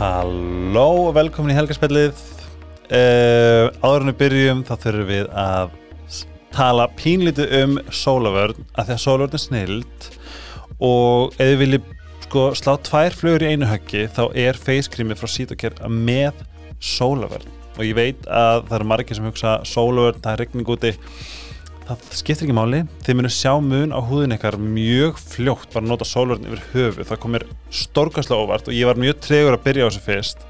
[0.00, 2.14] Halló og velkomin í helgarspillið
[2.88, 5.74] uh, Áður en við byrjum þá þurfum við að
[6.54, 10.06] tala pínlítið um sólavörn að því að sólavörn er snild.
[10.80, 11.92] Og ef við viljum
[12.24, 16.40] sko slá tvær flugur í einu höggi þá er facecreamið frá Sítokjær með
[16.80, 20.94] sólavörn og ég veit að það eru margir sem hugsa sólavörn, það er regning úti
[21.90, 22.80] það skiptir ekki máli.
[23.06, 27.06] Þið munum sjá mun á húðin ykkar mjög fljótt bara að nota sólvörn yfir höfu
[27.08, 30.44] það kom mér stórkastlega óvart og ég var mjög tregur að byrja á þessu fyrst.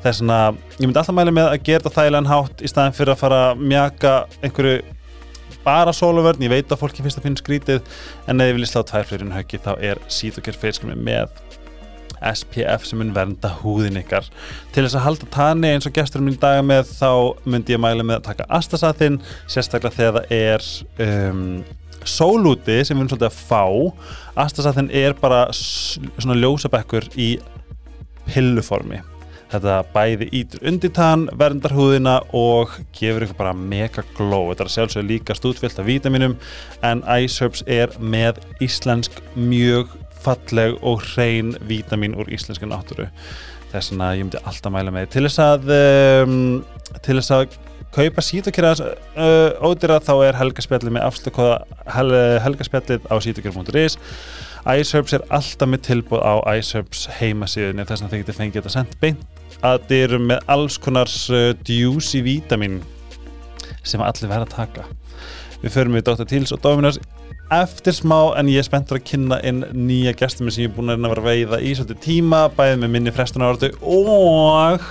[0.00, 0.38] Það er svona,
[0.78, 3.42] ég myndi alltaf mæla með að gera þetta þægilegan hátt í staðin fyrir að fara
[3.50, 4.80] að mjaka einhverju
[5.64, 7.80] bara sólvörn, ég veit að fólki finnst að finna skrítið
[8.30, 11.28] en ef ég vilja slá tvær fyrir höggi þá er síðokkar feilskrimi með
[12.20, 14.28] SPF sem mun vernda húðin ykkar.
[14.74, 17.12] Til þess að halda tanni eins og gestur minn í dag með þá
[17.44, 19.20] myndi ég mæla með að taka astasathinn
[19.50, 20.66] sérstaklega þegar það er
[21.06, 21.44] um,
[22.04, 23.64] sólúti sem við erum svolítið að fá.
[24.46, 27.32] Astasathinn er bara svona ljósabekkur í
[28.30, 29.00] pilluformi.
[29.50, 34.52] Þetta bæði ítur undir tann verndar húðina og gefur ykkur bara mega glow.
[34.52, 36.36] Þetta er að sjálfsögðu líka stúdfyllt af vítaminum
[36.86, 39.90] en Iceherbs er með íslensk mjög
[40.24, 43.08] falleg og hrein vítamin úr íslensku náttúru.
[43.70, 46.38] Þess að ég myndi alltaf mæla með til þess að um,
[47.04, 47.58] til þess að
[47.94, 51.58] kaupa sítokera uh, ódýra þá er helgaspjallið með afslökkoða
[51.94, 53.98] hel, helgaspjallið á sítokera.is
[54.60, 57.86] Iceherbs er alltaf með tilbúð á Iceherbs heimasíðunni.
[57.88, 61.52] Þess að þið getur fengið þetta sendt beint að þið eru með alls konar uh,
[61.68, 62.80] juicy vítamin
[63.86, 64.84] sem allir verða að taka.
[65.60, 66.28] Við förum við Dr.
[66.28, 67.00] Teals og Dominos
[67.54, 70.92] eftir smá en ég er spenntur að kynna inn nýja gestum sem ég er búin
[70.92, 74.86] að vera að veiða í svolítið tíma, bæðið með minni frestuna áratu og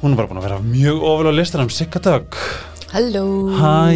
[0.00, 2.38] hún er bara búin að vera mjög ofil á listanum Sigga Dögg.
[2.90, 3.26] Halló.
[3.54, 3.94] Hæ.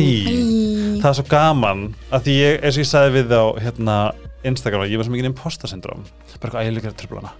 [1.02, 3.96] það er svo gaman að því ég, eins og ég sagði við á hérna,
[4.46, 6.04] Instagram, ég var svo mikið imposter syndrom
[6.44, 7.34] bara eitthvað ægilega að tröfla hana.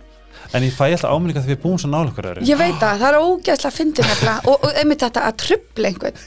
[0.54, 2.46] En ég fæ alltaf áminninga því við búum svo nála okkur öðru.
[2.46, 4.40] Ég veit það, það er ógæðslega að fyndi nefnilega.
[4.50, 6.18] Og, og einmitt þetta að trubla einhvern.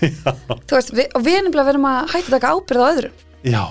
[0.73, 3.21] Veist, við, og við erum bara verðum að hætta taka ábyrð á öðrum.
[3.47, 3.63] Já,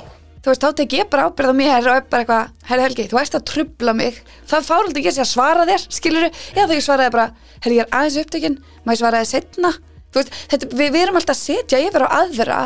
[0.46, 3.08] Þú veist, þá tek ég bara ábyrð á mér og er bara eitthvað, herri Helgi,
[3.10, 4.20] þú ert að trubla mig.
[4.46, 7.24] Það fárhaldi ekki að að svara þér, skilur eða þegar ég svaraði bara,
[7.64, 9.72] herri, ég er aðeins upptekinn ég svaraði setna
[10.16, 12.60] Þú veist, þetta, við, við erum alltaf að setja yfir á aðra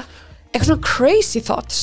[0.52, 1.78] eitthvað svona crazy thoughts.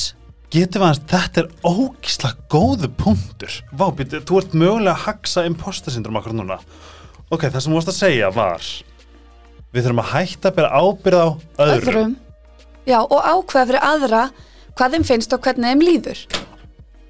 [0.54, 3.56] Getum við að þetta er ógislega góðu punktur.
[3.76, 6.56] Vá, býttu, þú ert mögulega að haxa imposter syndrom okkur núna.
[7.28, 8.70] Ok, það sem þú varst að segja var
[9.68, 12.14] við þurfum að hætta að bera ábyrð á öðrum, öðrum.
[12.88, 14.22] Já, og ákveða fyrir aðra
[14.78, 16.22] hvað þeim finnst og hvernig þeim líður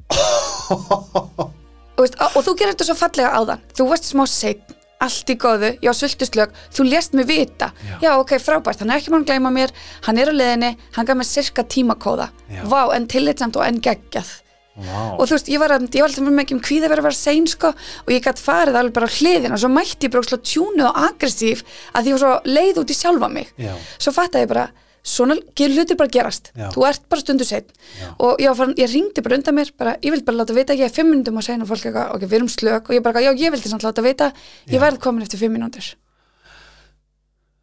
[0.72, 4.74] og, veist, og þú gerir þetta svo fallega áðan þú varst smá seitt,
[5.04, 7.94] allt í góðu já, sultuslög, þú lést mig vita Já.
[8.02, 9.72] já, ok, frábært, hann er ekki mann að gleyma mér
[10.08, 12.62] hann er á leiðinni, hann gaf mér sirka tímakóða Já.
[12.66, 14.34] vá, en tillitsamt og en geggjað
[14.78, 15.18] Vá.
[15.18, 17.06] og þú veist, ég var, ég var alltaf með mikið um hví það verið að
[17.08, 20.12] vera sein sko og ég gætt farið alveg bara á hliðina og svo mætti ég
[20.14, 21.64] bara slá tjúnuð og aggressív
[21.98, 23.72] að ég var svo leið út í sjálfa mig Já.
[23.98, 24.68] svo fattaði ég bara,
[25.08, 25.36] svona
[25.72, 26.50] hlutir bara gerast.
[26.56, 26.68] Já.
[26.74, 28.08] þú ert bara stundu Já.
[28.18, 30.76] og ég, var farin, ég ringdi bara undan mér bara, ég vil bara láta vita,
[30.76, 33.04] ég er fimm minnum og segja og fólk eitthvað, ok, við erum slök og ég
[33.06, 34.30] bara, já, ég vildi samt láta vita,
[34.68, 34.82] ég Já.
[34.84, 35.94] verð komin eftir fimm mínútur.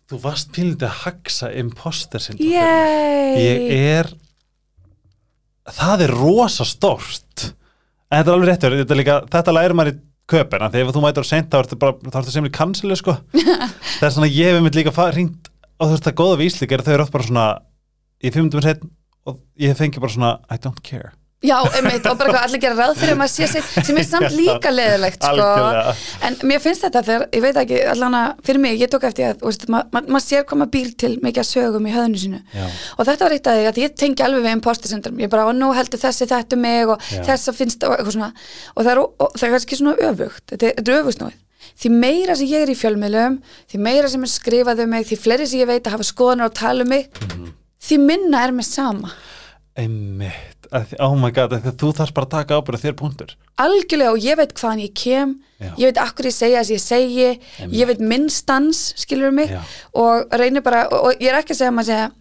[0.06, 2.52] Þú varst pínlítið að haxa imposter syndrom
[3.42, 4.12] ég er
[5.74, 7.54] það er rosa stórt.
[8.12, 9.98] En þetta er alveg réttur þetta, líka, þetta lærir maður í
[10.74, 11.78] því ef þú mætur á seint þá ertu
[12.22, 13.18] ertu sem í kanselu sko.
[14.00, 15.50] Það er svona ég hef mitt líka ringt
[15.80, 17.46] og þú veist það góða víslík er að þau eru oft bara svona
[18.22, 18.90] í fimm minnum setn
[19.26, 21.14] og ég fengi bara svona I don't care
[21.46, 24.06] Já, einmitt, og bara hvað allir gera ráð fyrir að maður sé sér, sem er
[24.08, 25.46] samt líka leðilegt sko.
[26.26, 29.28] En mér finnst þetta þegar, ég veit ekki allan að fyrir mig, ég tók eftir
[29.28, 32.42] að veist, ma ma maður sér maður býr til mikið að sögum í höfðinu sínu
[32.56, 32.66] Já.
[32.96, 35.46] og þetta var eitt af því að ég tengi alveg við imposter syndrom, ég bara,
[35.52, 37.22] og nú heldur þessi þetta um mig og Já.
[37.30, 38.32] þess að finnst og eitthvað svona
[38.74, 41.42] og það er, og það er kannski svona öfugt þetta er, þetta er öfugsnúið
[41.80, 43.40] því meira sem ég er í fjölmiðlum
[43.72, 46.46] því meira sem er skrifað um mig því fleiri sem ég veit að hafa skoðanir
[46.50, 47.50] og tala um mig Mhm.
[47.86, 49.12] því minna er mér sama
[49.76, 53.34] einmitt, að oh my god að að þú þarfst bara að taka ábyrða þér punktur
[53.60, 55.72] algjörlega og ég veit hvaðan ég kem Já.
[55.78, 57.28] ég veit akkur ég segja þess ég segi
[57.60, 57.76] Einmitt.
[57.80, 59.60] ég veit minn stans, skilur mig Já.
[59.94, 62.12] og reynir bara, og, og ég er ekki að segja að maður segja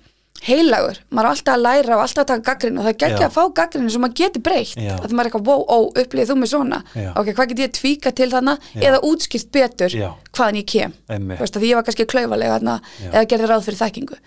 [0.42, 3.24] heilagur, maður er alltaf að læra og alltaf að taka gaggrin og það er ekki
[3.24, 4.96] að fá gaggrin sem maður getur breytt, Já.
[4.98, 7.06] að maður er eitthvað wow, ó, upplýðið þú mig svona, Já.
[7.16, 8.82] ok, hvað get ég tvíka til þarna, Já.
[8.90, 10.08] eða útskipt betur Já.
[10.34, 10.96] hvaðan ég kem.
[11.08, 12.74] Þú veist, að því ég var kannski klaufalega þarna,
[13.12, 14.18] eða gerði ráð fyrir þekkingu.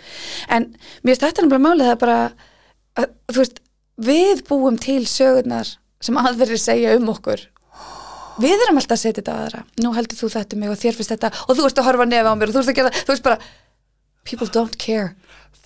[0.57, 0.65] En
[1.03, 2.17] mér finnst þetta náttúrulega málið það er bara,
[2.97, 3.61] að, þú veist
[4.07, 7.45] við búum til sögurnar sem aðverðir segja um okkur.
[8.37, 9.63] Við erum alltaf að setja þetta aðra.
[9.81, 12.05] Nú heldur þú þetta um mig og þér finnst þetta og þú ert að horfa
[12.05, 12.99] nefa á mér og þú ert að gera það.
[13.07, 13.37] Þú veist bara,
[14.29, 15.15] people don't care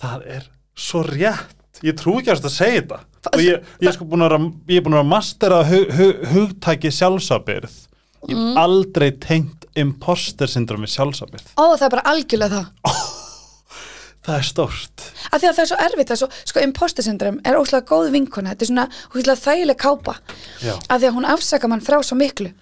[0.02, 1.58] það er svo rétt.
[1.82, 3.00] Ég trú ekki að þetta segja þetta.
[3.32, 5.96] Og ég, ég er sko búin að vera, ég er búin að vera mastera hug,
[5.98, 7.80] hug, hugtæki sjálfsabyrð
[8.30, 12.92] ég hef aldrei tengt imposter syndromi sjálfsabið ó það er bara algjörlega það.
[14.22, 15.04] Það er stórt.
[15.34, 17.88] Af því að það er svo erfitt, það er svo, sko imposter syndrom er óslega
[17.88, 18.84] góð vinkona, þetta er svona
[19.16, 20.14] óslega þægileg kápa,
[20.62, 20.76] Já.
[20.78, 22.52] af því að hún afsaka mann frá svo miklu,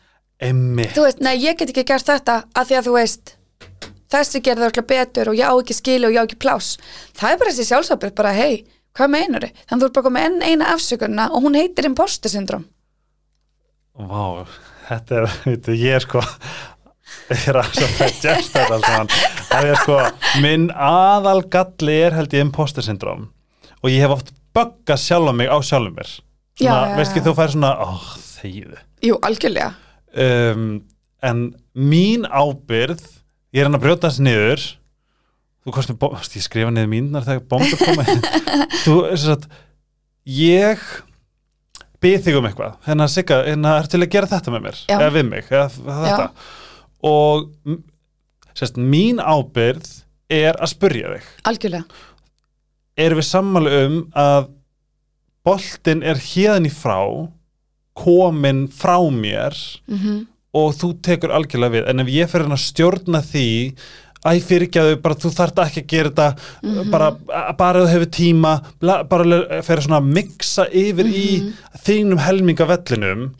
[0.40, 3.34] emmi, þú veist, nei ég get ekki gert þetta af því að þú veist
[4.10, 6.74] þessi gerði það betur og ég á ekki skilu og ég á ekki plás,
[7.18, 8.64] það er bara þessi sjálfsabið bara hei,
[8.96, 9.62] hvað meinar þið?
[9.66, 12.66] þannig þú ert bara komið enn eina afsökunna og hún heitir imposter syndrom
[13.94, 14.46] vá
[14.88, 16.22] þetta er, veitu, ég er sko
[17.30, 19.12] ég er að svo það gest þetta saman.
[19.50, 19.98] Það er sko,
[20.42, 23.28] minn aðal galli er held ég imposter syndrom
[23.80, 26.10] og ég hef oft böggað sjálfa mig á sjálfum mér.
[26.60, 27.88] Svona, veist ekki þú fær svona, ó,
[28.40, 29.70] þegiðu jú, algjörlega.
[30.10, 30.66] Um,
[31.24, 31.44] en
[31.76, 33.02] mín ábyrð
[33.54, 34.66] ég er hann að brjóta þessi niður.
[35.60, 38.04] Þú kostum, ég skrifa niður mínar þegar bómbar koma
[38.84, 38.94] þú,
[39.34, 39.48] að
[40.30, 40.84] ég
[42.00, 42.78] bið þig um eitthvað.
[42.86, 44.78] Hérna Sigga, hérna er til að gera þetta með mér?
[44.86, 44.94] Já.
[44.96, 46.28] eða við mig, eða þetta.
[47.10, 47.74] Og
[48.56, 49.90] sérst, mín ábyrð
[50.32, 51.28] er að spurja þig.
[51.50, 52.00] Algjörlega,
[53.00, 54.48] erum við sammálu um að
[55.44, 56.98] boltinn er hérðan í frá
[58.00, 59.56] komin frá mér
[59.90, 60.24] mhm
[60.54, 63.46] og þú tekur algjörlega við en ef ég fyrir að stjórna því
[64.20, 66.90] æ fyrirgjaðu, bara þú þarft ekki að gera þetta Mhm.
[66.90, 67.10] bara,
[67.56, 68.52] bara ef þú hefur tíma
[69.08, 69.24] bara
[69.80, 71.14] svona að mixa yfir Mhm.
[71.14, 71.52] í
[71.86, 73.30] þínum helmingavellinum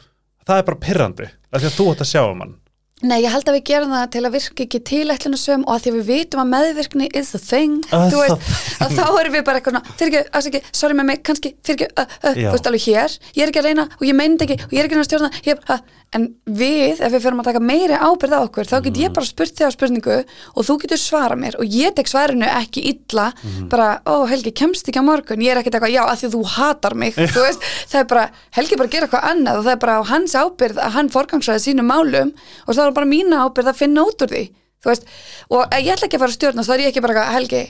[0.46, 2.54] það er bara pyrrandi af því að þú ætti að sjá um hann
[3.00, 5.92] Nei, ég held að við gerum það til að virka ekki tilætlunasöm og að því
[5.94, 8.50] við vitum að meðvirkni is the thing, Ah, þú veist
[8.84, 11.88] að þá erum við bara eitthvað, fyrir ekki, afsaki sorry með mig, kannski, fyrir ekki,
[11.96, 14.58] uh, uh, þú veist alveg hér, ég er ekki að reyna og ég meint ekki
[14.66, 15.80] og ég er ekki að stjórna, ég, uh,
[16.10, 16.24] en
[16.58, 19.02] við, ef við fyrir að taka meiri ábyrð á okkur, þá get Mm.
[19.06, 20.14] ég bara spurt þig á spurningu
[20.58, 23.28] og þú getur svara mér og ég tek svarinu ekki illa.
[23.46, 23.68] Mm.
[23.70, 25.38] bara, ó Helgi, kemst ekki á morgun.
[25.38, 27.14] Ég er ekkert eitthvað, já, að því þú hatar mig.
[27.14, 27.62] Þú veist,
[27.92, 28.24] það er bara,
[28.58, 31.62] Helgi bara gera eitthvað annað og það er bara á hans ábyrð að hann forgangsræði
[31.68, 32.34] sínum málum
[32.66, 34.46] og það er bara mína ábyrð að finna út úr því
[34.80, 37.64] og ég ætla ekki að fara að stjórna þá er ég ekki bara Helgi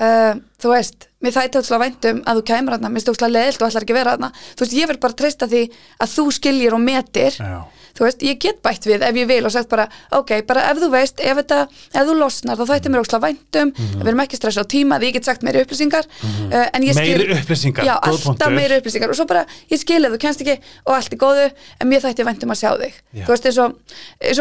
[0.00, 3.68] uh, þú veist, mér þætti ótrúlega væntum að þú kæmur þarna, mér stókslega leðilt og
[3.68, 4.30] ætlar ekki að vera þarna.
[4.52, 5.62] Þú veist, ég vil bara treysta því
[5.98, 7.38] að þú skiljir og metir.
[7.38, 7.58] Já.
[7.96, 9.86] Þú veist, ég get bætt við ef ég vil og sagt bara,
[10.18, 11.60] ok, bara ef þú veist ef, þetta,
[11.92, 15.10] ef þú losnar, þá þætti mér ókslega væntum við erum ekki stressa á tíma, því
[15.10, 19.12] ég get sagt meiri upplýsingar uh, en ég skil meiri upplýsingar, já, alltaf meiri upplýsingar.
[19.12, 21.46] Og svo bara, ég skil ef þú kennst ekki og allt er góðu,
[21.78, 23.00] en mér þætti væntum að sjá þig.
[23.12, 23.24] Já.
[23.26, 23.62] þú veist, eins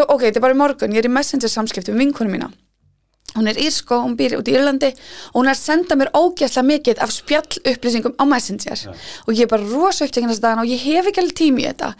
[0.01, 2.51] og, ok, þetta er bara morgun ég er í messenger samskiptum við vinkonu mína
[3.35, 4.89] hún er írsko, hún býr út í Írlandi
[5.31, 8.83] og hún er að senda mér ógeðslega mikið af spjall upplýsingum á Messenger.
[9.27, 11.63] Og ég er bara rosa upptekinn þess að dagana og ég hef ekki alveg tími
[11.63, 11.93] í þetta.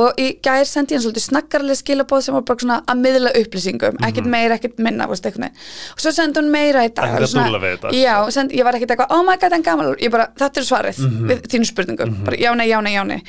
[0.00, 3.34] Og í gær sendi ég hann svolítið snakkarlega skilabóð sem var bara svona að miðla
[3.42, 7.46] upplýsingum ekkert meira, ekkert minna veist, og svo sendi hún meira í dag svona-
[7.94, 10.64] já, sendi, ég var ekkert eitthvað, oh my god, en gaman ég bara, þetta er
[10.64, 10.98] svarið
[11.28, 12.24] við þínu spurningum.
[12.24, 13.22] Bara, já, nei, já, nei, já, nei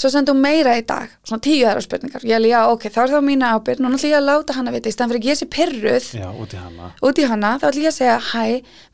[0.00, 2.22] svo sendi hún meira í dag, svona tíu aðra spurningar.
[2.24, 4.72] Ég alveg, já, ok, þá er það mína ábyrð nú náttúrulega ég að láta hana
[4.72, 6.88] vita, í stæðan fyrir að ég sé pyrruð já, út í hana.
[7.04, 8.44] út í hana, þá ætlum ég að segja hæ,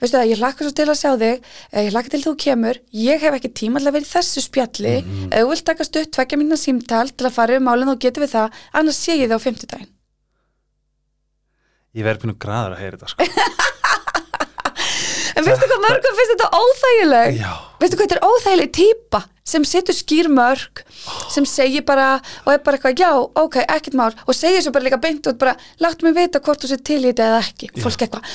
[0.02, 2.80] veistu það, ég hlakka svo til að sjá þig eh, ég hlakka til þú kemur,
[3.06, 4.96] ég hef ekki tíma að vera í þessu spjalli,
[5.30, 8.26] ef þú vilt taka stutt tvekja mínu símtal til að fara um málinn þá getum
[8.26, 9.92] við það, annars sé ég þið á fimmtudaginn.
[11.96, 13.24] Ég verði pínu graður að heyra þetta sko.
[15.36, 19.64] en veistu hvað mörgum finnst þetta óþægileg já, veistu hvað þetta er óþægileg típa sem
[19.66, 20.82] setur skýr mörg
[21.32, 24.88] sem segir bara, og er bara eitthvað já, ok, ekkert mál, og segir svo bara
[24.88, 27.70] líka beint út bara, láttu mig vita hvort þú sér til í þetta eða ekki,
[27.84, 28.30] fólk eitthvað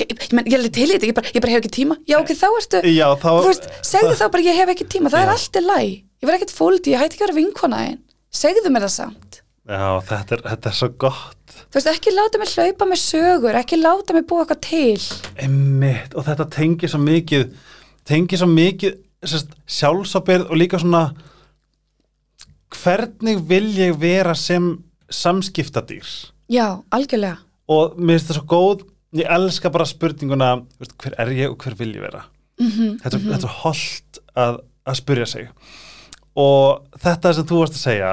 [0.00, 1.98] ég, ég, ég, ég er til í þetta, ég bara, ég bara hef ekki tíma.
[2.10, 5.24] Já, ok, þá ertu, já, þá veist, segðu þá bara ég hef ekki tíma, það
[5.24, 5.26] Já.
[5.26, 8.02] er allt í læg ég verð ekkert fóldi, ég hætti ekki að vera vinkona einn
[8.34, 9.40] segðu mér það samt.
[9.64, 11.54] Já, þetta er, þetta er svo gott.
[11.72, 15.06] Þú veist, ekki láta mig hlaupa með sögur ekki láta mig búa eitthvað til.
[15.40, 17.46] Einmitt, og þetta tengir svo mikið
[18.04, 21.04] tengir svo mikið sjálfsábyrð og líka svona
[22.74, 24.76] hvernig vil ég vera sem
[25.10, 26.08] samskiptadýr?
[26.52, 27.38] Já, algjörlega.
[27.70, 30.50] Og mér finnst það svo góð ég elska bara spurninguna
[30.80, 32.24] veist, hver er ég og hver vil ég vera?
[32.60, 35.48] Mm þetta, þetta er holdt að, að spyrja sig.
[36.34, 38.12] Og þetta sem þú varst að segja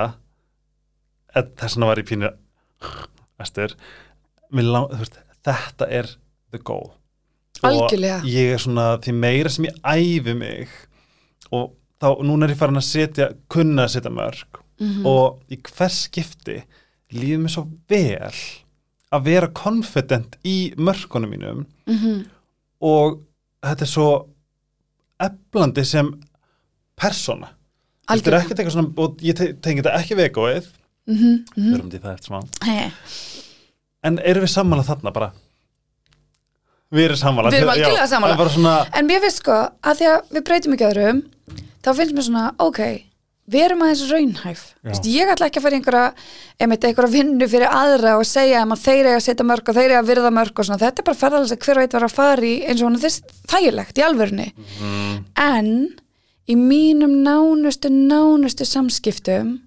[1.34, 2.32] þess vegna var ég pínu
[3.42, 3.76] æstur
[5.42, 6.10] þetta er
[6.52, 6.92] the goal.
[7.62, 8.22] Algjörlega.
[8.24, 10.72] og ég er svona því meira sem ég æfi mig
[11.52, 15.06] og þá núna er ég farin að setja kunna að setja mörg Mhm.
[15.06, 16.64] og í hvers skipti
[17.14, 18.32] líður mér svo vel
[19.14, 21.66] að vera confident í mörkunum mínum.
[21.88, 22.26] -hmm.
[22.82, 23.20] og
[23.64, 24.28] þetta er svo
[25.20, 26.10] eflandi sem
[26.98, 27.50] persóna.
[28.10, 30.66] Þetta er ekkert eitthvað svona og ég te- tengi þetta ekki við egoið.
[31.08, 31.46] Mm -hmm.
[31.56, 32.42] við erum til það eftir smá.
[32.66, 32.90] Hey.
[34.04, 35.32] en erum við sammála þarna bara?
[36.92, 40.44] Við erum sammála Við erum bara svona, En mér finnst sko að því að við
[40.44, 41.22] breytum ekki öðrum
[41.82, 42.82] þá finnst mér svona, ok
[43.52, 44.62] verum aðeins raunhæf.
[44.86, 46.04] Vist, ég ætla ekki að fara í einhverja
[46.62, 49.94] einmitt einhverja vinnu fyrir aðra og segja að þeir eiga að setja mörg og þeir
[49.94, 52.16] eiga að virða mörg og svona, þetta er bara ferðalega hver og eitt var að
[52.16, 55.74] fara í eins og þess þægilegt í alvörunni mm, en
[56.48, 59.58] í mínum nánustu nánustu samskiptum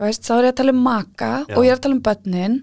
[0.00, 1.54] veist, þá er ég að tala um maka Já.
[1.54, 2.60] og ég er að tala um börnin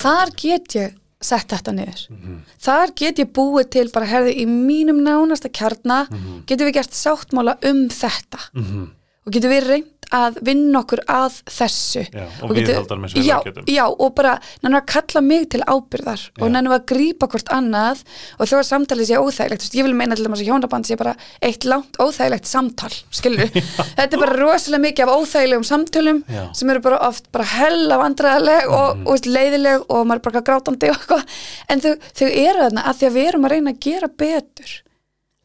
[0.00, 2.36] þar get ég sett þetta niður Mhm.
[2.64, 6.44] þar get ég búið til bara herði í mínum nánasta kjarna Mhm.
[6.46, 8.90] getum við gert sáttmála um þetta mm,
[9.26, 12.00] og getum við reynd að vinna okkur að þessu?
[12.10, 13.66] Já, og, Og við haldar með sér já, getum.
[13.70, 14.32] já, og bara
[14.64, 16.52] nennum að kalla mig til ábyrðar og Já.
[16.56, 18.00] nennum að grípa hvort annað.
[18.40, 20.88] Og þó að samtalið sé óþægilegt Þú veist, ég vil meina til þess að hjónaband
[20.90, 21.14] sé bara
[21.46, 26.20] eitt langt óþægilegt samtal þetta er bara rosalega mikið af óþægilegum samtölum
[26.56, 29.06] sem eru bara oft bara hella vandræðaleg og, Mhm.
[29.06, 31.22] og leiðileg og maður er bara grátandi og
[31.68, 34.70] en þau, þau eru þarna að því að við erum að reyna að gera betur.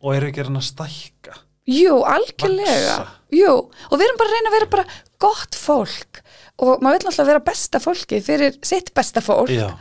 [0.01, 2.99] Og eru ekki að reyna að stækka Jú, algjörlega.
[3.33, 3.53] Jú,
[3.89, 4.85] og við erum bara að reyna að vera bara
[5.25, 6.21] gott fólk.
[6.61, 9.49] Og maður vil náttúrulega vera besta fólki fyrir sitt besta fólk.
[9.51, 9.73] Já,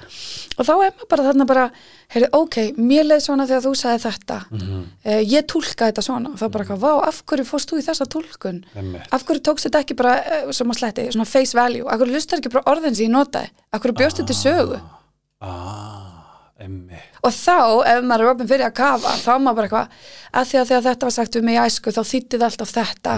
[0.56, 1.66] og þá er maður bara þarna bara
[2.14, 4.38] heyrðu, ok, mér leið svona þegar þú sagði þetta.
[4.54, 6.32] Mm, uh, ég túlka þetta svona.
[6.32, 8.08] Og þá bara eitthvað, vá, af hverju fórst þú í þessa
[8.80, 9.06] einmitt.
[9.14, 12.16] Af hverju tókst þetta ekki bara, uh, sem að sletti svona face value, af hverju
[12.16, 14.80] lustar ekki bara orðin sem ég notaði, af hverju bjóst þetta sögu?
[15.44, 16.13] Ah,
[16.60, 17.18] einmitt.
[17.24, 17.56] Og þá,
[17.90, 20.86] ef maður er opinn fyrir að kafa þá maður bara eitthvað, að því að þegar
[20.86, 23.16] þetta var sagt við mig í æsku, þá þýttið alltaf þetta.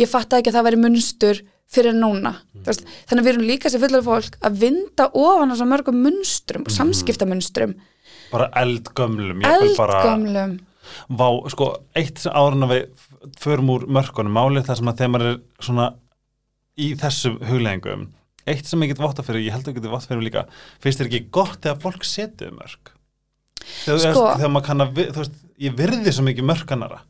[0.00, 1.42] Ég fattaði ekki að það væri munstur
[1.74, 5.54] fyrir núna, mm þannig að við erum líka sem fullar fólk að vinda ofan á
[5.58, 7.74] svo mörgum munstrum, mm samskiptamunstrum.
[8.30, 10.58] Bara eldgömlum eldgömlum.
[11.08, 13.06] Vá, sko, eitt en að við
[13.40, 15.86] förum úr mörkunum málið þar sem að þegar maður er svona
[16.76, 18.08] í þessum hugleggingum
[18.46, 20.44] eitt sem ég get votta fyrir, ég held að ég get votta fyrir líka
[20.82, 22.92] finnst þér ekki gott þegar fólk setið mörg
[23.84, 27.00] þegar, Sko- þegar maður kann að, þú veist, ég virði svo mikið mörkanara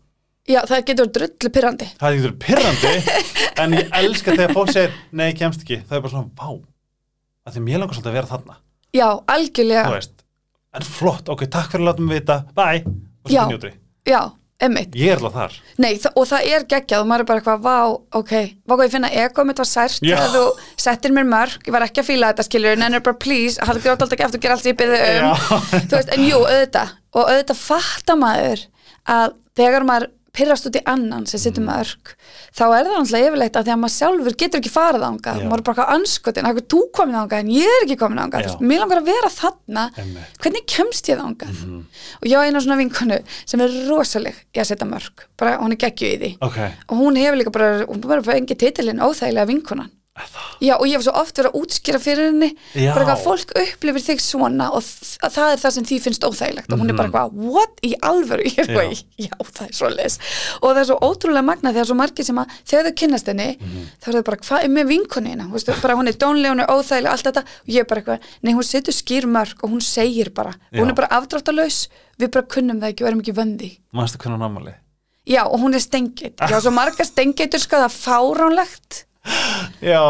[0.46, 2.94] já, það getur drullu pyrrandi það er ekki pyrrandi
[3.64, 6.48] en ég elska þegar fólk segir nei, ég kemst ekki, það er bara svona, vá.
[7.44, 8.54] Að því mér langar svolítið að vera þarna.
[8.96, 10.22] Já, algjörlega, veist,
[10.78, 12.80] en flott, ok, takk fyrir að láta mig vita, bye.
[12.88, 13.42] Og svo Já.
[13.50, 13.70] njóti,
[14.08, 14.20] já,
[14.62, 15.56] emmitt ég er alveg þar.
[15.82, 17.78] Nei, þa og það er geggjað og maður er bara eitthvað, vá,
[18.20, 18.34] ok,
[18.64, 20.44] vá hvað ég finna ego mitt var sært þú
[20.86, 23.84] settir mér mörg, ég var ekki að fíla þetta skilur, en er bara please, hafðu
[23.84, 25.32] grátt alltaf ekki eftir að gera allt sem ég byrði um,
[25.90, 28.66] þú veist, en jú, auðvitað, og auðvitað fattar maður
[29.14, 31.44] að þegar maður pyrrast út í annan sem Mm.
[31.44, 32.12] sittur mörg,
[32.54, 35.46] þá er það náttúrulega yfirleitt að því að maður sjálfur getur ekki farið ángað, Já.
[35.48, 38.60] maður er bara eitthvað anskotin, eitthvað þú komin ángað en ég er ekki komin veist,
[38.60, 39.84] mér langar að vera þarna.
[39.94, 40.16] Mhm.
[40.42, 41.84] hvernig kemst ég þangað?
[42.22, 45.72] Og ég á eina svona vinkonu sem er rosaleg í að setja mörg, bara hún
[45.72, 49.46] er geggju í því ok, og hún hefur líka bara, hún bara fengið titilinn óþægilega
[49.46, 49.90] vinkonan
[50.62, 52.92] Já, og ég hef svo oft verið að útskýra fyrir henni Já.
[52.94, 56.70] bara eitthvað fólk upplifir þig svona og þ það er það sem því finnst óþægilegt
[56.72, 58.76] og hún er bara eitthvað, what í alvöru ég er Mhm.
[58.76, 58.84] Já.
[58.84, 60.18] eitthvað, já, það er svo les
[60.62, 63.48] og það er svo ótrúlega magna þegar svo margir sem að þegar þau kynnast henni,
[63.58, 63.88] Mhm.
[63.98, 66.62] þá er þau bara hvað er með vinkonina, þú veist, bara hún er dónlega hún
[66.62, 69.70] er óþægilega, allt þetta, og ég er bara eitthvað nei, hún setur skýr mörg og
[69.74, 70.88] hún segir bara hún Já.
[70.90, 71.88] er bara afdráttarlaus,
[72.20, 74.74] við bara kunnum það ekki og erum ekki vöndi mannstu hvernig hann ámali
[75.26, 76.34] Já, og hún er stengið.
[76.36, 79.04] Já, svo margar stengeitur sko, það er fáránlegt.
[79.92, 80.00] já,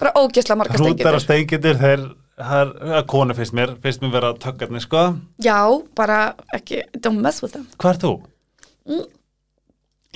[0.00, 2.04] Bara ógeðslega margar hrútar og steingitur þeir,
[2.40, 5.02] er konu finnst mér finnst mér vera tökkarnir, sko
[5.44, 5.58] Já,
[5.98, 6.20] bara
[6.56, 7.66] ekki, don't mess with them.
[7.78, 8.12] hvað er þú?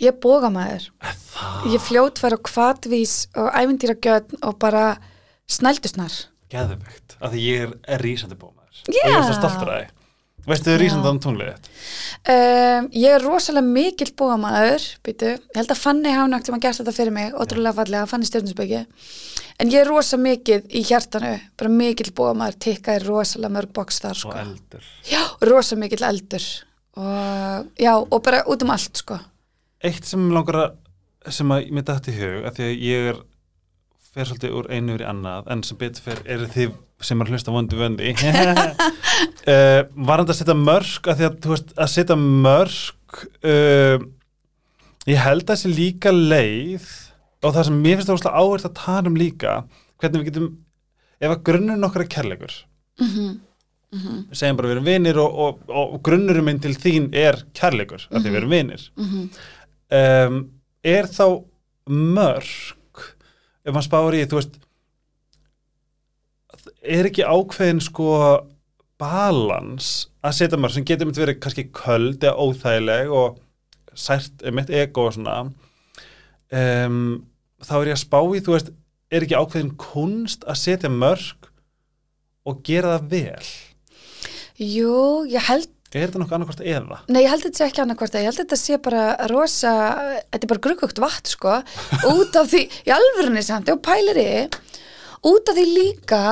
[0.02, 0.88] Ég er bógamæður.
[1.34, 4.96] það, Ég fljótfær og kvatvís og ævindýragjörn og bara
[5.50, 6.14] snældusnar.
[6.50, 9.04] geðvegt af því ég er, er rísandi bómaður Já.
[9.04, 9.92] og ég er svo stoltur að þið
[10.48, 11.70] veistu þið tunglið þitt?
[12.34, 15.32] Um, ég er rosalega mikill bógamæður, býtu.
[15.36, 18.84] Ég held að Fanny hafa náttúrulega gert þetta fyrir mig, ótrúlega fallega, Fanny Stjórninsbyggi.
[19.62, 24.16] En ég er rosa mikið í hjartanu, bara mikill bógamæður, tikkaði rosalega mörg boks þar,
[24.16, 24.38] og sko.
[24.44, 25.20] eldur Já,
[25.50, 26.48] rosa mikill eldur.
[26.94, 29.18] Og, já, og bara út um allt, sko.
[29.84, 30.80] eitt sem langar að
[31.32, 33.20] sem að mér dætti í hug að því að ég er
[34.14, 37.34] fer svolítið úr einu yfir annað en sem betur fer eru þið sem er að
[37.34, 38.12] hlusta vondi vöndi.
[38.14, 43.96] Uh, var hann að setja mörg að því að, þú veist, að setja mörg uh,
[45.10, 46.92] ég held að þessi líka leið
[47.44, 49.56] og það sem mér finnst það áherslu að tala um líka
[50.00, 50.52] hvernig við getum
[51.20, 52.62] ef að grunnurinn okkar er kærleikur
[53.02, 53.34] Mm
[53.94, 58.06] við segjum bara við erum vinir og, og, og, grunnurinn minn til þín er kærleikur
[58.10, 58.86] að því við erum vinir.
[58.96, 59.28] -hmm.
[59.98, 60.38] um,
[60.82, 61.26] er þá
[61.86, 62.74] mörg
[63.64, 64.58] ef maður spáir í, þú veist
[66.84, 68.08] er ekki ákveðin sko
[69.00, 69.90] balans
[70.24, 73.40] að setja mörg sem getur mitt verið kannski köld eða óþægileg og
[73.94, 77.24] sært mitt ego og svona um,
[77.64, 78.72] þá er ég að spá í, þú veist
[79.14, 81.50] er ekki ákveðin kunst að setja mörg
[82.44, 83.52] og gera það vel?
[84.60, 84.96] Jú,
[85.30, 86.96] ég held Er þetta nokkuð annarkvort eða?
[87.06, 89.74] Nei, ég held að þetta sé ekki annarkvort ég held að þetta sé bara rosa
[90.32, 91.54] þetta er bara gruggugt vatn, sko
[92.10, 94.28] út af því, í alvörunni samt, og pælir í
[95.30, 96.22] út af því líka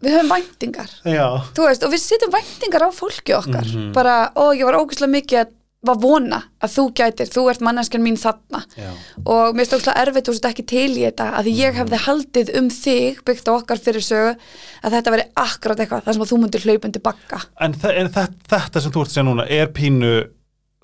[0.00, 1.26] við höfum væntingar Já.
[1.52, 5.42] þú veist, og við setjum væntingar á fólki okkar bara, og ég var ógæslega mikið
[5.44, 8.90] að var vona að þú gætir, þú ert manneskjan mín þarna Já.
[9.24, 12.68] og mér stókslega erfitt þú sett ekki til í þetta að ég hefði haldið um
[12.74, 16.66] þig byggt á okkar fyrir sögu að þetta veri akkurat eitthvað þar sem þú myndir
[16.66, 20.12] hlaupundi bakka En þa en þetta, þetta sem þú ert að segja núna er pínu,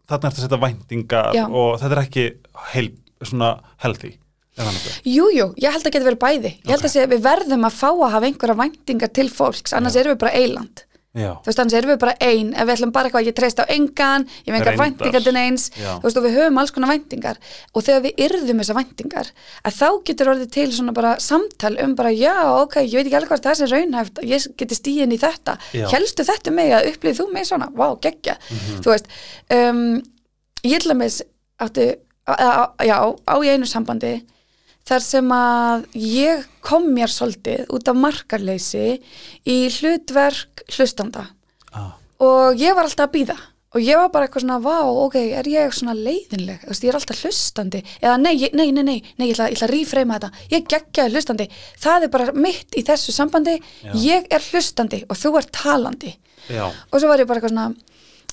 [0.09, 1.45] þarna ertu að setja væntingar Já.
[1.45, 2.27] og þetta er ekki
[2.73, 2.89] heil,
[3.21, 3.53] svona
[3.85, 4.17] healthy.
[4.57, 4.99] nokkuð?
[5.05, 5.29] Jú,
[5.61, 8.31] ég held að geta verið bæði ég held að við verðum að fá að hafa
[8.31, 10.87] einhverja væntingar til fólks, annars erum við bara eiland
[11.17, 11.31] Já.
[11.41, 12.53] þú veist, annars erum við bara ein.
[12.53, 15.71] Ef við ætlum bara eitthvað, ég treyst á engan ég með engar væntingar til neins
[15.73, 15.95] Já.
[15.97, 17.41] þú veist, og við höfum alls konar væntingar.
[17.73, 19.31] Og þegar við yrðum þessar væntingar
[19.65, 23.19] að þá getur orðið til svona bara samtal um bara, já, ok, ég veit ekki
[23.21, 25.57] alveg hvað það er raunhæft, ég geti stíðin í þetta.
[25.95, 28.37] Helstu þetta mig að upplýð þú mig svona, vá, geggja.
[28.51, 28.83] Mhm.
[28.85, 29.11] þú veist,
[29.57, 29.83] um,
[30.67, 31.23] ég ætla með
[31.65, 31.87] átti,
[32.29, 34.19] á, á, já, á í einu sambandi
[34.87, 38.87] þar sem að ég kom mér svolítið út af markarleysi
[39.47, 41.29] í hlutverk hlustanda.
[41.77, 41.93] Ah.
[42.23, 43.35] og ég var alltaf að býða
[43.77, 46.93] og ég var bara eitthvað svona, vá, ok, er ég svona leiðinleg, þú veist, ég
[46.93, 47.83] er alltaf hlustandi.
[48.01, 51.13] Eða nei, nei, nei, nei, nei, ég ætla, ég ætla að rífreima þetta, ég geggjaði
[51.13, 51.47] hlustandi.
[51.83, 53.59] Það er bara mitt í þessu sambandi.
[53.85, 53.93] Já.
[54.01, 56.15] ég er hlustandi og þú er talandi.
[56.49, 57.69] Já, og svo var ég bara eitthvað svona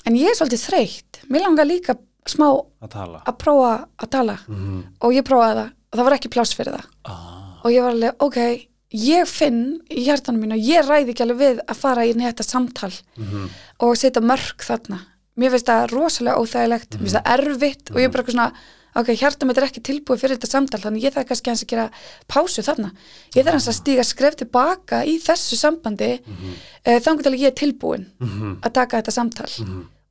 [0.04, 4.38] en ég er svolítið þreytt, mér langar líka smá að að prófa að tala.
[4.48, 4.82] Mhm.
[5.00, 7.62] og ég prófaði það og það var ekki pláss fyrir það Ah.
[7.64, 11.60] og ég var alveg, ok, ég finn í hjartanum mínu, ég ræði ekki alveg við
[11.68, 13.48] að fara í þetta samtal Mhm.
[13.80, 15.00] og setja mörg þarna
[15.38, 18.52] mér finnst það rosalega óþægilegt mér finnst það erfitt og ég er bara eitthvað svona
[18.96, 21.70] ok, hjarta mitt er ekki tilbúið fyrir þetta samtal þannig ég þarf kannski hans að
[21.72, 21.90] gera
[22.30, 22.92] pásu þarna
[23.34, 27.00] ég þarf hans að stíga skref tilbaka í þessu sambandi mm -hmm.
[27.02, 28.58] þannig til að ég er tilbúin Mhm.
[28.62, 29.50] að taka þetta samtal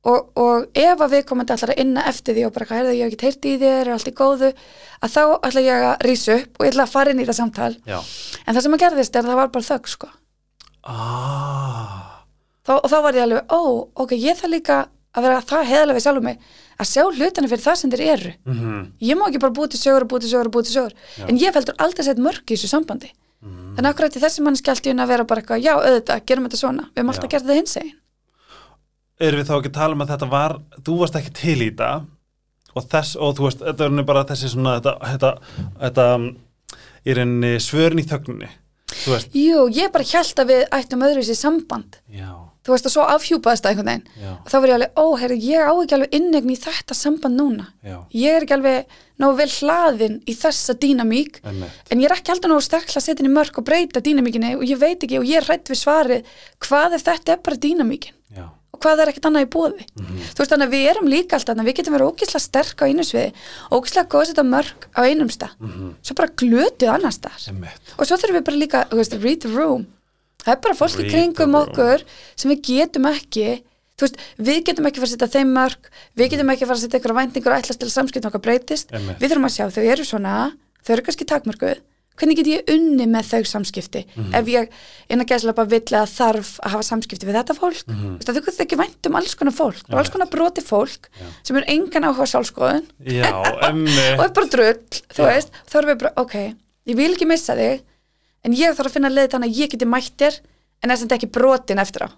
[0.04, 3.04] og, og ef að við komum allar að inna eftir því og bara, heyrðu, ég
[3.06, 4.50] hef ekki heyrt í þér, er allt í góðu?
[5.00, 7.38] Að þá ætla ég að rísa upp og ég ætla að fara inn í þetta
[7.38, 7.74] samtal.
[7.88, 7.98] Já.
[8.44, 10.08] en það sem að gerðist er að það var bara þögg sko.
[10.84, 11.92] Ah.
[12.66, 13.60] þá, og þá var ég alveg, ó,
[14.04, 14.76] ok, ég þarf líka
[15.14, 16.38] að vera það heðalega við sjálfum mig
[16.74, 18.32] að sjá hlutana fyrir það sem þeir eru.
[18.44, 18.80] Mhm.
[19.00, 20.94] ég má ekki bara búið til sögur og búið til sögur og búið til sögur.
[21.28, 23.10] En ég feldur aldrei sett mörg í þessu sambandi.
[23.44, 23.88] Þannig
[24.18, 24.90] þessi mann skjálti
[27.84, 28.03] að
[29.22, 31.68] Erum við þá ekki að tala um að þetta var, þú varst ekki til í
[31.68, 31.90] þetta?
[32.74, 35.30] Og þess, og þú veist, þetta er bara þessi svona, þetta, þetta,
[35.84, 36.24] þetta um,
[37.06, 38.48] í rauninni svörin í þögninni,
[39.38, 42.00] jú, ég bara held að við ættum öðruvísi samband.
[42.10, 42.32] Já,
[42.66, 45.06] þú veist, og svo afhjúpaðist það einhvern veginn já, og þá var ég alveg, ó,
[45.20, 47.68] herri, ég á ekki alveg innegn í þetta samband núna.
[47.86, 52.34] Já, ég er ekki alveg nógu vel hlaðin í þessa dýnamík en ég er ekki
[52.34, 55.20] alltaf nógu sterkla að setja inn í mörg og breyta dýnamíkinni og ég veit ekki
[55.20, 56.32] og ég er hrætt við svarið
[56.66, 58.16] hvað ef þetta er bara dýnamíkin.
[58.34, 61.36] Já, og hvað er ekkert annað í bóði þú veist þannig að við erum líka
[61.38, 63.30] alltaf þannig að við getum verið ógislega sterk á einu sviði
[63.70, 65.52] ógislega góð að setja mörg á einum stað.
[66.02, 67.46] Svo bara glötuð annar stað
[67.94, 69.86] og svo þurfum við bara líka, þú veist, read the room.
[70.44, 72.02] Það er bara fólk í Read kringum okkur
[72.36, 73.46] sem við getum ekki
[73.94, 76.84] þú veist, við getum ekki fara að setja þeim mörg við getum ekki fara að
[76.84, 78.90] setja ykkur væntingur og ætlast til að samskiptum okkar breytist.
[78.92, 79.20] Einmitt.
[79.22, 80.34] við þurfum að sjá, þau eru svona
[80.84, 81.78] þau eru kannski takmörguð
[82.18, 84.34] hvernig get ég unni með þau samskipti Mhm.
[84.38, 84.68] ef ég
[85.10, 87.94] innan gæslega bara vill að þarf að hafa samskipti við þetta fólk mm.
[87.94, 88.18] -hmm.
[88.24, 91.08] þau getur ekki vænt um alls konar fólk og alls konar broti fólk
[91.42, 92.26] sem er engan áhuga
[93.68, 94.14] emmitt.
[94.18, 96.34] og er bara drull, þú veist þá erum við bara, ok,
[96.86, 97.82] ég vil ekki missa þig
[98.44, 100.40] en ég þarf að finna leið þannig að ég geti mættir
[100.82, 102.10] en þess að ekki brotin eftir á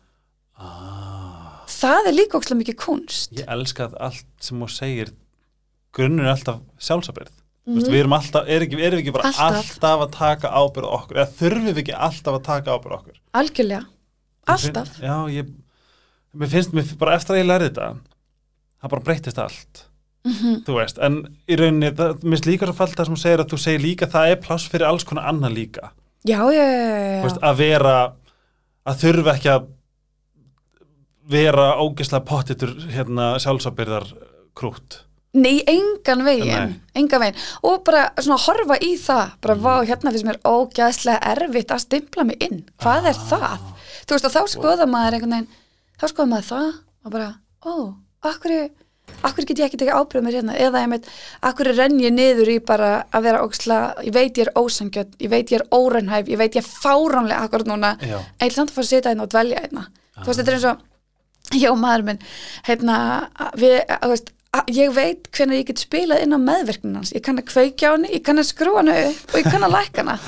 [0.59, 5.11] Ah, það er líka ókslega mikið kunst ég elska allt sem þú segir,
[5.93, 7.33] grunnur er alltaf sjálfsabyrð.
[7.67, 7.79] Mm.
[7.79, 7.91] -hmm.
[7.91, 9.57] Við erum alltaf, er ekki, erum við ekki bara Alltaf.
[9.57, 13.17] alltaf, að taka ábyrð okkur, eða þurfum við ekki alltaf að taka ábyrð okkur?
[13.35, 13.87] algjörlega,
[14.47, 15.47] alltaf Finn- Já, ég,
[16.37, 17.97] mér finnst mér bara eftir að ég lærði þetta
[18.83, 19.85] það bara breytist allt
[20.27, 20.63] Mhm.
[20.67, 23.41] þú veist, en í rauninni það, mér finnst líka svo fallt það sem þú segir
[23.41, 25.91] að þú segir líka það er pláss fyrir alls konar annað líka
[26.25, 28.13] já, já, já, Þú já, veist, að vera
[28.87, 29.67] að þurfa ekki að
[31.29, 34.07] vera ógislega pottitur hérna sjálfsabyrðar
[34.55, 35.03] krút
[35.37, 40.29] nei, engan veginn engan veginn, og bara svona horfa í það, bara vá, hérna finnst
[40.29, 42.65] mér ógæðslega erfitt að stimpla mig inn.
[42.83, 43.69] Hvað er það?
[44.07, 45.63] Þú veist, og þá skoða maður einhvern veginn,
[46.01, 46.67] þá skoða maður það
[47.07, 47.29] og bara,
[47.67, 47.75] ó,
[48.33, 48.57] akkur
[49.23, 50.57] akkur get ég ekki tekið ábyrð mér hérna?
[50.59, 51.05] Eða ég meit,
[51.47, 55.31] akkur renn ég niður í bara að vera ógæðslega, ég veit ég er ósangjöld ég
[55.31, 58.89] veit ég er órænhæf, ég veit ég er fáránlega akkur núna, er samt að fara
[58.89, 59.87] að setja hérna og dvelja hérna,
[60.19, 62.21] þú veist, þetta er eins og já, maður minn,
[62.67, 62.97] hérna
[63.63, 64.33] við, þú veist,
[64.73, 67.13] ég veit hvernig ég get spilað inn á meðverknin hans.
[67.15, 69.67] Ég kann að kveikja á henni, ég kann að skrúa henni upp og ég kann
[69.67, 70.19] að lækka hana.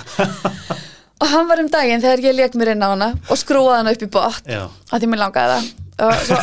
[1.18, 3.94] Og hann var um daginn þegar ég leik mér inn á hana og skrúaði hana
[3.96, 5.70] upp í bótt að því mér langaði það.
[5.98, 6.36] Og svo,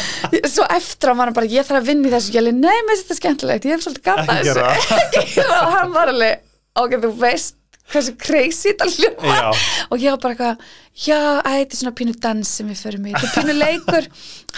[0.54, 2.76] svo eftir á var hann bara ég þarf að vinna í þessu, ég alveg, nei,
[2.86, 5.46] mér finnst þetta skemmtilegt ég hef svolítið gera þessu.
[5.56, 6.44] og hann var alveg,
[6.78, 7.56] ok, þú veist
[7.92, 12.16] hversu crazy þetta hljóma og ég var bara eitthvað, já, æ, þetta er svona pínu
[12.22, 14.08] dans sem við förum í, þetta er pínu leikur.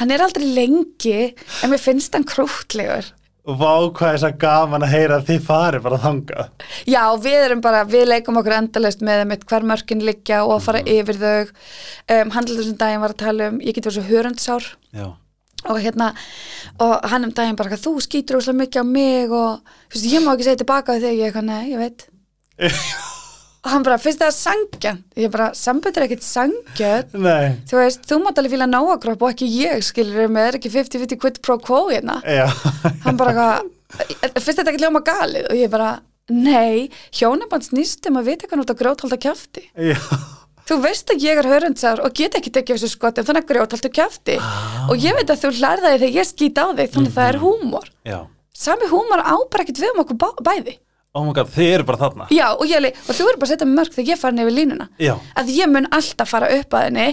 [0.00, 1.18] Hann er aldrei lengi
[1.62, 5.78] en mér finnst hann krútlegur Vá, hvað er það gaman að heyra að þið fari
[5.82, 6.44] bara þanga
[6.86, 10.82] Já, við erum bara, við leikum okkur endalaust með hver mörkin liggja og að fara
[10.86, 11.50] yfir þau.
[12.06, 14.68] Um, handlaður sem daginn var að tala um ég get verið svo hörundsár.
[14.94, 15.08] Já,
[15.66, 16.12] og hérna,
[16.82, 20.22] og hann um daginn bara þú skýtur óslega mikið á mig og þú veist, ég
[20.22, 21.42] má ekki segja tilbaka við þig ég
[21.72, 22.06] ég veit
[23.62, 27.12] og hann bara, finnst það sangjönd ég bara, sambönd er ekkit sangjönd
[27.70, 31.20] þú veist, þú mátt alveg fíla náagróp og ekki ég, skilur með, er ekki 50-50
[31.22, 32.18] quid pro quo hérna?
[33.06, 33.60] Hann bara
[33.92, 35.48] finnst þetta ekki hljóma galið?
[35.52, 35.94] Og ég bara,
[36.32, 39.66] nei hjónaband snýst um að vita hvernig út á grjóthalda kjafti.
[39.78, 39.98] Já.
[40.62, 43.90] Þú veist að ég er hörundsár og get ekki tekið þessu skoti þannig að grjóthalda
[43.94, 44.38] kjafti.
[44.88, 47.40] Og ég veit að þú lærðaði þegar ég skýt á þig þannig að það er
[47.42, 47.90] húmor.
[48.06, 48.18] Já,
[48.54, 50.78] sami húmor á bara ekkert við um okkur bæði
[51.14, 52.26] oh my god, þið eru bara þarna.
[52.32, 54.86] Já, og, ég, og þú eru bara að setja mörg þegar ég fara nefnir línuna.
[55.02, 55.12] Já.
[55.36, 57.08] að ég mun alltaf fara upp að henni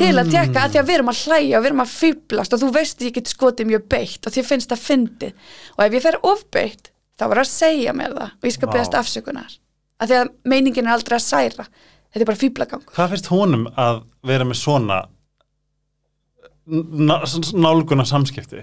[0.00, 2.56] til að tekka að því að við erum að hlæja og við erum að fýblast
[2.56, 5.32] og þú veist ég get skotið mjög beitt og því finnst það fyndið.
[5.78, 8.74] Og ef ég fer ofbeitt þá var að segja mér það og ég skal Vá.
[8.74, 9.54] beðast afsökunar.
[10.02, 11.68] Að því að meiningin er aldrei að særa.
[12.08, 14.98] Þetta er bara fýblagang Hvað finnst honum að vera með svona
[16.68, 18.62] ná- nálguna samskipti?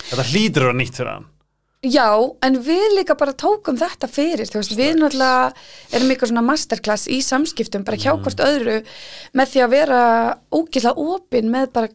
[0.00, 1.26] Þetta hlýtur að nýtt fyrir hann
[1.80, 2.12] Já,
[2.44, 5.52] en við líka bara tókum þetta fyrir, þú veist, við náttúrulega
[5.96, 8.74] erum ykkur svona masterclass í samskiptum bara hjá hvort öðru
[9.32, 10.00] með því að vera
[10.52, 11.88] ógæslega opin með bara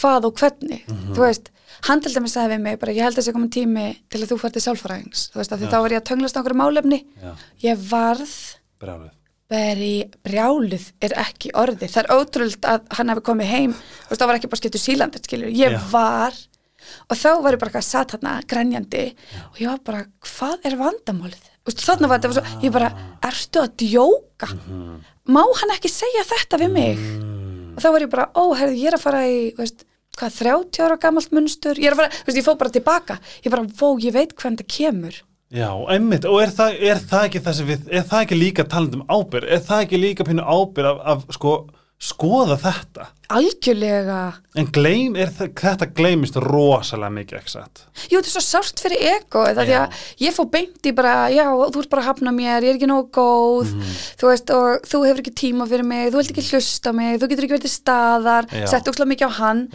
[0.00, 0.82] hvað og hvernig.
[1.14, 1.52] Þú veist,
[1.86, 4.28] hann til dæmis sagði við mig bara ég held að þessi komin tími til að
[4.32, 5.24] þú fær til sálfræðings.
[5.30, 5.72] Þú veist, af því Já.
[5.72, 7.00] þá var ég að tönglast á einhverju málefni.
[7.22, 7.32] Já,
[7.68, 8.36] ég varð
[8.82, 9.10] brjáluð.
[9.52, 11.90] Veri brjáluð er ekki orðið.
[11.92, 13.74] Það er ótrúld að hann hefði komið heim.
[14.08, 15.82] Veist, það var ekki bara skiptu sílandir, skilur ég Já.
[15.92, 16.38] var
[17.08, 19.04] og þá var ég bara eitthvað satt hérna grænjandi
[19.48, 21.48] og ég var bara, hvað er vandamálið?
[21.62, 22.90] Þannig var þetta svo, ég bara
[23.22, 24.50] ertu að djóka?
[25.30, 27.02] Má hann ekki segja þetta við mig?
[27.72, 29.84] Og þá var ég bara, ó, herði, ég er að fara í veist,
[30.18, 31.78] hvað, 30 ára gamalt munstur?
[31.78, 33.18] Ég er að fara, veist, ég fór bara tilbaka.
[33.44, 35.20] Ég bara, vó, ég veit hvernig það kemur.
[35.52, 38.64] Já, einmitt, og er það, er það ekki það sem við, er það ekki líka
[38.72, 41.52] talandum ábyrð, er það ekki líka pínu ábyrð af, af sko,
[42.02, 43.04] skoða þetta?
[43.32, 44.16] algjörlega
[44.60, 47.82] En gleym, það, þetta gleymist rosalega mikið, ekki satt?
[48.10, 49.44] Jú, þetta er svo sárt fyrir ego
[50.20, 52.90] ég fór beint í bara, já, þú ert bara að hafna mér, ég er ekki
[52.90, 53.94] nógu góð, Mhm.
[54.20, 57.28] þú veist, og þú hefur ekki tíma fyrir mig, þú vilt ekki hlusta mig, þú
[57.30, 59.68] getur ekki verið til staðar, sett úkslega mikið á hann,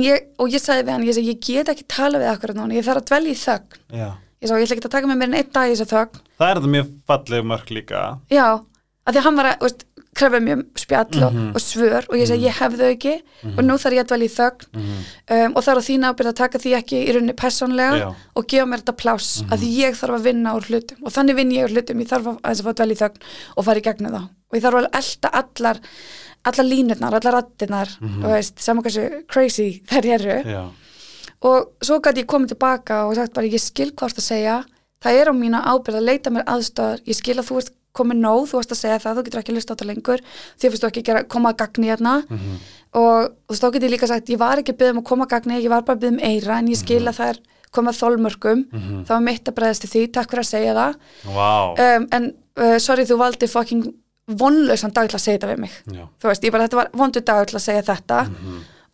[0.00, 2.72] ég, og ég sagði við hann, ég sagði, ég get ekki tala við akkurat núna,
[2.74, 4.10] ég þarf að dvelja í þögn, já.
[4.40, 6.20] ég sagði, ég ætla ekki að taka með mér en einn dag í þessa þögn,
[6.38, 8.18] Það er þetta mjög falleg mörg líka.
[8.30, 8.48] já,
[9.06, 9.84] að því að hann var að, veist,
[10.14, 11.48] krefið mjög spjall og, Mhm.
[11.54, 13.14] og svör og ég sagði, ég hef þau ekki.
[13.56, 14.66] Og nú þarf ég að dvelja í þögn.
[14.74, 18.14] Um, og er á þín ábyrgð að taka því ekki í rauninni persónlega Já.
[18.36, 20.98] og gefa mér þetta pláss að því ég þarf að vinna úr hlutum.
[21.04, 23.20] Og þannig vinn ég úr hlutum, ég þarf að, að, að dvelja í þögn
[23.56, 24.22] og fara í gegnum þá.
[24.24, 25.80] Og ég þarf að elta allar
[26.44, 27.88] allar línurnar, allar rattirnar
[28.22, 30.34] og veist, saman hversu crazy þær eru.
[30.44, 30.64] Já,
[31.44, 34.64] og svo gæti ég komið tilbaka og sagt bara ég skil ert að segja.
[35.04, 38.20] Það er á mína ábyrgð að leita mér aðstöðar ég skil að þú ert komið
[38.20, 40.70] nóg, þú ert að segja það þú getur ekki að lusta á þetta lengur því
[40.72, 42.14] fyrst þú ekki að koma að gagni hérna.
[42.94, 45.08] Og þú veist, þá get ég líka sagt ég var ekki að byggja um að
[45.10, 47.32] koma að gagni, ég var bara að byggja um eira en ég skil að það
[47.34, 47.40] er
[47.74, 48.60] komað þólmörkum
[49.06, 50.98] það var mitt að bregðast til því, takk fyrir að segja það.
[51.34, 51.50] Vá,
[51.86, 52.28] um, en
[52.60, 53.88] uh, sorry þú valdi fucking
[54.40, 55.74] vonlausan dag til að segja þetta við mig.
[55.90, 58.20] Já, þú veist, ég bara þetta var vondur dag til að segja þetta.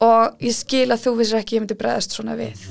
[0.00, 2.64] Og ég skil að þú vissir ekki ég myndi bregðast svona við.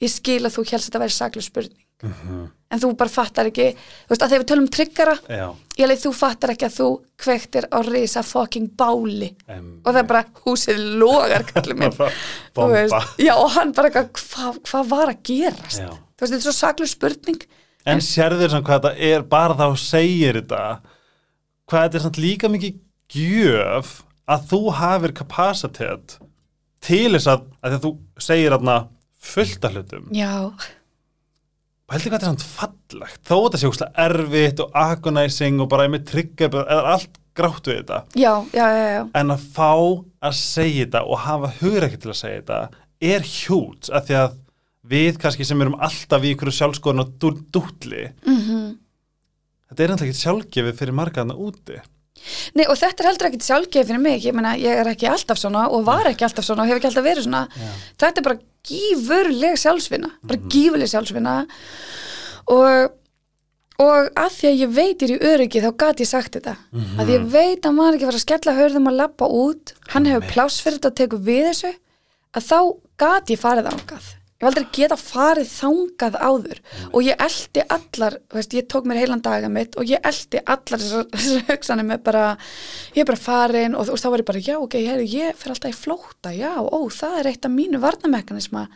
[0.00, 3.68] Ég skil að þú helst að þetta væri saklu spurning en þú bara fattar ekki
[3.72, 5.46] þú veist, að þegar við tölum um tryggara já,
[5.78, 6.88] ég leið þú fattar ekki að þú
[7.24, 9.30] kvektir á risa fucking báli.
[9.48, 11.46] Em, og það er bara húsið logar
[13.26, 15.80] já og hann bara hvað hva var að gerast?
[15.80, 15.92] Já.
[15.94, 17.46] þú veist, þetta er svo saklu spurning.
[17.86, 20.62] En sérður sem hvað þetta er, bara þá segir þetta,
[21.70, 22.80] hvað þetta er samt líka mikið
[23.14, 26.16] gjöf að þú hafir kapasitet
[26.82, 27.92] til þess að, að þú
[28.26, 28.80] segir þarna
[29.26, 30.10] fullt af hlutum.
[30.14, 30.50] já,
[31.86, 35.84] Pældi hvað þetta er samt fallegt, þó þetta sé úrslega erfitt og agonizing og bara
[35.86, 38.00] einmitt trigger, eða allt grátt við þetta.
[38.18, 39.02] já, já, já, já.
[39.20, 39.70] En að fá
[40.26, 42.58] að segja þetta og hafa hugur ekki til að segja þetta
[43.12, 44.34] er hjút, að því að
[44.96, 48.74] við kannski sem erum alltaf í ykkur sjálfskoðun og dú, dútli, Mm
[49.66, 51.80] þetta er náttúrulega ekki sjálfgefið fyrir margaðna úti.
[52.58, 55.38] Nei og þetta er heldur ekkit sjálfgeið fyrir mig, ég meina ég er ekki alltaf
[55.40, 57.42] svona og var ekki alltaf svona og hef ekki alltaf verið svona.
[58.02, 61.36] Þetta er bara gífurleg sjálfsvinna bara gífurleg sjálfsvinna.
[62.54, 62.94] Og
[63.76, 66.54] og að því að ég veit er í öryggi þá gat ég sagt þetta.
[66.96, 69.74] Að ég veit að maður ekki var að skella hörðum að lappa út.
[69.92, 71.72] Hann hefur pláss fyrir þetta og tekur við þessu
[72.36, 72.58] að þá
[72.96, 76.58] gat ég farið ángað ég var aldrei geta farið þangað áður.
[76.92, 81.82] Og ég eldi allar veist, ég tók mér heilan daga mitt og ég eldi allar
[81.88, 82.24] með bara,
[82.92, 85.54] ég er bara farin og, veist, þá var ég bara, já ok, ég, ég fer
[85.54, 88.66] alltaf í flóta já, ó, það er eitt af mínu varnamekanisma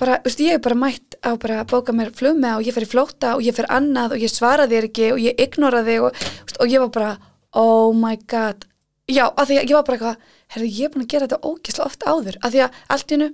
[0.00, 2.76] bara, veist, ég er bara mætt á bara að bóka mér flug með og ég
[2.76, 5.84] fer í flóta og ég fer annað og ég svara þér ekki og ég ignora
[5.86, 7.12] þig og, veist, og ég var bara,
[7.56, 8.68] oh my god.
[9.08, 11.40] Já, af því að ég var bara eitthvað herði, ég er búin að gera þetta
[11.50, 13.30] ógislega oft áður af því að allt í hennu,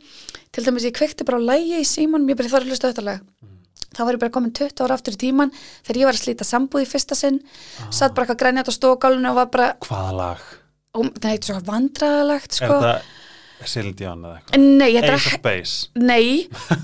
[0.55, 3.07] til dæmis ég kveikti bara á lægi í símanum, ég bara þarf að hlusta þetta
[3.09, 3.20] lag
[3.94, 5.53] þá var ég bara komin 20 ára aftur í tíman
[5.87, 7.40] þegar ég var að slíta sambúð í fyrsta sinn
[7.94, 10.46] satt bara eitthvað grænjætt á stókálinu og var bara, Hvaða lag?
[10.98, 12.72] nei, þetta er svo vandræðalegt sko.
[12.79, 13.05] Er
[13.62, 14.64] þetta Celine Dion eða eitthvað?
[14.64, 16.27] nei, þetta er Ace of Base Nei,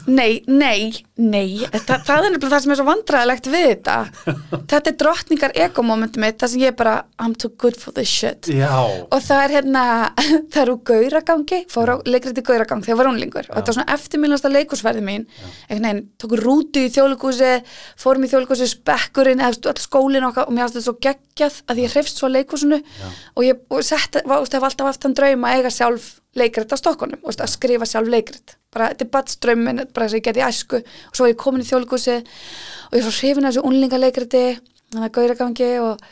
[0.07, 3.97] nei, nei, nei Þa, það er nefnilega það sem er svo vandræðilegt við þetta.
[4.71, 8.11] Þetta er drottningar ekomomentum mitt það sem ég er bara, I'm too good for this
[8.11, 8.51] shit.
[8.51, 8.71] Já.
[8.71, 9.85] Og það er hérna
[10.53, 13.79] það er úr gauragangi, fór á leikriti gauragang þegar ég var unlingur og þetta var
[13.79, 15.27] svona eftirminnasta leikursverði mín.
[15.69, 17.53] Einhvern veginn, tók rútu í þjóðleikúsi
[18.01, 21.97] fórum í þjóðleikúsi, spekkurinn eða skólinn okkar og mér hafði þetta svo geggjað að ég
[21.97, 25.75] hrifst svo leikúsinu og ég og sett, var, hef alltaf haft þann draum að eiga
[25.75, 30.21] sjálf leikrit á stokkunum og skrifa sjálf leikrit bara þetta er batströmmin, bara þess að
[30.21, 30.83] ég geti æsku.
[30.83, 34.45] Og svo var ég komin í þjóðleikúsi og ég var hrifin af þessu unlingaleikriti
[34.91, 36.05] þannig að gauragangi og,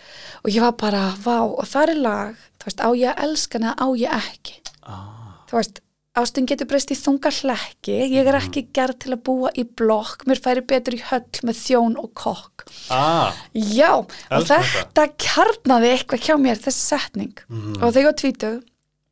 [0.44, 3.60] og ég var bara, vá, og það er lag þú veist, á ég að elska
[3.60, 4.56] hana, á ég ekki.
[4.88, 5.44] Ah.
[5.48, 5.80] þú veist,
[6.18, 10.24] ástin getur breyst í þunga hlekki, ég er ekki gerð til að búa í blokk,
[10.28, 12.66] mér færi betur í höll með þjón og kokk.
[12.94, 13.36] Ah.
[13.52, 15.06] já, og þetta.
[15.20, 17.36] kjarnaði eitthvað hjá mér, þessi setning.
[17.48, 18.58] Og þegar ég var tvítug,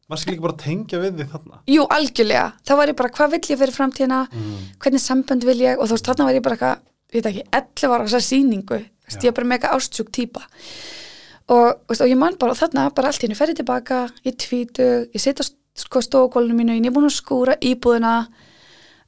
[0.07, 1.57] Maður skal ekki bara tengja við því þarna?
[1.67, 2.45] Jú, algjörlega.
[2.63, 4.21] Þá var ég bara, hvað vill ég fyrir framtíðina?
[4.85, 7.45] Hvernig sambönd vil ég, og þú veist, þarna var ég bara eitthvað, ég veit ekki,
[7.59, 10.45] 11 ára þessar sýningu, þú veist, ég er bara mega ástsjúk típa
[11.47, 15.23] og, og ég man bara, og þarna bara allt henni ferði tilbaka ég tvítug, ég
[15.23, 18.15] setja sko stókólinu mínu, ég er búin að skúra íbúðina.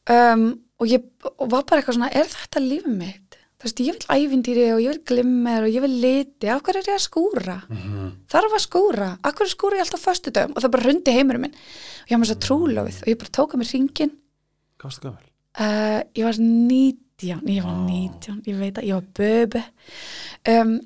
[0.08, 3.27] Um, og ég og var bara eitthvað svona, er þetta lífið mitt
[3.58, 6.78] þú veist, ég vil ævindýri og ég vil glimmer og ég vil liti, af hverju
[6.82, 7.56] er ég að skúra?
[7.68, 8.10] Mhm.
[8.30, 11.54] þarf að skúra, af hverju skúra ég alltaf föstudöfum og það bara rundi heimurum minn.
[11.58, 14.12] Og ég var með svo trúlofið og ég bara tóka mér ringin
[14.78, 15.24] Hvað varstu gömul?
[15.58, 19.64] uh, ég var 19 ég var 19, ég veit að ég var böbe.
[20.46, 20.76] Um,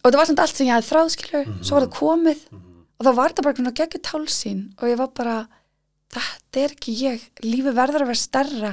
[0.00, 2.40] og það var samt allt sem ég hafði þráðskilu svo var það komið.
[2.94, 5.36] Og þá var það bara svona geggjur tálsín og ég var bara
[6.14, 8.72] þetta er ekki ég, lífi verður að vera stærra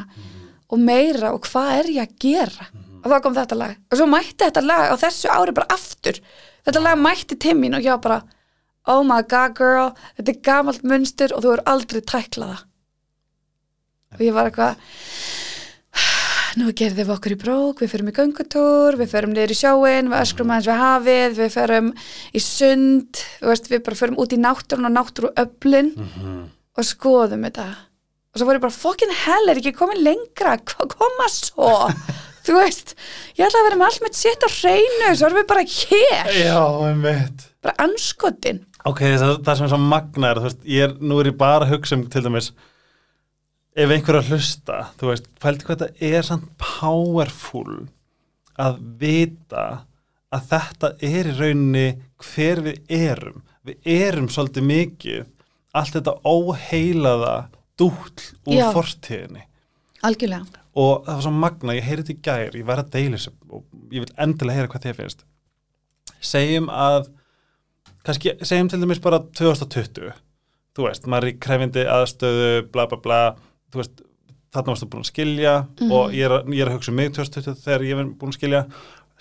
[0.72, 2.68] og meira og hvað er ég að gera
[3.02, 3.78] og þá kom þetta lag.
[3.92, 6.22] Og svo mætti þetta lag á þessu ári bara aftur.
[6.66, 8.22] Þetta lag mætti til mín og ég var bara
[8.90, 12.64] oh my god girl, þetta er gamalt munstur og þú er aldrei tæklað það.
[14.18, 14.74] Og ég var eitthvað
[16.60, 20.10] nú gerðum við okkur í brók, við förum í göngutúr, við förum niður í sjóin,
[20.12, 21.94] við öskrum aðeins við hafið, við förum
[22.34, 25.94] í sund, veist, við bara förum út í náttúrun og náttúru öflin
[26.78, 27.70] og skoðum þetta.
[28.32, 31.72] Og svo voru ég bara, fokkin hell, er ekki komin lengra, koma svo?
[32.42, 32.96] Þú veist,
[33.38, 36.34] ég ætla að vera með allt með sitt á hreinu, svo erum við bara hér,
[36.42, 38.64] Já, einmitt bara anskotin.
[38.90, 41.38] Ok, það, það sem er svo magna er, þú veist, ég er, nú er ég
[41.38, 42.50] bara að hugsa um til dæmis
[43.78, 47.78] ef einhver er að hlusta, þú veist, pældi hvað þetta er samt powerful
[48.62, 49.66] að vita
[50.34, 51.86] að þetta er í rauninni
[52.26, 53.44] hver við erum.
[53.68, 55.30] Við erum svolítið mikið
[55.78, 57.36] allt þetta óheilaða
[57.80, 57.94] dúll
[58.50, 59.46] úr fortíðinni
[60.02, 60.61] Algjörlega.
[60.72, 63.34] Og það var svo magna, ég heyri þetta í gær ég var að deila þessu
[63.52, 65.26] og ég vil endilega heyra hvað þið finnst.
[66.22, 67.10] Segjum að
[68.06, 70.14] kannski, segjum til dæmis bara 2020
[70.78, 73.22] þú veist, maður er í krefindi aðstöðu, bla bla bla.
[73.72, 74.04] Þú veist,
[74.52, 75.56] þarna varstu búin að skilja
[75.92, 78.40] og ég er, ég er að hugsa um mig 2020 þegar ég er búin að
[78.40, 78.62] skilja.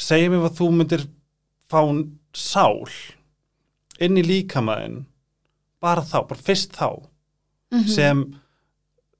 [0.00, 1.06] Segjum ef að þú myndir
[1.70, 1.80] fá
[2.34, 2.86] sál
[4.00, 5.04] inn í líkamaðin
[5.82, 6.88] bara þá, bara fyrst þá
[7.90, 8.22] sem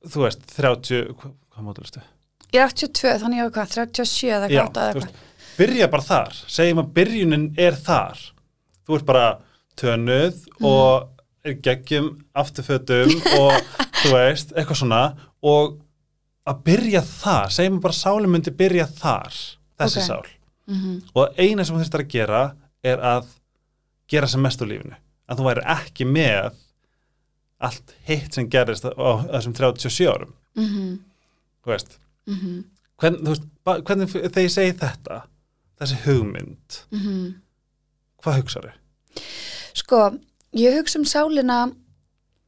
[0.06, 2.02] þú veist, 30 hvað, hvað mótulustu?
[2.52, 5.26] Ég er 82, þannig ég var hvað, 37 eða Já, hvað eða þú eitthvað.
[5.60, 8.18] byrja bara þar segjum að byrjunin er þar
[8.88, 9.26] þú ert bara
[9.80, 11.08] tönuð og
[11.46, 13.54] er geggjum afturfötum og
[14.02, 15.02] þú veist, eitthvað svona
[15.46, 15.78] og
[16.50, 19.38] að byrja þar segjum að bara sálum myndi byrja þar
[19.80, 20.08] þessi Ok.
[20.08, 20.26] sál
[20.70, 21.02] Mhm.
[21.14, 22.42] og eina sem þú þurftir að gera
[22.84, 23.26] er að
[24.08, 24.96] gera sem mest úr lífinu
[25.30, 26.52] að þú væri ekki með
[27.60, 28.90] allt hitt sem gerist á
[29.30, 30.98] þessum 37 árum Mhm.
[31.64, 32.64] þú veist, Mhm.
[33.00, 33.42] Hvern, þú veist
[33.84, 35.22] hvernig þegar ég segi þetta
[35.80, 37.34] þessi hugmynd Mhm.
[38.22, 38.72] hvað hugsaðu?
[39.74, 40.18] Sko,
[40.54, 41.72] ég hugsa um sálina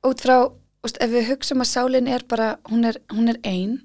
[0.04, 0.52] út frá,
[0.84, 3.80] úst, ef við hugsa um að sálin er bara, hún er, hún er ein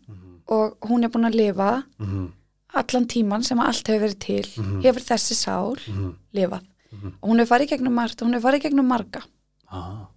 [0.47, 2.32] og hún er búin að lifa Mm -hmm.
[2.73, 4.82] allan tíman sem allt hefur verið til Mhm.
[4.84, 6.15] hefur þessi sál Mhm.
[6.34, 7.13] lifað Mhm.
[7.21, 9.21] og hún hefur farið gegnum margt og hún hefur farið gegnum marga
[9.71, 10.08] Ah.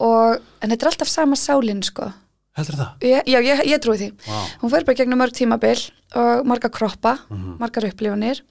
[0.00, 2.12] og, en þetta er alltaf sama sálin sko
[2.58, 3.08] heldur það?
[3.08, 4.10] ég, já, ég, ég trúi því.
[4.26, 4.38] Vá.
[4.62, 5.82] hún fer bara gegnum mörg tímabil
[6.18, 7.18] og marga kroppa,
[7.60, 8.42] margar upplifunir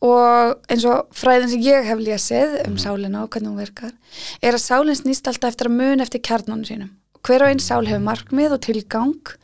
[0.00, 3.92] og eins og fræðin sem ég hef lesið um sálina og hvernig hún virkar
[4.40, 6.90] er að sálinn snýst alltaf eftir að mun eftir kjarnanum sínum.
[7.20, 9.34] Hver og einn sál hefur markmið og tilgang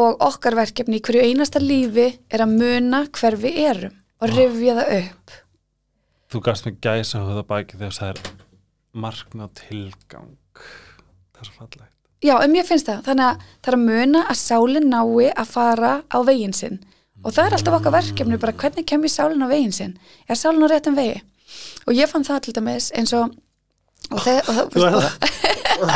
[0.00, 4.76] og okkar verkefni í hverju einasta lífi er að muna hver við erum og rifja
[4.80, 5.36] það upp.
[6.30, 8.34] Þú gafst mig gæsa hóða baki þegar það er
[9.04, 10.34] markmið og tilgang.
[11.34, 11.89] Það er svo fallegt
[12.20, 13.04] Já, um ég finnst það.
[13.06, 16.80] Þannig að það er að muna að sálinn nái að fara á veginn sinn.
[17.24, 19.94] Og það er alltaf okkar verkefni, bara hvernig kem ég sálinn á veginn sinn?
[20.28, 21.20] Er sálinn á réttum vegi?
[21.88, 23.32] Og ég fann það til dæmis eins og,
[24.12, 25.88] og þegar, og, og,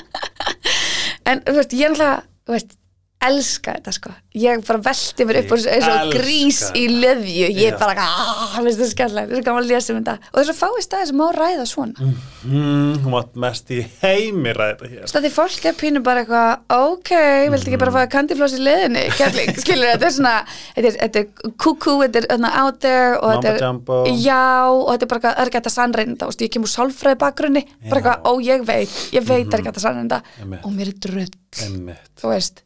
[1.32, 2.76] en þú veist, ég er alltaf, þú veist,
[3.20, 4.12] elska þetta sko.
[4.40, 7.48] Ég bara velti mér upp og eins og grís í löfju.
[7.58, 10.14] Ég bara, aaaah, finnst það skemmlega, það er gaman að lesa um þetta.
[10.30, 12.08] Og þess að fái staði sem má ræða svona.
[12.44, 16.76] mm, Hún mátt mest í heimi ræða þetta hér Því fólk er pínu bara eitthvað
[16.76, 17.10] ok,
[17.52, 20.34] viltu ekki bara fá kandifloss í leðinni kærling, skilur, þetta er svona
[20.76, 23.98] þetta er, þetta cuckoo, þetta er out there og þetta er, jumbo.
[24.14, 27.66] já og þetta er bara, það er ekki að sannreynda og ég kemur sálfræði bakgrunni,
[27.90, 30.22] bara eitthvað, ó ég veit ég veit það er ekki hægt að sannreynda
[30.64, 32.10] og mér er Einmitt.
[32.20, 32.62] þú veist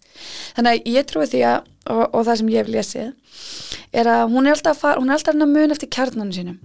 [0.57, 3.13] þannig að ég trúi því að og, og það sem ég hef lesið
[3.95, 6.59] er að hún er alltaf að er alltaf að mun eftir kjarnanum sínum.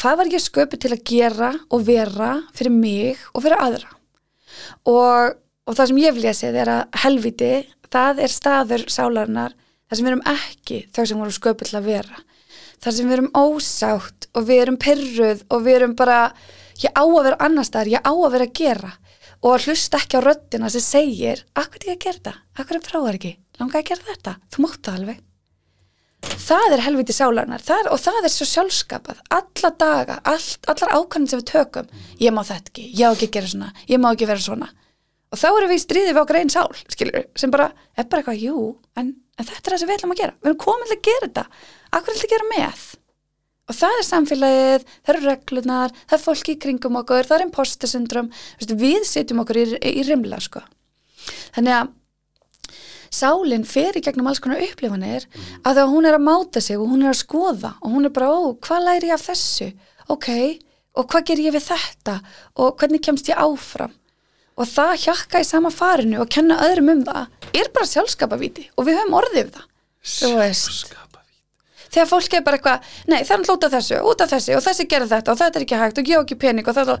[0.00, 3.90] Hvað var ég sköpuð til að gera og vera fyrir mig og fyrir aðra?
[4.88, 5.36] Og,
[5.68, 7.52] og það sem ég hef lesið er að helviti,
[7.92, 11.90] það er staður sálarinnar, þar sem við erum ekki þau sem vorum sköpuð til að
[11.92, 12.22] vera.
[12.82, 16.20] Þar sem við erum ósátt og við erum pyrruð og við erum bara
[16.82, 18.92] ég á að vera annar staðar, ég á að vera að gera
[19.46, 22.34] og hlusta ekki á röddina sem segir, akkur er ég að gera þetta?
[22.58, 24.36] Akkur er prófar ekki, langar að gera þetta?
[24.50, 25.22] Þú það alveg.
[26.46, 27.62] Það er helviti sálarnar.
[27.62, 29.20] Það er, og það er svo sjálfskapað.
[29.36, 31.92] Alla daga, allt, allar ákvæmum sem við tökum.
[32.22, 33.70] Ég má þetta ekki, ég á ekki gera svona.
[33.86, 34.68] Ég má ekki vera svona.
[35.30, 38.22] Og þá erum við í stríði við okkar einn sál, skilur sem bara, er bara
[38.22, 38.66] eitthvað, jú,
[38.98, 41.08] en, en þetta er það sem við ætlum að gera, við erum komin til að
[41.08, 41.46] gera þetta.
[41.90, 42.84] Akkur er þetta að gera með
[43.66, 47.46] og það er samfélagið, það eru reglunar það er fólki í kringum okkur, það er
[47.48, 50.62] imposter syndrom, við setjum okkur í, í rimla, sko.
[51.56, 51.94] Þannig að
[53.16, 55.26] sálinn fer í gegnum alls konar upplifanir
[55.62, 58.14] að það hún er að máta sig og hún er að skoða og hún er
[58.14, 59.70] bara, ó, hvað læri ég af þessu?
[60.12, 60.28] Ok,
[60.96, 62.18] og hvað ger ég við þetta?
[62.62, 63.94] Og hvernig kemst ég áfram?
[64.56, 67.26] Og það hjakka í sama farinu og kenna öðrum um það.
[67.52, 69.66] Er bara sjálfskapavíti og við höfum orðið við það.
[70.16, 71.05] Sjálfskapavíti.
[71.90, 74.56] Þegar fólk er bara eitthvað nei, það er hann út af þessu, út af þessu
[74.56, 76.76] og þessi gerir þetta og þetta er ekki hægt og ég á ekki pening og
[76.76, 76.98] þetta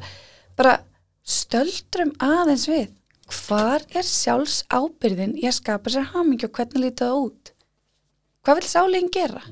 [0.56, 0.78] bara
[1.26, 2.88] stöldrum aðeins við.
[3.26, 7.52] Hvar er sjálfs ábyrðin að skapa sér hamingju og hvernig lítið það út?
[8.46, 9.42] Hvað vil sálinn gera?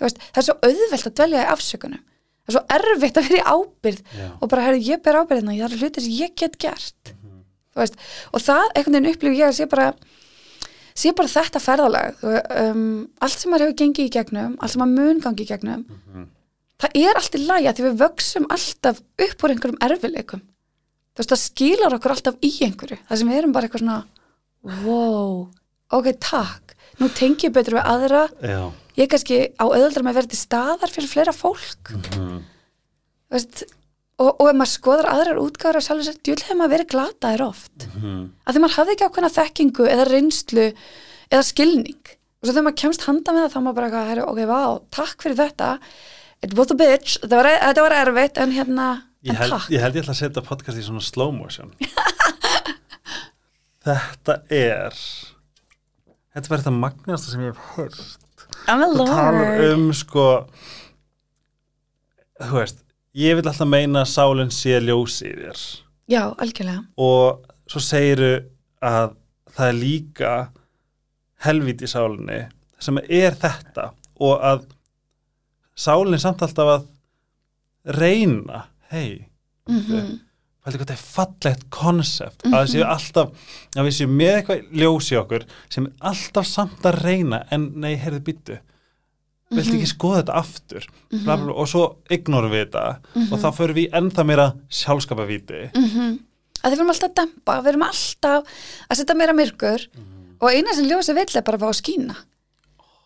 [0.00, 2.02] Þú veist, það er svo auðvelt að dvelja í afsökunum.
[2.40, 4.28] Það er svo erfitt að vera í ábyrð Já.
[4.32, 7.12] og bara, herru, ég ber ábyrðina það er hlutir sem ég get gert.
[7.70, 8.00] Þú veist,
[8.34, 9.92] og það einhvern veginn upplifu ég að sé bara
[11.00, 12.84] sé bara þetta ferðalag um,
[13.24, 15.82] allt sem maður hefur gengið í gegnum allt sem maður mun gangi í gegnum
[16.80, 20.44] það er allt í að því við vöksum alltaf upp úr einhverjum erfileikum
[21.14, 22.98] þú veist, það skilar okkur alltaf í einhverju.
[23.08, 23.98] Það sem við erum bara eitthvað svona
[24.84, 25.34] wow,
[25.96, 26.76] ok, takk.
[27.00, 28.22] Nú tengi ég betur við aðra.
[28.44, 28.62] Já.
[28.96, 31.92] ég er kannski á auðvöldra með að vera til staðar fyrir fleira fólk.
[31.94, 32.40] Mhm.
[33.30, 33.62] Þú veist,
[34.20, 37.44] og, og ef maður skoðar aðrar útgáður af sjálfur sér, djúl hefur maður verið glataðir
[37.48, 37.86] oft.
[37.96, 38.22] Mhm.
[38.46, 40.66] að því maður hafði ekki ákveðna þekkingu eða reynslu
[41.30, 42.14] eða skilning.
[42.40, 44.60] Og svo þegar maður kemst handa með það þá maður bara herri, ok, vá,
[44.96, 45.70] takk fyrir þetta.
[46.42, 48.86] It was a bitch, þetta var, þetta var erfitt en hérna,
[49.20, 49.66] Ég en held, takk.
[49.74, 51.74] ég held ég ætla að setja podcast í svona slow motion.
[53.80, 54.96] Þetta er
[56.30, 60.24] Þetta er bara þetta magnasta sem ég hef hört Þú talar um sko
[62.40, 62.82] Þú veist
[63.18, 65.62] Ég vil alltaf meina að sálinn sé ljósi í þér.
[66.10, 66.84] Já, algjörlega.
[67.00, 68.32] Og svo segiru
[68.86, 69.16] að
[69.50, 70.34] það er líka
[71.44, 72.40] helvít í sálinni
[72.80, 74.64] sem er þetta og að
[75.78, 76.88] sálinni er samt alltaf að
[77.98, 78.66] reyna.
[78.90, 79.26] Hei,
[79.68, 80.18] mm
[80.60, 83.30] hvað þetta er fallegt konsept að það séu alltaf,
[83.76, 87.70] að við séum með eitthvað ljós í okkur sem er alltaf samt að reyna en
[87.80, 88.58] nei, heyrðu býttu
[89.50, 90.88] viltu ekki skoða þetta aftur?
[91.10, 92.84] Bla, bla, og svo ignorum við þetta.
[93.26, 94.46] Og þá förum við í ennþá meira
[94.80, 96.16] sjálfskapavíti -hmm.
[96.62, 98.56] að við erum alltaf að dempa, við erum alltaf
[98.88, 99.86] að setja meira myrkur.
[100.40, 102.16] Og eina sem ljósi vill er bara að fá að skína.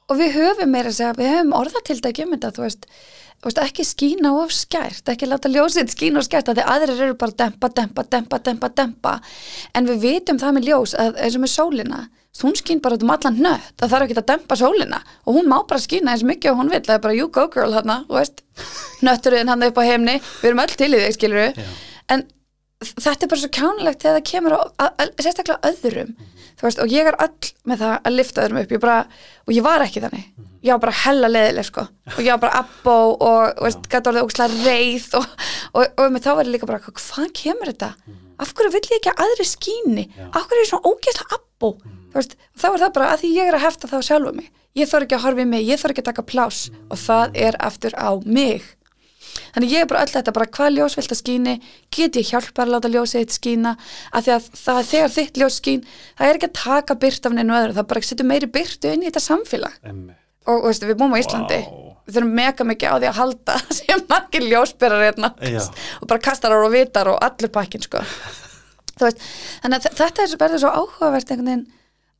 [0.08, 2.86] Og við höfum meira að segja, við höfum orðatildæki um þetta, þú veist,
[3.40, 7.00] þú veist ekki skína of skært, ekki láta ljósið skína of skært, að því aðrir
[7.06, 9.14] eru bara dempa, dempa, dempa, dempa, dempa.
[9.74, 12.02] En við vitum það með ljós, að eins og með sólina
[12.42, 15.00] hún skín bara um allan nött það þarf ekki að dempa sólina.
[15.24, 17.46] Og hún má bara skína eins mikið og hún vill, það er bara you go
[17.52, 17.76] girl
[18.10, 18.42] veist,
[19.06, 21.68] nötturinn hann upp á heimni við erum öll til í þig, skilur Já.
[22.14, 22.26] en
[22.84, 24.56] þetta er bara svo kjánulegt þegar það kemur
[25.22, 26.10] sérstaklega öðrum.
[26.54, 28.74] Þú veist, og ég er öll með það að lifta öðrum upp.
[28.74, 28.98] Ég bara,
[29.46, 30.28] og ég var ekki þannig.
[30.64, 31.86] Ég var bara hella leðileg sko.
[32.14, 35.26] Og ég var bara abbó og, og gæti orðið ógslag reið og,
[35.72, 37.90] og, og með þá var ég líka bara, hvað kemur þetta?
[38.42, 40.06] Af hverju vill ég ekki að aðri skíni?
[40.30, 43.32] Af hverju er ég svona ógeðslega abbó þú veist, þá er það bara að því
[43.38, 44.48] ég er að hefta þá sjálfu mig
[44.78, 47.36] ég þarf ekki að horfa í mig, ég þarf ekki að taka plás og það
[47.48, 48.64] er aftur á mig
[49.54, 51.54] þannig ég er bara öll þetta bara hvað ljós vilt að skíni,
[51.94, 53.72] get ég hjálpa að láta ljósið þitt skína,
[54.14, 55.80] af því að það er þegar þitt ljós skín,
[56.18, 59.02] það er ekki að taka byrt af neinu öðru, það bara setur meiri byrtu inn
[59.02, 60.18] í þetta samfélag Einmitt.
[60.46, 61.74] og og veistu, við búum á Íslandi Vá.
[62.06, 65.62] við þurfum mega mikið á því að halda sem margir ljósberar hérna Já.
[66.00, 68.02] og bara kastarar og vitar og allur pakkin sko.
[69.02, 69.22] Veist,
[69.64, 71.66] þannig að þe- þetta er svo svo áhugavert einhvern veginn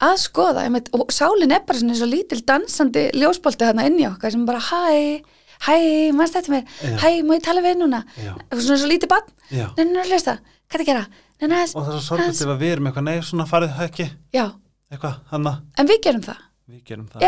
[0.05, 4.01] að skoða einmitt, og sálin er bara svona eins og lítil dansandi ljósbolti þarna inn
[4.03, 5.21] í okkar sem bara hæ,
[5.67, 5.77] hæ,
[6.17, 6.65] mannst þetta mér?
[7.03, 8.03] Hæ, má ég tala við núna?
[8.17, 9.69] Svona eins og lítið bann, Já.
[9.77, 11.07] nei, nei, nei, hlusta hvað er að gera,
[11.41, 14.47] nei, nei, og það er svo sorgast ef við erum eitthvað, nei, svona farið já,
[14.91, 16.45] eitthvað, hanna, en við gerum það.
[16.65, 17.25] Við gerum það.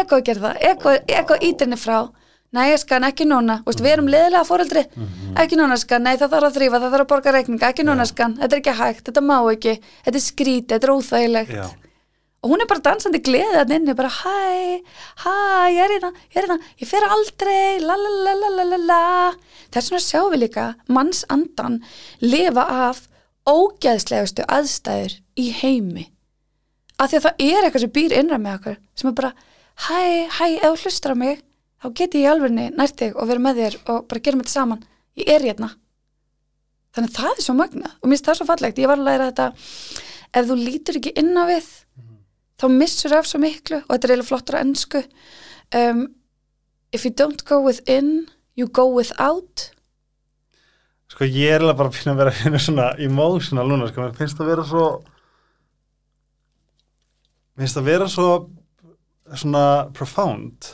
[1.12, 1.99] Ego ítinni frá.
[2.57, 4.85] Nei, ég skan, ekki núna, Vist, við erum leðilega fóreldri,
[5.43, 6.07] ekki núna skan.
[6.07, 8.37] Nei, það þarf að þrýfa, það þarf að borga reikninga, ekki núna skan.
[8.39, 9.74] Þetta er ekki hægt, þetta má ekki.
[10.07, 11.53] Þetta er skrítið, þetta er óþægilegt.
[11.59, 11.66] Já.
[12.47, 14.83] Og hún er bara dansandi gleðið að inni, bara hæ,
[15.25, 15.33] hæ,
[15.75, 18.77] ég er hérna ég er hérna, ég fer aldrei la la la la la la
[18.79, 18.99] la.
[19.75, 21.81] Þess vegna sjáum við líka mannsandan
[22.23, 23.01] lifa af
[23.51, 26.05] ógeðslegustu aðstæður í heimi.
[27.03, 29.33] Af því að það er eitthvað sem býr innra með okkur sem er bara,
[29.89, 29.99] hæ,
[30.39, 31.41] hæ, ef þú hlustar á mig
[31.83, 34.55] þá geti ég í alvörni nært þig og verið með þér og bara gerum þetta
[34.55, 34.87] saman.
[35.19, 35.73] Ég er hérna.
[36.95, 39.11] Þannig að það er svo magnað og mér finnst það svo fallegt, ég var að
[39.11, 39.51] læra þetta
[40.37, 41.67] ef þú lítur ekki inn á við
[42.61, 45.03] þá missur af svo miklu og þetta er eiginlega flottur á ennsku
[45.77, 46.07] um,
[46.93, 49.71] if you don't go within you go without.
[51.13, 54.07] Sko ég er alveg bara að finna að vera að finna svona emotional núna, sko,
[54.07, 54.87] mér finnst það vera svo
[57.57, 58.31] mér finnst það vera svo
[59.37, 60.73] svona profound.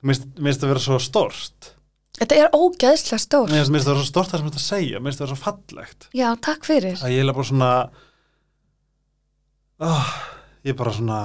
[0.00, 1.74] Mér finnst það vera svo stort
[2.20, 5.10] þetta er ógeðslega stór mér finnst það vera svo stort það sem þetta segja, mér
[5.10, 6.08] finnst það vera svo fallegt.
[6.16, 6.98] Já, takk fyrir.
[7.00, 7.70] Að ég er bara svona
[9.80, 10.10] oh,
[10.64, 11.20] ég er bara svona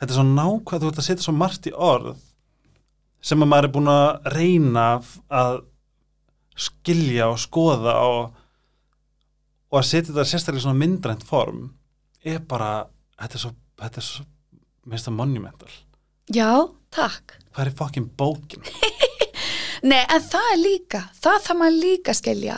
[0.00, 2.14] þetta er svo nákvæð þú ert að setja svo margt í orð
[3.26, 4.86] sem að maður er búin að reyna
[5.40, 5.58] að
[6.56, 8.36] skilja og skoða og,
[9.72, 11.66] og að setja þetta sérstaklega í svona myndrænt form
[12.26, 12.86] er bara
[13.20, 13.52] þetta er svo,
[13.82, 14.26] þetta er svo
[14.86, 15.72] mér finnst það monumental.
[16.30, 16.50] Já,
[16.94, 17.36] takk.
[17.54, 18.66] Hvað er fokkin bókin?
[19.90, 22.56] Nei, en það er líka, það þarf maður líka að skilja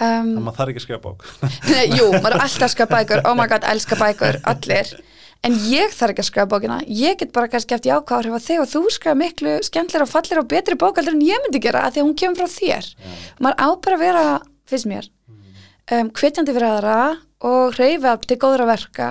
[0.00, 1.26] um, það maður þarf ekki að skrifa bók.
[1.70, 3.22] Nei, jú, maður er alltaf að skrifa bækur.
[3.26, 4.94] Oh my god, elska bækur, allir.
[5.44, 6.78] En ég þarf ekki að skrifa bókina.
[6.88, 10.48] Ég get bara kannski eftir að þig og þú skrifa miklu skemmtilega og fallir og
[10.50, 12.88] betri bókaldur en ég myndi gera að því að hún kemur frá þér.
[13.38, 14.24] Maður á bara að vera,
[14.66, 15.12] finnst mér
[15.92, 16.98] um, hvetjandi fyrir aðra
[17.46, 19.10] og reyfa til góðra verka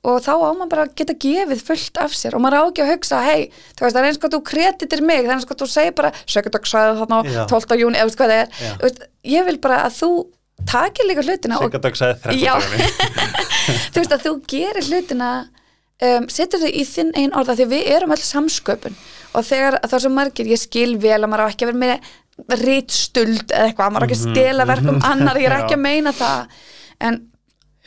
[0.00, 2.84] og þá á maður bara að geta gefið fullt af sér og maður á ekki
[2.84, 3.40] að hugsa hei,
[3.76, 6.52] það er eins og þú kreditir mig það er eins og þú segir bara, sagði
[7.02, 7.40] þarna á Já.
[7.50, 7.78] 12.
[7.82, 8.78] júni, eða hvað það er.
[8.80, 10.10] Veist, ég vil bara að þú
[10.70, 11.60] takir líka hlutina
[12.40, 12.54] Já.
[12.64, 13.36] 13
[13.92, 15.30] þú veist að þú gerir hlutina
[16.00, 18.96] um, setur þau í þinn einn orða því að við erum alls samsköpun
[19.36, 22.00] og þegar að er svo margir, ég skil vel að maður á ekki að vera
[22.48, 25.84] með rítstuld eða eitthvað, maður á ekki að stela verkum annar, ég er ekki að
[25.84, 26.58] meina það.
[27.04, 27.20] En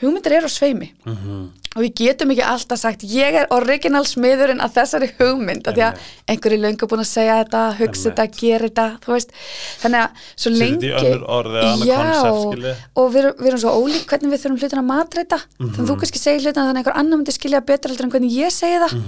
[0.02, 0.88] hugmyndir eru á sveimi
[1.74, 5.84] og við getum ekki alltaf sagt ég er original smiðurinn að þessari hugmynd af því
[5.88, 9.34] að einhverju löngu búin að segja þetta hugsa þetta, gera þetta þú veist,
[9.82, 12.74] þannig að svo lengi konsept, skilji.
[13.02, 15.98] og við, við erum svo ólík hvernig við þurfum hlutina að matreita þannig að þú
[16.04, 18.82] kannski segir hlutina þannig að einhver annar myndi skilja betur heldur en hvernig ég segi
[18.84, 18.98] það.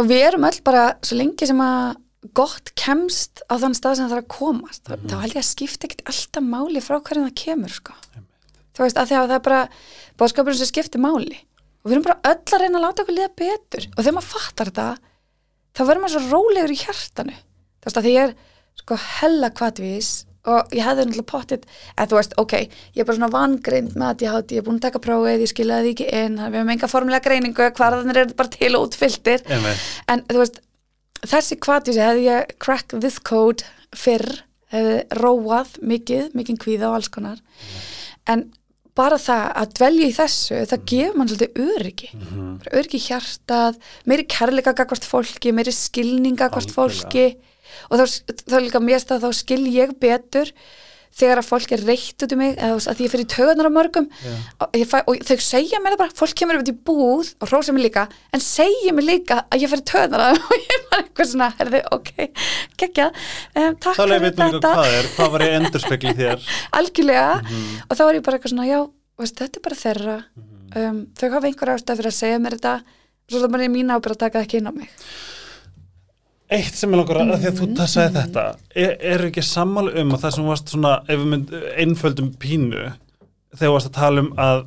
[0.00, 1.98] Og við erum öll bara svo lengi sem að
[2.36, 4.82] gott kemst á þann stað sem það þarf að komast.
[4.86, 7.96] Þá, þá held ég að skipta ekkert alltaf máli frá hverjum það kemur sko.
[8.76, 9.60] þú veist, að að það er bara
[10.20, 11.38] bóðskapurinn sem skiptir máli
[11.80, 13.86] og við erum bara öll að reyna að láta okkur liða betur.
[13.94, 14.88] Og þegar maður fattar þetta
[15.76, 17.36] þá verður maður svo rólegur í hjartanu.
[17.80, 18.34] Þú veist, að því ég er
[18.80, 20.10] sko hella kvatvís
[20.50, 22.54] og ég hefði náttúrulega pottit eða þú veist, ok,
[22.96, 25.44] ég er bara svona vangreind með að ég hátti, ég er búin að taka prófið,
[25.44, 28.86] ég skilaði því ekki inn við hefum enga formulega greiningu, hvarðanir eru bara til og
[28.88, 29.44] útfylltir.
[30.08, 30.62] En þú veist,
[31.20, 34.40] þessi kvatvísi hefði ég crack this code fyrr
[34.72, 37.40] hefði róað mikið, mikið kvíða og alls konar.
[38.30, 38.48] En
[38.98, 42.10] bara það að dvelja í þessu það gefur mann svolítið öryggi.
[42.64, 43.78] Bara öryggi í hjartað
[44.10, 46.76] meiri kærleika gagvart fólki, meiri skilninga Algjörlega.
[46.76, 47.26] fólki.
[47.90, 50.50] Og þá, þá líka mér að þá skil ég betur
[51.20, 54.06] þegar að fólk er reitt út um mig eða að ég fyrir töðunar á mörgum
[54.88, 57.84] fæ, og þau segja mér það bara fólk kemur upp í búð og hrósa mér
[57.88, 60.46] líka en segja mér líka að ég fyrir töðunar á þeim.
[60.50, 62.12] Og ég var eitthvað svona, herði, ok
[62.80, 63.08] gekkja,
[63.58, 64.72] um, takk Þá leið fyrir veitum líka þetta.
[64.78, 66.48] hvað er, hvað var ég endurspegli þér?
[66.80, 67.26] Algjörlega.
[67.42, 67.68] Mhm.
[67.86, 68.80] og þá var ég bara eitthvað svona, já,
[69.20, 70.16] veist, þetta er bara þeirra.
[70.40, 70.80] Mhm.
[70.84, 72.74] um, þau hafa einhver ástæð fyrir að segja mér þetta.
[73.30, 74.90] Svo er það bara mín ábyrgð að taka það ekki inn á mig
[76.50, 77.76] Eitt sem ég langar að, því að þú Mhm.
[77.78, 78.44] tassaði þetta
[78.74, 81.52] er, er ekki sammála um að það sem varst svona, ef við mynd
[81.84, 82.84] einföldum pínu
[83.54, 84.64] þegar varst að tala um að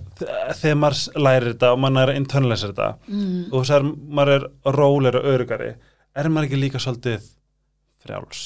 [0.60, 3.42] þegar maður lærir þetta og maður er að internalisa þetta mm.
[3.52, 4.46] og þess að maður er
[4.78, 5.70] rólir og örugari
[6.16, 7.28] er maður ekki líka svolítið
[8.04, 8.42] frjáls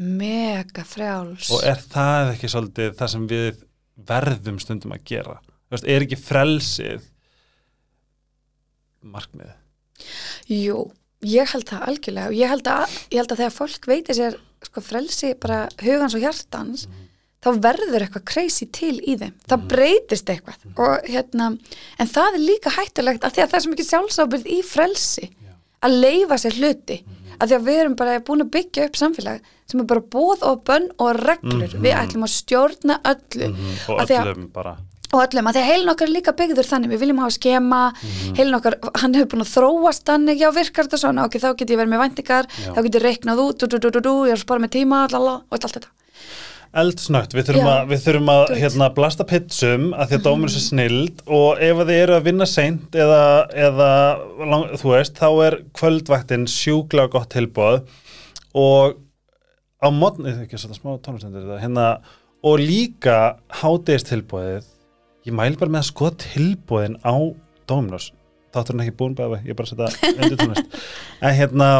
[0.00, 3.60] mega frjáls og er það ekki svolítið það sem við
[4.08, 5.36] verðum stundum að gera
[5.72, 7.04] veist, er ekki frelsið
[9.04, 9.52] markmið
[10.50, 10.86] Jú,
[11.26, 14.38] ég held það algjörlega og ég held að, ég held að þegar fólk veitir sér
[14.64, 16.86] sko frelsi bara hugans og hjartans
[17.40, 19.32] þá verður eitthvað crazy til í þeim.
[19.48, 21.54] Það breytist eitthvað og hérna,
[21.96, 25.30] en það er líka hættulegt að því að það er svo mikið sjálfsábyrð í frelsi
[25.80, 27.00] að leifa sér hluti.
[27.40, 30.44] Að því að við erum bara búin að byggja upp samfélag sem er bara bóð
[30.44, 31.72] og bönn og reglur.
[31.80, 33.48] Við ætlum að stjórna öllu.
[33.88, 34.76] Og öllum bara
[35.10, 36.92] og öllum, að því að heilin okkar er líka byggður þannig.
[36.92, 37.80] Við viljum hafa skema,
[38.38, 41.24] heilin okkar hann hefur búin að þróast þannig, já virkar þetta svona?
[41.26, 42.68] Ok, þá get ég verið með væntingar, Já.
[42.76, 45.58] þá get ég reiknað út, du, du, du, ég er spara með tíma lala, og
[45.58, 45.92] allt þetta.
[46.80, 47.72] Eldsnögt, við þurfum Já.
[47.72, 51.22] að, við þurfum að hérna, blasta pitsum að því að dómur er snild.
[51.26, 53.22] Og ef þið eru að vinna seint eða,
[53.66, 53.90] eða
[54.46, 57.82] lang, þú veist, þá er kvöldvaktin sjúklega gott tilbóð
[58.54, 59.00] og
[59.82, 61.88] á mótni, ekki að setja smá tónlistendur þetta, hérna,
[62.46, 63.16] og líka
[63.62, 64.68] hátegist tilbóðið
[65.26, 67.14] ég mæli bara með að skoða tilbóðin á
[67.70, 68.10] Dominos,
[68.54, 70.78] þátturinn ekki búin bæði, ég er bara að setja undir tónlist.
[71.24, 71.70] En hérna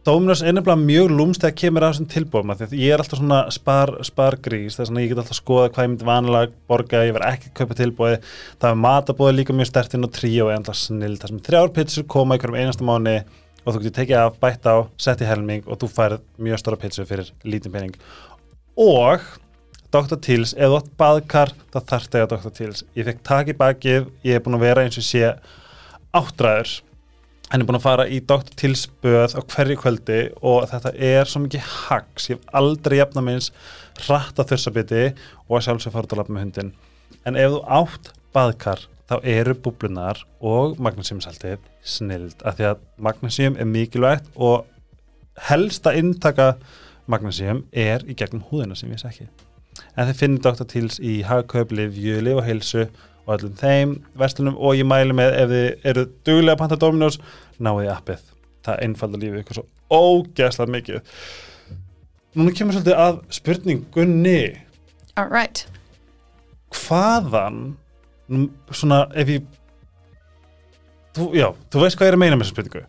[0.00, 3.02] Dominos er nefnilega mjög lúmst þegar kemur að þessum tilbúðum af því að ég er
[3.02, 7.02] alltaf svona spar, spargrís þess að ég get alltaf skoða hvað ég myndi vanalega borga,
[7.04, 10.54] ég verð ekki að kaupa tilbúði það er matabóði líka mjög stertinn og trí og
[10.54, 13.14] alltaf snill, það sem þrjár pitsur koma í hverjum einasta mánu
[13.64, 16.80] og þú getur tekið af, bætt á, sett í helming og þú færð mjög stóra
[16.80, 17.96] pitsu fyrir lítinn pening.
[18.80, 19.20] Og
[19.90, 20.20] Dr.
[20.22, 22.52] Teals, ef þú átt baðkar þá þarf það að Dr.
[22.54, 25.24] Teals ég fekk tak í bakið, ég er búin að vera eins og sé
[26.14, 26.76] áttræður
[27.50, 28.52] hann er búin að fara í Dr.
[28.54, 33.24] Teals böð á hverju kvöldi og þetta er svo mikið hags, ég hef aldrei jafna
[33.26, 33.50] minns
[34.04, 35.02] hratt að þursabiti
[35.48, 36.72] og að sjálfsög fara út að lappa með hundin
[37.26, 43.58] en ef þú átt baðkar þá eru búblunar og magnesiumsaltið snild af því að magnesium
[43.58, 44.70] er mikilvægt og
[45.50, 46.52] helsta inntaka
[47.10, 49.26] magnesium er í gegnum húðina sem ég ekki
[49.96, 50.66] en þið finnir Dr.
[50.70, 52.86] Teals í hagkaup, livju, liv og heilsu
[53.26, 57.20] og öllum þeim verslunum og ég mæli með ef þið eru duglega að panta Dominos,
[57.58, 58.24] náðu í appið.
[58.66, 61.14] Það einfalda lífið ykkur svo ógeðslega mikið.
[62.38, 64.40] Núna kemur svolítið að spurningunni.
[65.18, 65.64] Alright,
[66.70, 67.62] hvaðan
[68.70, 69.46] svona ef ég
[71.16, 72.84] þú, já, þú veist hvað ég er að meina með þessa spurningu.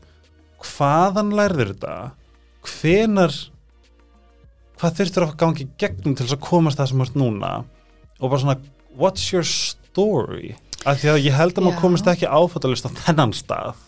[0.62, 1.96] Hvaðan lærður þetta?
[2.70, 3.38] Hvenar
[4.82, 7.52] hvað þurftur að gangi gegnum til þess að komast það sem þú ert núna?
[8.18, 8.56] Og bara svona,
[8.98, 10.56] what's your story?
[10.90, 13.84] Af því að ég held að maður komist ekki áfættalist á þennan stað.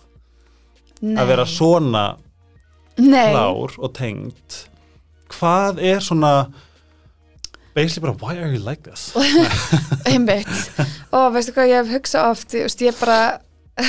[1.04, 2.04] Nei að vera svona
[3.02, 4.60] nei, klár og tengd.
[5.34, 6.34] Hvað er svona
[7.74, 9.10] basically bara, why are you like this?
[10.10, 10.54] Einmitt.
[11.10, 13.42] Og veistu hvað ég hef hugsað oft ég bara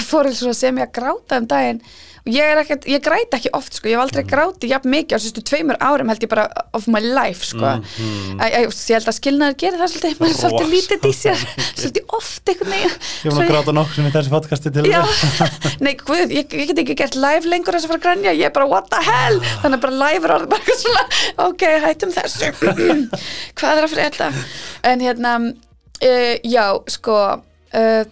[0.09, 1.84] fór eins og sem ég að gráta um daginn
[2.25, 5.20] ég er ekkert, ég græti ekki oft sko, ég hef aldrei grátið jafn mikið á
[5.20, 7.75] sérstu tveimur árum held ég bara of my life sko.
[7.77, 8.41] Mhm.
[8.41, 10.16] Æ, æ, ég held að skilnaður gerir það svolítið.
[10.22, 11.45] Maður er svolítið lítið í sér.
[11.85, 12.97] Svolítið oft einhvern veginn.
[13.25, 15.45] Ég var að gráta nokkur sem í þessi podcasti til þess.
[15.85, 18.49] nei, guð, ég, ég get ekki gert live lengur þess að fara að grænja, ég
[18.49, 19.39] er bara what the hell?
[19.61, 22.53] Þannig að bara live er orðið bara eitthvað svona ok, hættum þessu.
[23.61, 24.31] Hvað er að fyrir þetta
[24.91, 25.37] en hérna,
[26.09, 26.66] uh, já,
[26.97, 28.05] sko uh,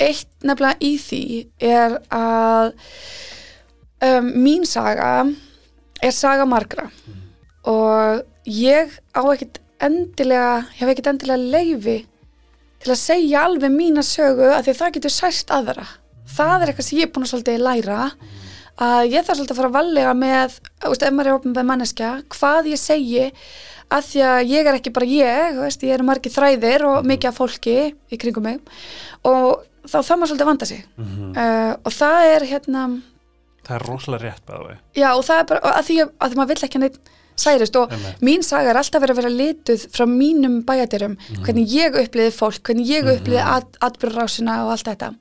[0.00, 1.24] eitt nefnilega í því
[1.70, 2.72] er að
[4.06, 5.12] um, mín saga
[6.00, 6.88] er saga margra.
[7.68, 11.98] Og ég á ekkit endilega, ég hef ekkit endilega leifi
[12.80, 15.88] til að segja alveg mína sögu að því að það getur sært aðra.
[16.30, 18.04] Það er eitthvað sem ég er búin að svolítið læra
[18.80, 20.54] að ég þarf svolítið að fara að vallega með,
[20.86, 23.26] veist, ef maður er með manneskja hvað ég segi
[23.90, 27.32] að því að ég er ekki bara ég, veist, ég er margir þræðir og mikið
[27.32, 28.60] af fólki í kringum mig.
[29.28, 30.82] Og þá þarf maður svolítið að vanda sig.
[30.98, 32.84] Uh, og það er hérna
[33.60, 34.76] Það er rosalega rétt vei.
[34.96, 37.00] já og það er bara að því að, að maður vill ekki neitt
[37.40, 38.22] særist og Einmitt.
[38.24, 41.14] mín saga er alltaf verið að vera lituð frá mínum bæjadýrum
[41.44, 45.12] hvernig ég uppliði fólk, hvernig ég uppliði at, atbyrðrásina og allt þetta.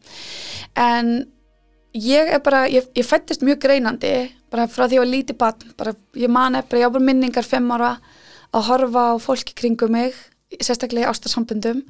[0.79, 1.11] En
[1.95, 4.13] ég er bara, ég, ég fættist mjög greinandi
[4.51, 7.05] bara frá því að ég var lítið barn bara, ég man eftir, ég á bara
[7.11, 7.93] minningar fimm ára
[8.55, 10.15] að horfa á fólki kringum mig
[10.59, 11.83] sérstaklega í ástarsambundum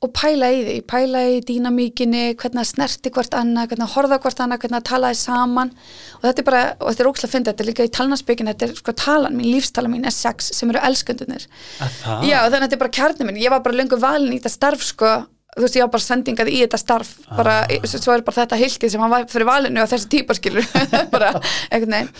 [0.00, 4.16] og pæla í því, pæla í dýnamíkinni hvernig það snerti hvort annað hvernig það horfa
[4.16, 5.72] á hvort annað, hvernig það talaði saman.
[6.16, 8.48] Og þetta er bara, og þetta er ókslega að finna þetta er líka í talnarsbyggjum,
[8.52, 11.44] þetta er sko talan mín lífstala mín er sex sem eru elskundunir
[11.84, 12.24] Að það?
[12.30, 14.54] Já, þannig að þetta er bara kjarni minn, ég var bara löngu valin í þetta
[14.54, 15.12] starf sko,
[15.58, 18.94] þú veist, ég var bara sendingað í þetta starf, bara, svo er bara þetta hiltið
[18.94, 20.64] sem hann var fyrir valinu og þessi típa skilur
[21.14, 21.34] bara,
[21.68, 22.12] einhvern veginn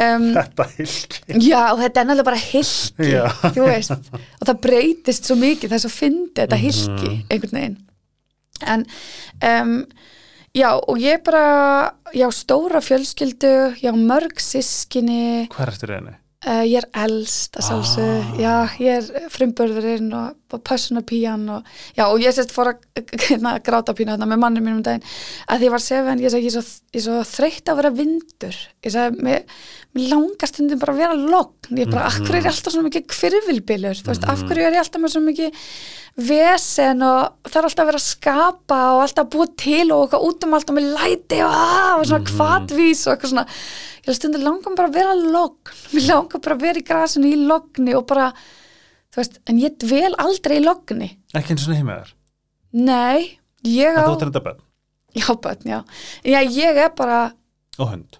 [0.00, 1.20] um, Þetta hilki.
[1.46, 3.10] Já, og þetta er náttúrulega bara hilki,
[3.56, 7.76] þú veist, og það breytist svo mikið, er svo fyndi þetta hilki, einhvern veginn.
[8.62, 8.86] En,
[9.48, 9.76] um,
[10.54, 11.44] já, og ég bara,
[12.14, 16.16] já, stóra fjölskyldu, já, mörg sískinni, Hvað er eftir reyni?
[16.46, 22.04] Uh, ég er elst að sjálfsög, já, ég er frumbörðurinn og, og pössunapíjan og, já,
[22.08, 25.06] og ég sérst fór að hérna, gráta pína þarna með mannum mínum um daginn,
[25.46, 28.60] að því ég var sefen, ég sagði, ég er svo, svo þreytt að vera vindur,
[28.82, 29.64] ég sagði, mér,
[29.96, 32.88] mér langar stundum bara að vera logn, ég bara, af hverju er ég alltaf svona
[32.90, 35.66] mikið kvirvilbylur, þú veist, af hverju er ég alltaf með svo mikið
[36.12, 40.02] vesen og það er alltaf að vera að skapa og alltaf að búa til og
[40.02, 43.46] eitthvað út um allt og með læti og, að, og svona kvatvís og eitthvað svona
[44.08, 45.72] ég stundum langar bara að vera logn.
[45.94, 48.30] Mér langar bara að vera í grasinu í logni og bara,
[49.12, 51.10] þú veist, en ég dvel aldrei í logni.
[51.38, 52.12] Ekki eins og heimaður.
[52.72, 53.38] nei,
[53.68, 54.42] ég á þú þetta
[55.44, 55.78] bönn já,
[56.24, 57.18] já, ég er bara
[57.78, 58.16] og hund.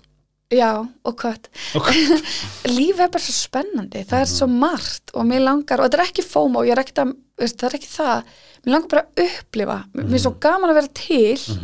[0.52, 0.68] já,
[1.08, 1.88] og hvað Og
[2.76, 6.04] lífið er bara svo spennandi, það er svo margt og mér langar, og þetta er
[6.10, 8.36] ekki fómo ég er ekki að, veist, það er ekki það.
[8.62, 11.56] Mér langar bara að upplifa, mér er svo gaman að vera til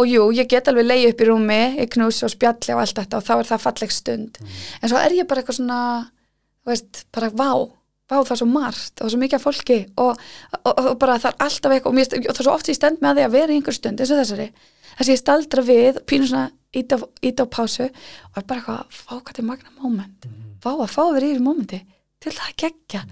[0.00, 2.98] og jú, ég get alveg leið upp í rúmi, ég knúsi og spjalli og allt
[3.02, 4.40] þetta og þá er það falleg stund.
[4.80, 5.80] En svo er ég bara eitthvað svona
[6.68, 7.50] veist, bara vá,
[8.08, 10.24] vá það er svo margt og svo mikið af fólki og,
[10.62, 12.78] og, og bara það er alltaf eitthvað og, mér, og það er svo oft ég
[12.78, 14.48] stend með því að vera í einhver stund eins og þessari,
[14.96, 19.12] þess að ég staldra við pínu svona ít á, pásu og er bara eitthvað, fá
[19.12, 20.28] hvað þetta er magna moment.
[20.62, 21.80] Fá að fá vera í þessu momenti.
[22.22, 23.02] Til það að gegja.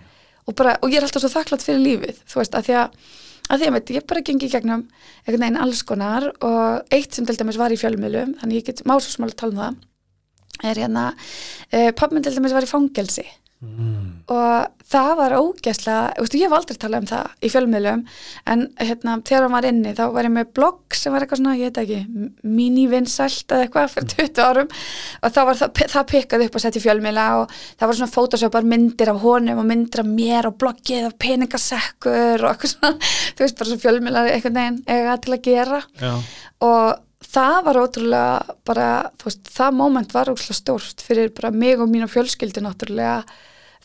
[0.46, 3.10] Og, bara, og ég er alltaf svo þakklátt fyrir lífið þú veist, að því að,
[3.50, 4.86] að því að veit, ég bara gengi í gegnum
[5.24, 8.84] einhvern veginn alls konar og eitt sem til dæmis var í fjölmiðlum þannig ég get
[8.86, 9.62] má svo smálega tala um
[10.60, 11.04] það er hérna,
[11.72, 13.26] uh, pappminn til dæmis var í fangelsi
[13.60, 18.04] og það var ógæslega, veistu, ég hef aldrei talað um það í fjölmiðlum
[18.52, 21.56] en hérna, þegar hann var inni þá var ég með blogg sem var eitthvað svona,
[21.60, 21.98] ég veit ekki,
[22.56, 24.70] mini-vinsælt eða eitthvað fyrir 20 árum.
[25.20, 28.14] Og þá var það, það pikkað upp og sett í fjölmiðla og það var svona
[28.14, 33.12] fótosöpar myndir af honum og myndir af mér og bloggið og peningasekkur og eitthvað svona,
[33.36, 35.84] þú veist, bara svo fjölmiðlar einhvern veginn eiga til að gera.
[36.00, 36.16] Já.
[36.64, 38.88] og það var ótrúlega bara,
[39.20, 43.20] þú veist, það moment var ótrúlega stórt fyrir bara mig og mínu fjölskyldi náttúrulega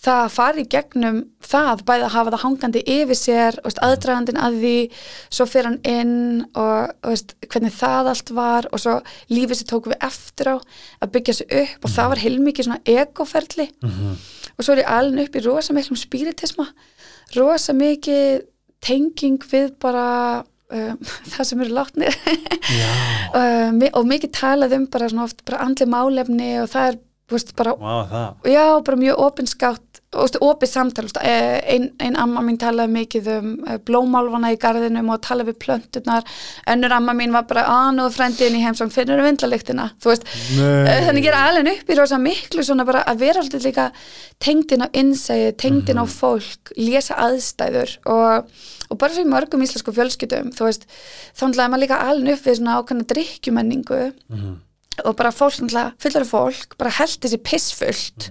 [0.05, 4.57] það að fara í gegnum það, bæði að hafa það hangandi yfir sér, aðdragandin að
[4.61, 4.73] því
[5.33, 6.15] svo fyrir hann inn
[6.51, 8.95] og veist, hvernig það allt var og svo
[9.31, 12.81] lífið sér tóku við eftir á að byggja sér upp og það var heilmikið svona
[12.95, 16.67] ekoferli og svo er ég alveg upp í rosa miklum spiritisma
[17.37, 18.45] rosa mikið
[18.85, 20.05] tenging við bara
[20.69, 20.99] um,
[21.33, 22.19] það sem eru látnir.
[23.35, 26.95] Um, og mikið talað um bara svona oft bara andli málefni og það er
[27.31, 28.47] veist, bara, Vá, það.
[28.53, 29.84] já, bara mjög opinskátt
[30.15, 35.11] og opið samtal eh, ein, ein amma mín talaði mikið um eh, blómálfana í garðinum
[35.13, 36.27] og talaði við plöntunar
[36.71, 39.89] önnur amma mín var bara aðnúð frendiðin í heimsóng finnur um vindlalyktina.
[40.03, 40.85] Þú veist, Nei.
[40.91, 43.89] Eh, þannig ég er alveg upp í rosa miklu svona bara að vera alltaf líka
[44.43, 48.53] tengdin á innsæði, tengdin á fólk lesa aðstæður og,
[48.89, 50.87] og bara svo í mörgum íslensku fjölskyldum þú veist,
[51.35, 54.01] þá er maður líka alveg upp við svona ákveðna drikkjumenningu
[55.03, 55.59] og bara fólk,
[55.99, 58.29] fullari fólk bara held þessi pissfullt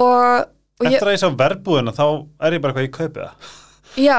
[0.00, 0.46] og,
[0.84, 2.04] og ég, Eftir að ég sá verbúðina þá
[2.46, 3.52] er ég bara eitthvað í kaupið það.
[3.94, 4.18] já.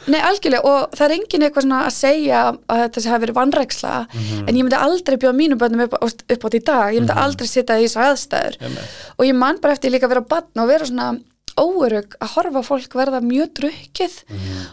[0.12, 3.38] Nei, algjörlega, og það er engin eitthvað svona að segja að þetta sé hafi verið
[3.40, 4.44] vannræksla Mhm.
[4.48, 7.46] en ég myndi aldrei bjóða mínu bönnum upp, upp, átt í dag, ég myndi aldrei
[7.50, 8.56] sitja í þessu aðstæður.
[8.60, 8.94] Ég með.
[9.18, 11.10] og ég man bara eftir líka að vera batn og vera svona
[11.60, 14.12] óörug að horfa fólk verða mjög drukkið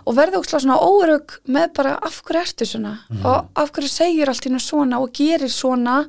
[0.08, 2.94] og verða ókslega svona óörug með bara af hverju ertu svona?
[3.26, 6.06] Og af hverju segir allt hérna svona og gerir svona?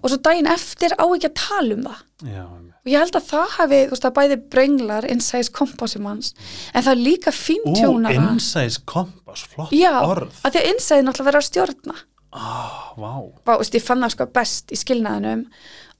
[0.00, 2.00] Og svo daginn eftir á ekki að tala um það.
[2.24, 2.71] Já, ég.
[2.82, 6.32] Og ég held að það hafi, þú veist, að bæði brenglar innsæðis kompásum hans
[6.74, 10.34] en það er líka Ú, fíntjóna insights kompass, flott Já, orð.
[10.42, 12.00] að því að innsæðin náttúrulega verður að stjórna
[12.32, 13.10] Ah, vá.
[13.44, 15.42] Vá, veist, ég fann það sko best í skilnaðinum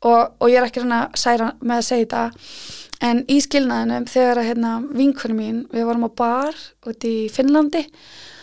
[0.08, 4.06] og, og ég er ekki hann að særa með að segja þetta en í skilnaðinum
[4.08, 6.56] þegar að hérna, vinkunum mín, við vorum á bar
[6.88, 7.84] út í Finnlandi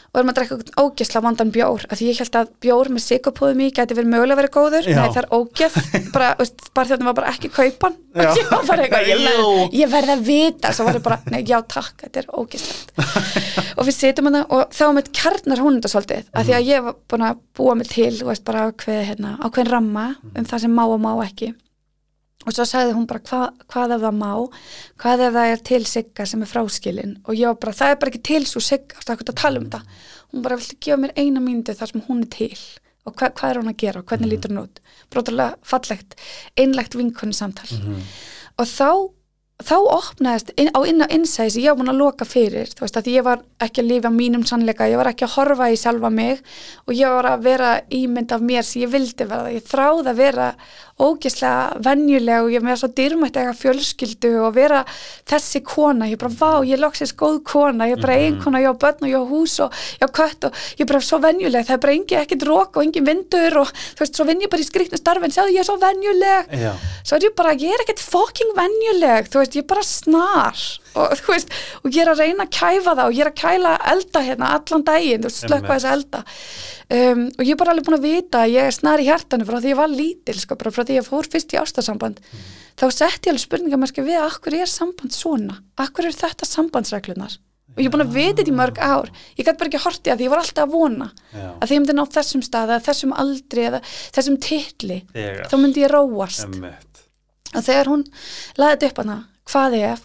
[0.10, 3.04] og vorum að drekka einhvern ógeðsla vandan bjór af því ég held að bjór með
[3.06, 4.96] sigurpúðum í geti verið mögulega verið góður, Já.
[4.98, 5.78] nei það er ógeð.
[6.16, 7.98] Bara, veist, bara þjóðnum var bara ekki kaupan.
[8.18, 10.72] Og ég var bara eitthvað, ég, verð, ég verð að vita.
[10.74, 12.94] Svo var ég bara, nei já takk, þetta er ógeðslegt.
[13.78, 16.86] Og við setjum hana og þá með kjarnar hún þetta svolítið af því að ég
[16.88, 20.74] var búin að búa mig til veist bara ákveð, hérna, ákveðin ramma um það sem
[20.74, 21.54] má og má ekki
[22.48, 24.32] og svo sagði hún bara hva, hvað ef það má?
[25.02, 28.00] Hvað ef það er til sigga sem er fráskilin og ég var bara, það er
[28.02, 30.00] bara ekki til svo sigga, það er ekki að tala um þetta?
[30.30, 32.64] Hún bara, viltu gefa mér eina mínútu þar sem hún er til?
[33.08, 34.02] Og hva, hvað er hún að gera?
[34.02, 34.82] Og hvernig lítur hún út?
[35.12, 36.16] Bróðulega fallegt,
[36.60, 37.70] einlegt vinkonni samtal
[38.60, 38.92] og þá
[39.60, 42.86] þá opnaðist inn, á inn á innsæði sem ég var búin að loka fyrir þú
[42.86, 45.80] veist að ég var ekki að lifa mínum sannleika ég var ekki að horfa í
[45.80, 46.40] sjálfa mig
[46.86, 50.22] og ég var að vera ímynd af mér sem ég vildi vera, ég þráði að
[50.22, 50.48] vera
[51.00, 54.82] ógeðslega venjuleg og ég með svo dyrmætt ega fjölskyldu og vera
[55.30, 58.82] þessi kona, ég bara vá, ég loksist góð kona, ég bara ein kona, ég á
[58.82, 61.78] börn og ég á hús og ég á kött og ég bara svo venjuleg, það
[61.78, 64.66] er bara engi ekkert rók og engin vindur og þú veist, svo vinn ég bara
[64.66, 66.54] í skriknu starfin, sjáðu ég er svo venjuleg.
[66.60, 66.74] Já.
[67.04, 70.66] svo er ég bara, ég er ekkert fucking venjuleg, þú veist, ég er bara snar
[71.00, 73.40] og þú veist, og ég er að reyna að kæfa það og ég er að
[73.42, 75.74] kæla elda hérna allan daginn, þú veist, slökka Einmitt.
[75.76, 76.24] þess elda.
[76.90, 79.46] Um, og ég er bara alveg búin að vita að ég er snar í hjartanu
[79.50, 82.24] frá því ég var lítil sko, bara frá því ég fór fyrst í ástarsamband
[82.80, 87.38] þá setti ég alveg spurningamarki við akkur er samband svona, akkur er þetta sambandsreglunar
[87.70, 89.10] og ég er búin að vita þetta í mörg ár.
[89.38, 91.46] Ég gæti bara ekki hortið að því ég var alltaf að vona Já.
[91.48, 93.82] að því ég myndi ná þessum stað eða þessum aldri eða
[94.18, 94.38] þessum
[95.14, 95.46] Þegar.
[95.48, 96.60] þá myndi ég róast.
[97.50, 98.04] Og þegar hún
[98.60, 99.18] laðið upp hana
[99.50, 100.04] hvað ef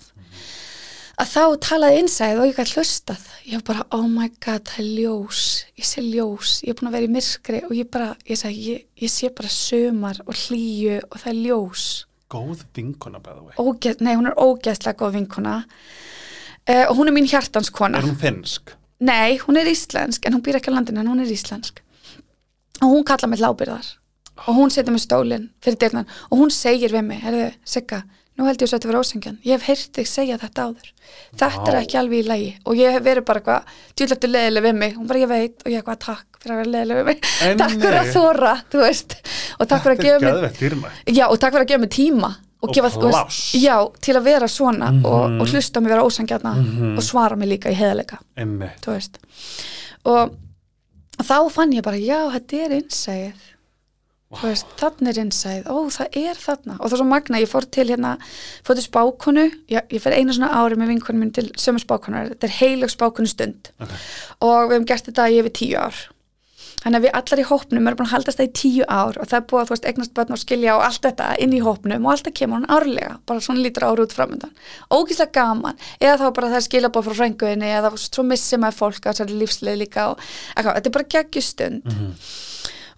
[1.20, 3.26] að þá talaði innsæð og ég gæti hlustað.
[3.46, 5.42] Ég var bara oh my god það er ljós.
[5.78, 8.64] Ég sé ljós, ég er búin að vera í myrkri og ég bara, ég sagði,
[8.72, 11.86] ég, ég sé bara sömar og hlýju og það er ljós.
[12.34, 13.58] Góð vinkona by the way.
[13.60, 15.58] Ógeð, nei, hún er ógeðslega góð vinkona.
[16.64, 18.72] Uh, og hún er mín hjartanskona Er hún finnsk?
[19.04, 21.82] Nei, hún er íslensk, en hún býr ekki á landinu en hún er íslensk.
[22.80, 23.98] Og hún kalla mig lábyrðar
[24.34, 28.00] og hún setur mig stólinn fyrir dyrnan og hún segir við mig, herðu, Sigga
[28.34, 30.88] nú held ég svo að þetta vera ósengjan, ég hef heyrt þig segja þetta áður,
[31.38, 31.80] þetta er Vá.
[31.84, 32.48] ekki alveg í lagi.
[32.66, 35.56] Og ég hef verið bara eitthvað djúlættu leðileg við mig, hún bara ég veit.
[35.62, 37.28] Og ég eitthvað takk fyrir að vera leðileg við mig.
[37.46, 39.14] En takk fyrir að þóra, þú veist.
[39.58, 40.34] Og takk fyrir að gefa mig.
[41.14, 42.32] Já, og takk fyrir að gefa mig tíma.
[42.64, 46.04] Og, Og gefa, veist, já, til að vera svona og, og hlusta á mig vera
[46.08, 46.52] ósangjarna
[46.96, 48.16] og svara mig líka í heðalega
[48.80, 49.18] þú veist.
[50.08, 50.32] Og
[51.20, 53.50] þá fann ég bara, já, þetta er innsæð
[54.42, 57.68] veist, þannig er innsæð ó, það er þarna, og það er svo magna ég fór
[57.70, 58.16] til hérna,
[58.66, 59.46] fór til spákonu.
[59.70, 62.90] Ég, ég fer einu svona ári með vinkunum minn til sömu spákonar, þetta er heilug
[62.92, 63.94] spákonu stund Ok.
[64.40, 66.02] og við hefum gert þetta í yfir tíu ár.
[66.84, 69.16] Þannig að við allar í hópnum erum búin að haldast það í tíu ár.
[69.16, 71.54] Og það er búið að þú veist eignast börn og skilja og allt þetta inn
[71.56, 72.04] í hópnum.
[72.04, 73.14] Og alltaf kemur hún árlega.
[73.24, 74.52] Bara svona lítur ára út framöndan
[74.92, 77.70] ógíslega gaman, eða þá bara það er skilabóð frá frænguðinni.
[77.78, 80.10] Eða svo missi maður fólk að þessari lífsleið líka.
[80.12, 80.20] Og
[80.58, 81.80] eitthvað, þetta er bara geggjustund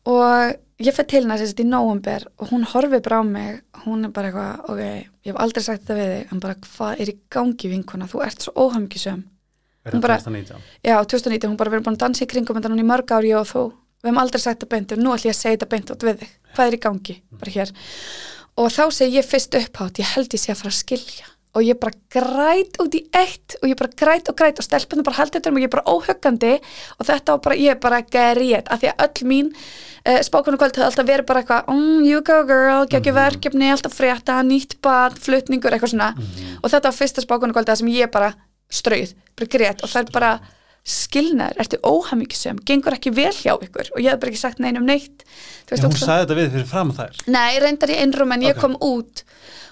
[0.06, 4.04] og ég fætt til hennar sérst í nóvumber og hún horfið bara á mig hún
[4.04, 4.82] er bara eitthvað, ok,
[5.24, 8.22] ég hef aldrei sagt þetta við þig en bara hvað er í gangi vinkuna þú
[8.26, 9.24] ert svo óhamgisum
[9.86, 10.62] Er Hún það bara- 2019?
[10.82, 13.22] Já, 2019, hún bara verið búin að dansa í kringum þetta núna í mörg ár,
[13.22, 13.60] ég og þú.
[14.02, 16.02] Við hefum aldrei sagt þetta beint og nú ætlum ég að segja þetta beint út
[16.02, 16.30] við þig.
[16.56, 17.14] Hvað er í gangi?
[17.38, 17.70] Bara hér.
[18.58, 21.26] Og þá segi ég fyrst upphátt, ég held ég sé að fara að skilja.
[21.56, 25.06] Og ég bara græt út í eitt og ég bara græt og græt og stelpunum
[25.06, 26.54] bara haldið þetta um og ég bara óhuggandi.
[26.98, 30.76] Og þetta var bara, ég bara grét af því að öll mín uh, spákonu kvöld
[30.76, 35.16] hefði alltaf verið bara eitthvað mm, you go girl, geggjum verkefni, alltaf frétta nýtt bad,
[35.22, 36.10] flutningur, eitthvað svona.
[36.60, 38.34] Og þetta var fyrsta spákonu kvöld sem ég bara
[38.68, 39.82] strauð, bara grét.
[39.82, 40.32] Og það er bara
[40.86, 43.88] skilnaður, ertu óhamíkisum gengur ekki vel hjá ykkur?
[43.96, 45.24] Og ég hef bara ekki sagt neinum neitt.
[45.66, 47.22] Þú Já, hún sagði þetta við fyrir fram að þær.
[47.34, 48.60] Nei, reyndar í einrum en ég Ok.
[48.62, 49.24] kom út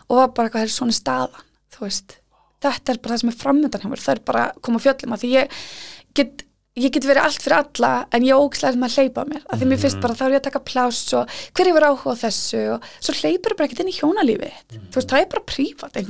[0.09, 1.45] og var bara eitthvað, það er svona staðan
[1.75, 2.17] þú veist,
[2.65, 5.17] þetta er bara það sem er framöndan hjá mér, það er bara að koma fjöllum
[5.17, 5.57] að því ég
[6.19, 6.45] get,
[6.81, 9.71] ég get verið allt fyrir alla en ég ógislega með að hleypa mér að því
[9.71, 12.63] mér finnst bara þá er ég að taka pláss og hver var áhuga á þessu
[12.77, 14.89] og svo hleypur bara ekkert inn í hjónalífið mm.
[14.89, 16.01] þú veist, það er bara prívat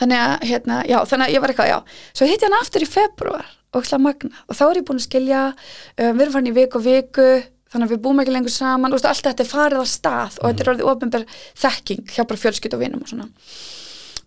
[0.00, 2.04] þannig að, hérna, já, þannig að ég var eitthvað, já.
[2.16, 5.00] Svo hitt ég hann aftur í februar og slag magna og þá er ég búin
[5.00, 7.26] að skilja um, við erum farin í viku og viku
[7.70, 10.38] þannig að við búum ekki lengur saman og veist, allt þetta er farið á stað
[10.40, 11.26] og þetta er orðið ofnbjör
[11.62, 13.28] þekking hjá bara fjölskyld og vinum og svona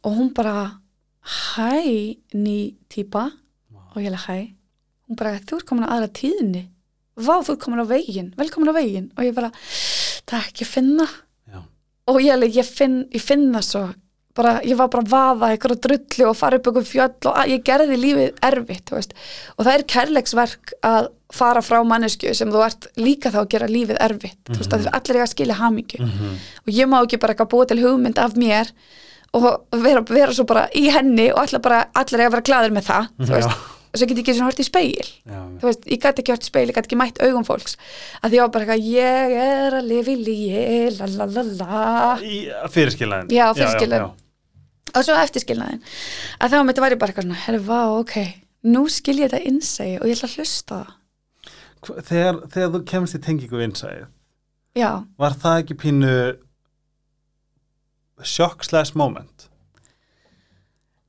[0.04, 0.80] og hún bara
[1.24, 3.32] hæ, ný típa
[3.96, 4.54] og ég lega hæ?
[5.08, 6.68] Hún bara, þú ert komin á aðra tíðinni
[7.16, 9.10] vá, þú ert komin á veginn, velkomin á veginn.
[9.18, 9.52] Og ég bara,
[10.30, 11.06] takk, ég finna
[11.50, 11.62] Já.
[12.10, 13.84] og ég, alveg, ég, finn, ég finn það svo.
[14.34, 17.62] Bara, ég var bara að vaða á drullu og fara upp ykkur fjöll og ég
[17.62, 19.12] gerði lífið erfitt veist.
[19.58, 23.68] og það er kærleiksverk að fara frá mannesku sem þú ert líka þá að gera
[23.70, 26.02] lífið erfitt þú veist, að allir eiga að skilja hamingju.
[26.02, 26.34] Mhm.
[26.66, 28.74] og ég má ekki bara eitthvað búa til hugmynd af mér
[29.34, 29.46] og
[29.84, 32.88] vera, vera svo bara í henni og allir bara, allir eiga að vera glaður með
[32.90, 33.54] það þú veist,
[33.94, 36.34] og svo get ég ekki svona hort í speil Já, þú veist, ég gæti ekki
[36.36, 37.76] hort í speil, ég gæti ekki mætt augum fólks.
[38.22, 40.64] Að því ég var bara eitthvað, ég er að lifa í líi,
[41.00, 41.82] la la la la.
[42.22, 42.40] Í
[42.74, 43.30] fyrirskilaðin.
[43.34, 44.08] Já, fyrirskilaðin.
[44.10, 45.80] já, og svo eftirskilnaðin
[46.44, 48.16] að þá mitt var ég bara eitthvað svona, herri, vá, ok.
[48.74, 50.82] Nú skil ég þetta innsægi og ég ætla að hlusta
[51.84, 54.06] Hva- Þegar, þegar þú kemst í tengingu vinsæðið,
[54.80, 56.12] já, var það ekki pínu
[58.28, 59.48] shock slash moment?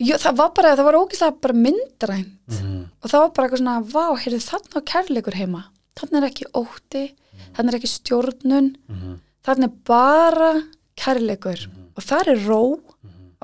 [0.03, 2.31] Jú, það var bara, það var ógislega bara myndrænt.
[2.61, 2.81] Mm.
[3.01, 5.62] og það var bara eitthvað svona, vá, heyrðu þarna á kærleikur heima.
[5.99, 7.05] Þarna er ekki ótti
[7.55, 9.15] þarna er ekki stjórnun Mm.
[9.47, 10.51] þarna er bara
[10.99, 11.67] kærleikur.
[11.97, 12.61] Og það er ró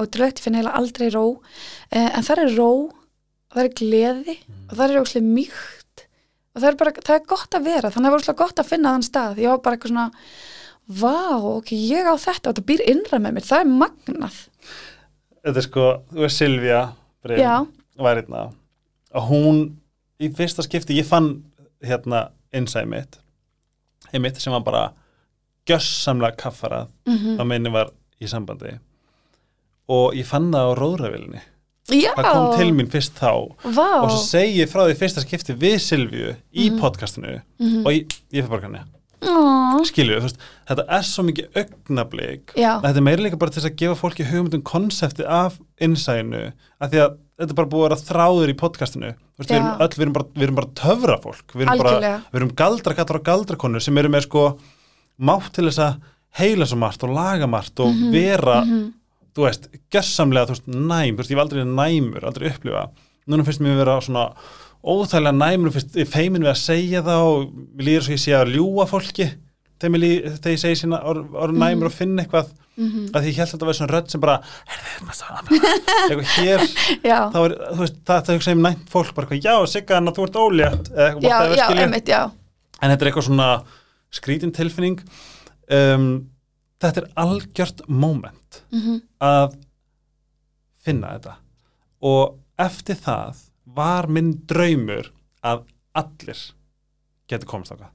[0.01, 1.41] og drögt, ég finn heila aldrei ró
[1.93, 4.37] eh, en það er ró og það er gleði
[4.71, 6.05] og það er óslega mýkt.
[6.55, 8.59] Og það er bara, það er gott að vera þannig að það var óslega gott
[8.62, 9.39] að finna þann stað.
[9.39, 10.11] Ég var bara eitthvað svona,
[10.91, 14.38] vá, ok, ég á þetta og þetta býr innra með mér, það er magnað.
[15.45, 16.80] Þetta er sko, þú Silvía
[17.24, 17.66] Brim, Já.
[18.01, 18.43] var hérna
[19.14, 19.61] og hún,
[20.20, 21.43] í fyrsta skipti ég fann
[21.82, 23.18] hérna innsæð mitt
[24.12, 24.84] einmitt sem var bara
[25.68, 26.88] gjössamlega kaffarað.
[27.07, 28.78] Mm að minni var í sambandi.
[29.91, 31.41] Og ég fann það á róðravilni
[31.91, 33.30] Já, það kom til mín fyrst þá.
[33.74, 33.86] Vá.
[34.05, 36.78] Og svo segi ég frá því fyrsta skipti við Silvíu í Mhm.
[36.80, 37.86] podcastinu Mhm.
[37.86, 38.84] og ég, ég fyrir bara
[39.21, 40.21] Ó, skilju,
[40.68, 42.55] þetta er svo mikið augnablík
[42.85, 46.47] þetta er meira líka bara til að gefa fólki hugmyndum konsepti af innsæðinu
[46.81, 49.11] af því að þetta er bara búið að vera þráður í podcastinu.
[49.41, 52.41] Við, erum öll, við, erum bara, við erum bara töfra fólk við erum, bara, við
[52.41, 54.47] erum galdra kallar og galdrakonur sem eru með sko
[55.31, 56.01] mátt til þess að
[56.41, 58.83] heila svo margt og laga margt og Mhm, vera mhm.
[59.37, 61.14] þú veist, gjössamlega, þú veist, næm.
[61.16, 62.89] Þú veist, ég var aldrei næmur, aldrei upplifa
[63.31, 64.31] núna finnst mér vera svona
[64.85, 65.74] óþægilega næmur,
[66.09, 69.26] feimin við að segja það og mér líður svo ég sé að ljúa fólki
[69.81, 73.11] þegar, ég segi sína orð or næmur og finna eitthvað Mhm.
[73.12, 74.37] að því ég held að þetta var svona rödd sem bara
[76.09, 76.62] eitthvað hér,
[77.35, 80.24] þá er, veist, það, það hugsa um næmt fólk bara eitthvað, já, Sigga, en þú
[80.26, 80.91] ert ólétt.
[80.95, 82.20] Já, já, einmitt, já.
[82.81, 83.49] En þetta er eitthvað svona
[84.16, 85.03] skrítin tilfinning.
[85.70, 86.07] Um,
[86.81, 89.03] þetta er algjört moment Mhm.
[89.20, 89.59] að
[90.81, 91.35] finna þetta.
[92.03, 93.45] Og eftir það
[93.77, 95.11] var minn draumur
[95.47, 95.64] að
[95.97, 96.41] allir
[97.31, 97.93] getur komast ákvað,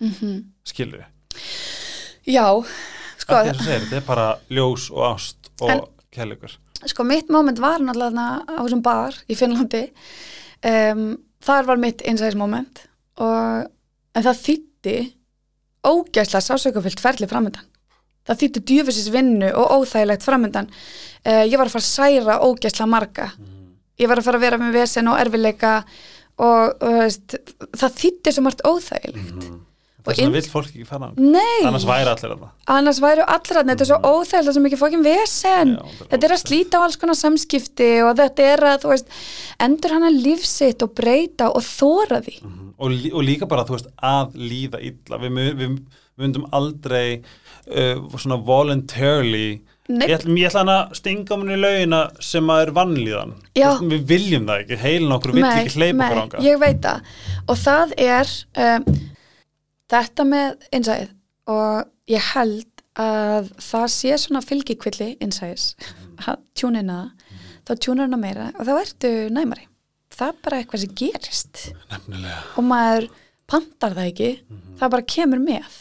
[0.00, 0.44] Mhm.
[0.64, 1.40] skilur við
[2.26, 2.46] Já,
[3.18, 6.56] sko, að þess að segja, þetta er bara ljós og ást og kærleikur.
[6.86, 9.90] Sko mitt moment var náttúrulega á þessum bar í Finnlandi.
[10.64, 12.86] Um, þar var mitt innsæðismoment
[13.20, 13.68] og
[14.14, 14.96] en það þýtti
[15.84, 17.66] ógæslega sásökufyllt ferli framöndan
[18.24, 22.88] það þýtti djöfisins vinnu og óþægilegt framöndan uh, ég var að fara að særa ógæslega
[22.88, 23.26] marga
[24.00, 25.76] ég var að fara að vera með vesen og erfileika
[26.38, 27.36] og, og veist,
[27.78, 29.46] það þýtti svo margt óþægilegt.
[30.04, 31.06] Og þess vegna inn- vill fólk ekki fara.
[31.16, 32.40] Nei, annars væri allir það
[32.74, 33.98] annars væru allir að þetta er svo
[34.42, 35.70] það er svo mikið fókin vesen.
[35.78, 38.90] Já, þetta er er að slíta á alls konar samskipti og þetta er að, þú
[38.92, 39.14] veist,
[39.64, 42.36] endur hana lífsitt og breyta og þóra því.
[42.76, 45.22] Og, lí- og líka bara, þú veist, að líða illa.
[45.24, 45.78] Við, mu- við
[46.20, 47.22] myndum aldrei
[47.70, 50.06] uh, svona voluntarily Nei.
[50.08, 53.34] ég ætla, hann að stinga mér í laugina sem að er vannlíðan
[53.90, 57.10] við viljum það ekki, heilin okkur vill ekki hleypa okkur ánga ég veit það.
[57.44, 58.32] Og það er
[58.64, 58.86] um,
[59.92, 61.12] þetta með innsæðið
[61.52, 65.74] og ég held að það sé svona fylgikvilli innsæðis
[66.22, 67.30] að að það.
[67.64, 68.50] Þá tjúnar hana meira.
[68.60, 69.68] Og þá ertu næmari.
[70.14, 71.62] Það er bara eitthvað sem gerist.
[71.90, 72.40] Nefnilega.
[72.60, 73.06] Og maður
[73.50, 74.30] pantar það ekki.
[74.78, 75.78] Það bara kemur með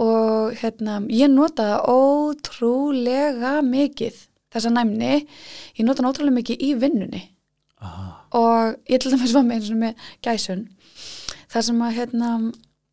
[0.00, 5.26] og hérna ég nota það ótrúlega mikið þessa næmni.
[5.76, 7.26] Ég nota það ótrúlega mikið í vinnunni.
[7.82, 8.08] Aha.
[8.38, 10.66] og ég til dæmis var með eins og með gæsun
[11.50, 12.28] þar sem að hérna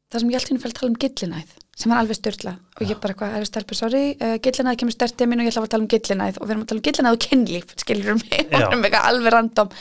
[0.10, 3.14] þar sem ég alltaf fælt tala um gillinæð sem var alveg styrla og ég bara
[3.14, 5.91] eitthvað, er stelpur, sorry uh, gillinæð kemur stertið mín og ég ætla að tala um
[5.93, 8.84] gillinæð og við erum að tala um gillinæð og kynlíf skilur um mig, og erum
[8.89, 9.72] eitthvað alveg random.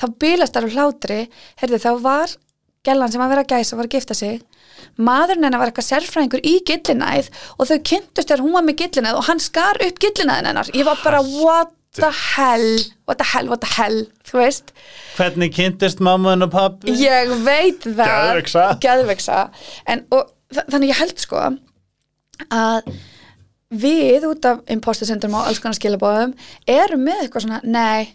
[0.00, 1.20] Þá bílast þar úr hlátri.
[1.60, 2.34] Heyrðu, þá var
[2.86, 4.40] gellan sem að vera gæsa var að gifta sig.
[4.96, 9.18] Maðurinn hennar var eitthvað sérfræðingur í gillinæð og þau kynntust þegar hún var með gillinæð
[9.20, 10.70] og hann skar upp gillinæðin hennar.
[10.76, 12.68] Ég var bara, what the hell
[13.08, 14.72] what the hell, what the hell, þú veist.
[15.16, 18.24] Hvernig kynntist mamma og pappi ég veit það.
[18.84, 19.38] Geðveiksa.
[19.86, 21.44] en og, þa- þannig ég held sko
[22.52, 22.90] að
[23.72, 26.34] við út af imposter syndrom og alls konar skilabóðum
[26.70, 28.12] erum með eitthvað svona, nei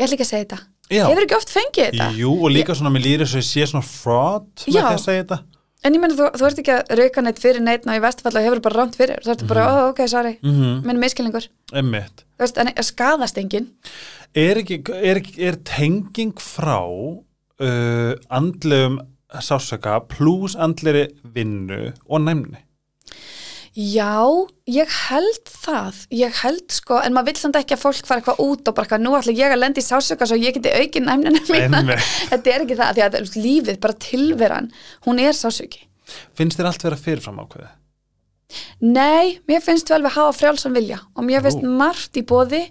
[0.00, 0.60] ég ætla ekki að segja þetta,
[0.90, 1.04] Já.
[1.06, 2.08] hefur ekki oft fengið þetta?
[2.18, 5.22] Jú, og líka svona með lýri svo ég sé svona fraud með því að segja
[5.24, 5.38] þetta.
[5.82, 8.42] En ég meina þú, þú ert ekki að rauka neitt fyrir neitt og í vestfalla
[8.44, 9.22] hefur bara rámt fyrir.
[9.24, 10.82] Þú ert bara, ó, ok, sorry, mm Mhm.
[10.86, 12.24] minn miskilningur Einmitt.
[12.36, 13.70] þú veist, en skadast enginn.
[14.34, 16.84] Er, ekki, er, er tenging frá
[17.60, 19.00] uh, andlegum
[19.40, 22.58] sásöka pluss andleri vinnu og næmni
[23.80, 24.20] Já,
[24.68, 28.40] ég held það, ég held sko, en maður vill samt ekki að fólk fara eitthvað
[28.44, 31.06] út og bara eitthvað, nú ætla ég að lenda í sásöka svo ég geti aukin
[31.08, 31.96] næmnina mína.
[32.32, 34.72] Þetta er ekki það, því að lífið, bara tilveran,
[35.06, 35.86] hún er sásöki.
[36.36, 37.70] finnst þér allt vera fyrirfram ákveði?
[38.82, 42.64] Nei, mér finnst vel við hafa frjálsan vilja og mér finnst margt í bóði,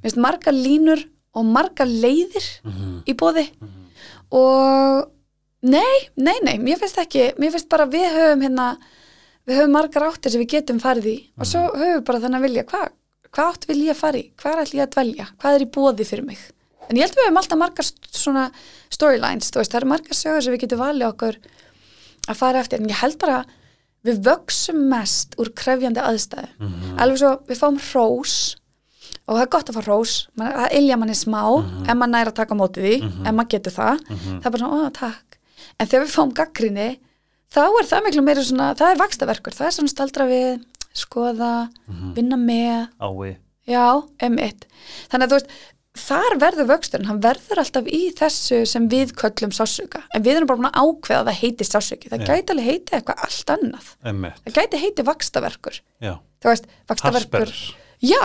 [0.00, 1.02] mér finnst margar línur
[1.36, 2.46] og margar leiðir
[3.04, 3.44] í bóði
[4.32, 5.10] og
[5.66, 8.70] nei, nei, nei, mér finnst ekki, mér finnst bara við höfum hérna,
[9.46, 12.40] við höfum margar áttir sem við getum farið í og svo höfum við bara þannig
[12.40, 12.86] að vilja, hvað
[13.36, 15.26] hvað átt vil ég í, hvað ætl ég að dvelja?
[15.42, 16.38] Hvað er í bóði fyrir mig?
[16.88, 17.86] En ég held að við hefum alltaf margar
[18.16, 18.44] svona
[18.94, 21.38] storylines, veist, það eru margar sögur sem við getum valið okkur
[22.30, 22.80] að fara eftir.
[22.80, 23.40] En ég held bara
[24.06, 26.70] við vöksum mest úr krefjandi aðstæðu
[27.02, 28.36] alveg svo við fáum hrós
[29.26, 29.82] og það er gott að fá
[30.38, 31.42] Man- það ilja manni smá
[31.90, 32.94] ef maður næri að taka á móti því
[33.26, 34.00] ef maður getur það.
[34.06, 35.38] Það er bara svona, ó takk.
[35.80, 36.88] En þegar við fáum gaggrinni
[37.56, 40.60] þá er það miklu meira svona, það er vakstaverkur það er svona staldra við,
[40.96, 41.54] skoða
[42.16, 43.36] vinna með, ái.
[43.66, 43.86] Já,
[44.22, 44.68] M1
[45.10, 45.56] þannig að þú veist,
[45.96, 50.50] þar verður vöxturinn, hann verður alltaf í þessu sem við köllum sásuga, en við erum
[50.50, 52.28] bara búin að ákveða að það heiti sásugi, það Já.
[52.28, 56.12] gæti alveg heiti eitthvað allt annað, emmitt, það gæti heiti vakstaverkur, já,
[56.44, 58.22] þú veist vakstaverkur, Hasper já,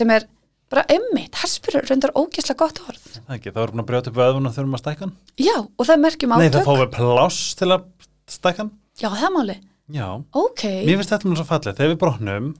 [0.00, 0.26] sem er
[0.70, 4.12] bara M1, Hasper er reyndar ógeðslega gott orð, það ekki, það voru búin að brjóta
[4.14, 5.14] upp öðvun og þurfum að stækka hann.
[5.44, 6.68] Já, og það merkjum nei, það átök.
[6.70, 7.88] fáum við pláss til að
[8.30, 9.56] stækka hann já, það máli,
[9.96, 10.06] já,
[10.42, 10.64] ok.
[10.86, 12.50] Mér finnst þetta nú svo fallið þegar við brotnum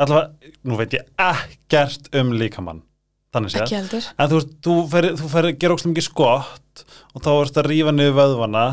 [0.00, 2.82] allavega, nú veit ég ekkert um líkamann
[3.34, 3.66] þannig séð.
[3.68, 6.84] Ekki En þú veist, þú fer, þú fer að gera ókslega mikið skott
[7.14, 8.66] og þá erst að rífa niður vöðvana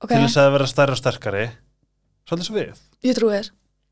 [0.00, 1.46] ok, til þess að vera stærri og sterkari.
[2.26, 3.50] Svolítið svo við, ég trúi þér.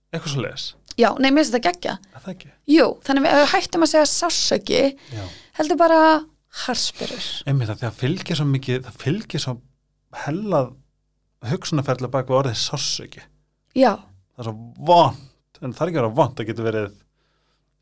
[0.08, 0.68] Eitthvað svo leis
[0.98, 2.50] já, nei, mér finnst þetta geggja er það ekki?
[2.74, 4.80] jú, þannig ef við hættum að segja sásöki
[5.14, 5.24] Já.
[5.60, 6.00] heldur bara
[6.64, 9.54] harspyrur Einmitt að því að fylgir svo mikið það fylgir svo
[10.24, 10.72] hellað
[11.46, 13.22] hugsunarferðlega bak við orðið sársöki
[13.78, 13.92] já,
[14.34, 14.56] það er svo
[14.90, 15.20] vond,
[15.62, 16.88] en það er ekki vera vond það getur verið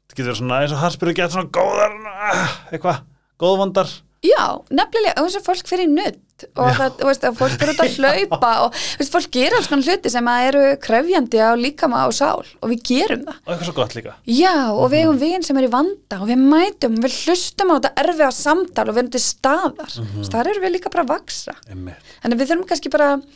[0.06, 3.00] það getur verið svona eins og harspyrir getur svona góðar ah, eitthvað,
[3.42, 3.94] góðvondar.
[4.26, 4.44] Já,
[4.74, 6.74] nefnilega og þess að fólk fyrir nutt og Já.
[6.76, 9.68] það, þú veist, að fólk fyrir út að hlaupa og þú veist, fólk gerir alls
[9.70, 13.40] konar hluti sem að eru krefjandi á líkama og sál og við gerum það.
[13.40, 14.14] Og eitthvað svo gott líka.
[14.28, 17.76] Já, og við hefum veginn sem er í vanda og við mætum, við hlustum á
[17.76, 19.92] þetta erfiða samtal og við erum til staðar.
[19.96, 20.30] Mm -hmm.
[20.36, 21.56] þar erum við líka bara að vaksa.
[21.66, 23.26] Þannig að við þurfum kannski bara að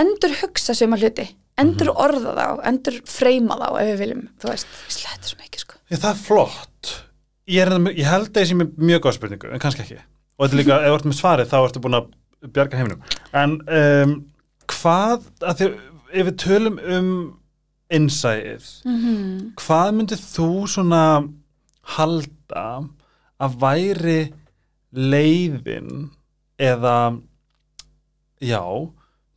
[0.00, 1.26] endur hugsa suma hluti,
[1.60, 5.64] endur orða þá, endur freyma þá ef við viljum, þú veist, við slættum svo mikið
[5.64, 5.74] sko.
[5.90, 6.94] Ég, það er flott.
[7.50, 9.98] Ég, er, ég held að ég sé mjög góð spurningu en kannski ekki
[10.40, 12.06] og þetta er líka, ef þú ert með svarið þá ertu búin að
[12.56, 13.02] bjarga heiminum
[13.36, 14.14] en um,
[14.72, 15.68] hvað að því,
[16.12, 17.10] ef við tölum um
[17.90, 19.52] innsæið Mm -hmm.
[19.60, 21.02] hvað myndið þú svona
[21.96, 22.64] halda
[23.40, 24.32] að væri
[24.92, 26.10] leiðin
[26.58, 27.20] eða
[28.40, 28.62] já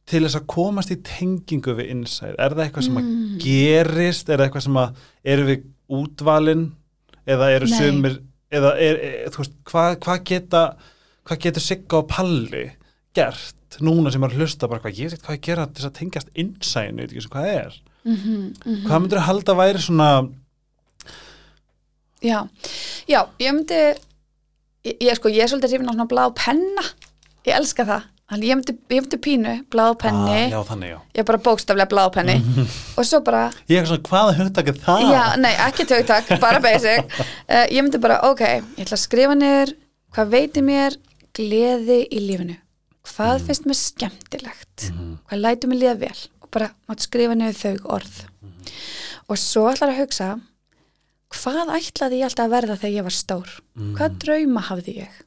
[0.10, 3.38] til þess að komast í tengingu við innsæð, er það eitthvað sem að Mm.
[3.40, 6.66] gerist, er það eitthvað sem að eru við útvalin
[7.28, 7.78] eða eru Nei.
[8.54, 10.64] Eða er, er, þú veist, hvað hva geta
[11.24, 12.64] hvað getur Sigga og Palli
[13.16, 15.90] gert núna sem er að hlusta bara hvað, ég veit hvað ég gera til þess
[15.90, 17.82] að tengjast innsæðinu, ekki sem hvað er.
[18.04, 20.10] Mm hvað myndir að halda að væri svona
[22.24, 22.48] Já,
[23.08, 23.80] já, ég myndi
[24.88, 26.84] ég, ég sko, ég er svolítið hrifin á svona blá penna.
[27.44, 30.38] Ég elska það Þannig ég myndi, ég myndi pínu, blá penni.
[30.48, 30.98] ah, já þannig já.
[31.20, 32.36] Ég bara bókstaflega blá penni.
[32.98, 35.04] Og svo bara, ég er svona hvaða hugtak er það?
[35.12, 39.36] Já, nei, ekki tögtak bara basic, uh, ég myndi bara ok, ég ætla að skrifa
[39.38, 39.76] niður
[40.16, 40.98] hvað veitir mér
[41.36, 42.58] gleði í lífinu.
[43.12, 44.88] Hvað finnst mér skemmtilegt?
[45.28, 46.20] Hvað lætur mér líða vel?
[46.40, 48.20] Og bara mátt skrifa niður þau orð.
[49.28, 50.34] Og svo ætlar að hugsa
[51.34, 53.58] hvað ætlaði ég alltaf að verða þegar ég var stór?
[53.98, 55.24] Hvað drauma hafði ég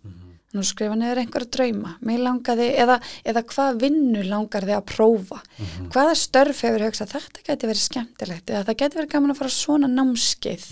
[0.56, 1.94] nú skrifa niður einhverja drauma.
[2.06, 5.42] Mér langaði, eða, eða hvað vinnu langar þið að prófa?
[5.92, 9.54] Hvaða störf hefur hugsað, þetta geti verið skemmtilegt eða það geti verið gaman að fara
[9.56, 10.66] svona námskeið.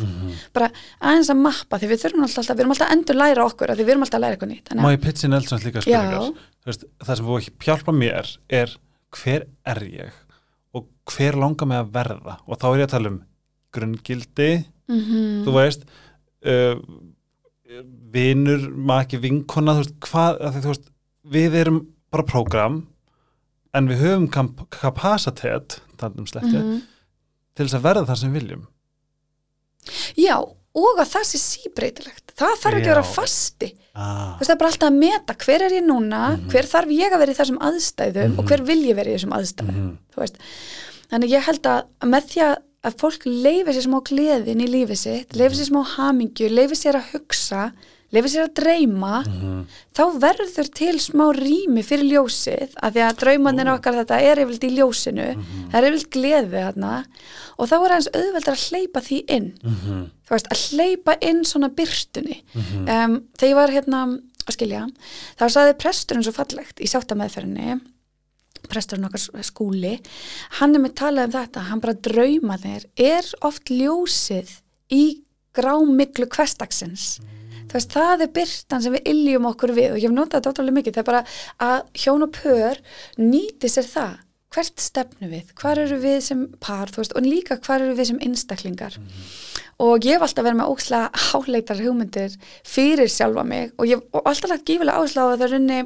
[0.56, 0.70] Bara
[1.00, 3.84] aðeins að mappa því við þurfum alltaf, við erum alltaf að endur læra okkur því
[3.84, 6.30] við erum alltaf að læra eitthvað nýtt má ég pitsin eldsans líka spurningar
[6.66, 8.30] veist, það sem þú hjálpa mér
[8.60, 8.74] er
[9.14, 10.20] hver er ég
[10.74, 12.38] og hver langar mig að verða?
[12.48, 13.20] Og þá er ég að tala um
[13.74, 15.44] grunngildi mm -hmm.
[15.46, 15.86] þú veist
[16.46, 16.76] uh,
[18.14, 20.90] vinur, maki, vinkona þú veist, hvað, því, þú veist
[21.34, 21.80] við erum
[22.14, 22.82] bara prógram
[23.74, 26.82] en við höfum kap kapasitet þannig um sletti, Mhm.
[27.56, 28.66] til þess að verða það sem viljum.
[30.16, 30.36] Já,
[30.74, 32.32] og að það sé síbreytilegt.
[32.34, 33.14] Það þarf ekki að vera Já.
[33.14, 33.68] fasti.
[33.94, 36.22] Ah, það er bara alltaf að meta hver er ég núna?
[36.36, 36.48] Mhm.
[36.50, 38.38] hver þarf ég að vera í þessum aðstæðum?
[38.38, 39.74] Og hver vil ég vera í þessum aðstæðum?
[39.74, 39.98] Mhm.
[41.10, 44.96] þannig ég held að með því að, að fólk leifi sér smá gleðin í lífi
[44.96, 47.72] sitt, leifi sér smá hamingju leifi sér að hugsa,
[48.14, 49.64] leifi sér að dreyma, Mhm.
[49.96, 54.68] þá verður til smá rými fyrir ljósið af því að draumanir okkar þetta er yfirleitt
[54.68, 55.28] í ljósinu,
[55.70, 57.04] það er yfirleitt gleði þarna
[57.58, 60.10] og þá er aðeins auðveldar að hleypa því inn Mhm.
[60.26, 62.88] þú veist, að hleypa inn svona byrtunni Mhm.
[62.88, 64.88] um, þegar ég var hérna að skilja,
[65.38, 67.80] þá saði presturinn svo fallegt í sáttameðferðinni
[68.70, 69.94] presturinn okkar skúli
[70.60, 74.58] hann er með talað um þetta, hann bara draumanir er oft ljósið
[74.94, 75.04] í
[75.54, 77.18] grámiklu kvestaksins
[77.74, 80.52] þú veist, það er byrtan sem við iljum okkur við og ég hef notað þetta
[80.52, 81.22] ótrúlega mikið, það er bara
[81.66, 82.80] að hjón og pör
[83.18, 84.20] nýti sér það.
[84.54, 88.20] Hvert stefnu við, hvar eru við sem par, veist, og líka hvar eru við sem
[88.22, 89.00] einstaklingar?
[89.82, 94.20] Og ég hef alltaf verið með ókslega háleitar hugmyndir fyrir sjálfa mig og ég hef
[94.22, 95.80] alltaf lagt gífilega áherslu á að það runni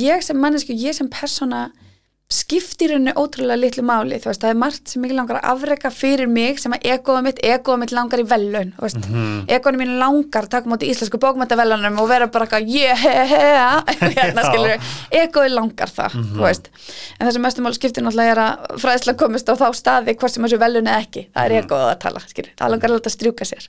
[0.00, 1.68] ég sem mannesku, ég sem persóna
[2.26, 4.16] skiptir henni ótrúlega litlu máli.
[4.18, 7.22] Þú veist, það er margt sem ég langar að afreka fyrir mig sem að egoða
[7.22, 9.44] mitt, egoða mitt langar í velun, þú veist, mm -hmm.
[9.54, 13.84] egoða mín langar taka móti íslensku bókmæntavelunum og vera bara eitthvað, yeah,
[14.18, 16.36] hérna skilur við, egoði langar það mm -hmm.
[16.36, 16.70] þú veist,
[17.20, 20.32] en það sem mestum mál skiptir náttúrulega er að fræðslega komist á þá staði hvort
[20.32, 21.64] sem þessu velun er ekki, það er mhm.
[21.64, 23.68] egoða að tala skilur, það langar alltaf að strjúka sér.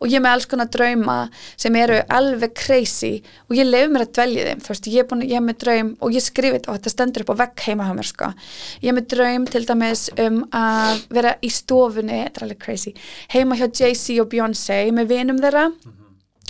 [0.00, 4.12] Og ég með alls konar drauma sem eru alveg crazy og ég lef mér að
[4.12, 6.90] dvelja þeim, þú veist, ég búin, ég með draum og ég skrifi þetta og þetta
[6.90, 8.32] stendur upp á vekk heima hjá mér sko,
[8.82, 12.94] ég er með draum til dæmis um að vera í stofunni, þetta er alveg crazy,
[13.32, 16.00] heima hjá Jay-Z og Beyoncé með vinum þeirra mm -hmm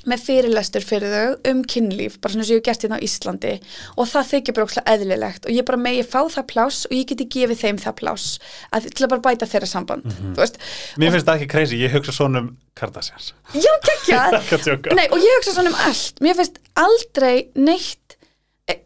[0.08, 3.52] með fyrirlestur fyrir þau um kynlíf bara svona sem ég hef gert hérna á Íslandi.
[4.00, 7.08] Og það þykir bara ókslega eðlilegt og ég bara megi fá það plás og ég
[7.10, 8.26] geti gefið þeim það plás
[8.70, 10.58] að, til að bara bæta þeirra samband mm -hmm.
[11.00, 13.34] Mér finnst það ekki crazy, ég hugsa svona um Kardashians.
[13.52, 14.20] Já, kekkja,
[15.12, 16.20] og ég hugsa svona um allt.
[16.20, 17.99] Mér finnst aldrei neitt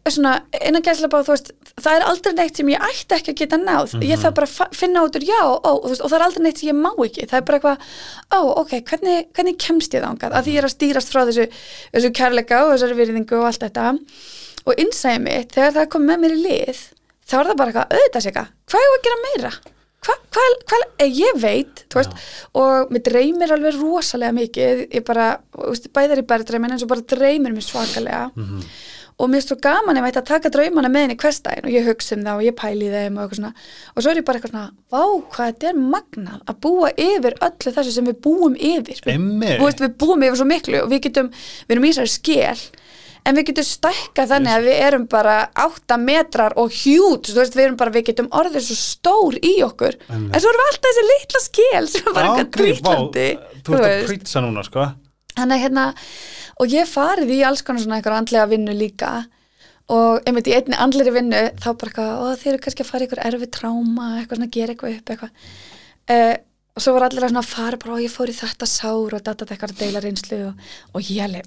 [0.09, 3.59] svona innan gæsla bá veist, það er aldrei neitt sem ég ætti ekki að geta
[3.59, 3.93] náð.
[3.93, 4.07] Mm -hmm.
[4.11, 6.43] ég þarf bara að finna út úr já ó, og, veist, og það er aldrei
[6.43, 7.27] neitt sem ég má ekki.
[7.27, 7.77] Það er bara eitthvað,
[8.31, 11.45] ó ok, hvernig, hvernig kemst ég þángað, að því ég er að stýrast frá þessu,
[11.93, 13.85] þessu kærleika og þessari virðingu og allt þetta.
[14.65, 16.79] Og innsæði mitt þegar það kom með mér í lið
[17.25, 19.51] þá er það bara eitthvað, auðvitað sér hvað er það að gera meira?
[20.05, 22.11] Hvað, hvað, hvað, eh, ég veit veist,
[22.53, 24.83] og mér dreymir alveg rosalega mikið.
[24.93, 25.39] Ég bara,
[25.95, 28.31] bæðar í bæri eins og bara dreymir mér svakalega.
[28.35, 31.17] Mm -hmm og mér er svo gaman ef ég ætti að taka draumana með henni
[31.21, 33.51] hverstæðin og ég hugsa um það og ég pæli þeim og eitthvað svona.
[33.93, 35.03] Og svo er ég bara eitthvað svona, vá
[35.35, 38.99] hvað þetta er magnað að búa yfir öllu þessu sem við búum yfir.
[39.07, 39.29] Við,
[39.61, 42.83] veist, við búum yfir svo miklu og við getum við erum í þessari skél
[43.25, 47.31] en við getum stækka þannig að við erum bara 8 metrar og hjút.
[47.33, 49.97] Við erum bara, við getum orðið svo stór í okkur.
[50.09, 50.29] Emme.
[50.29, 53.27] en svo erum við alltaf þessi litla skél sem er bara eitthvað drítlandi
[53.65, 54.85] Þú ert að prýtsa núna sko.
[55.35, 55.85] Þannig hérna
[56.59, 59.13] og ég farið í alls konar svona eitthvað andlega vinnu líka.
[59.93, 63.07] Og einmitt í einni andleri vinnu þá bara eitthvað, þeir eru kannski að fara í
[63.07, 65.49] eitthvað erfi tráma, eitthvað svona gera eitthvað upp eitthvað.
[66.05, 66.35] Uh,
[66.75, 69.47] og svo var allir að fara bara og ég fór í þetta sár og þetta
[69.47, 71.45] eitthvað að deila reynslu og, og ég alveg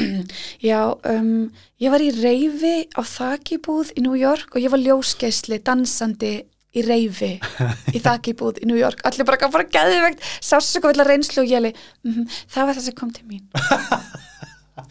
[0.68, 0.80] já,
[1.14, 1.48] um,
[1.80, 6.34] ég var í reyfi á þakibúð í New York og ég var ljóskeisli dansandi
[6.76, 9.00] í reyfi í þakibúð í New York.
[9.08, 12.84] Allir bara bara gæðivegt sásöku vilja reynslu og ég alveg mm -hmm, það var það
[12.84, 13.48] sem kom til mín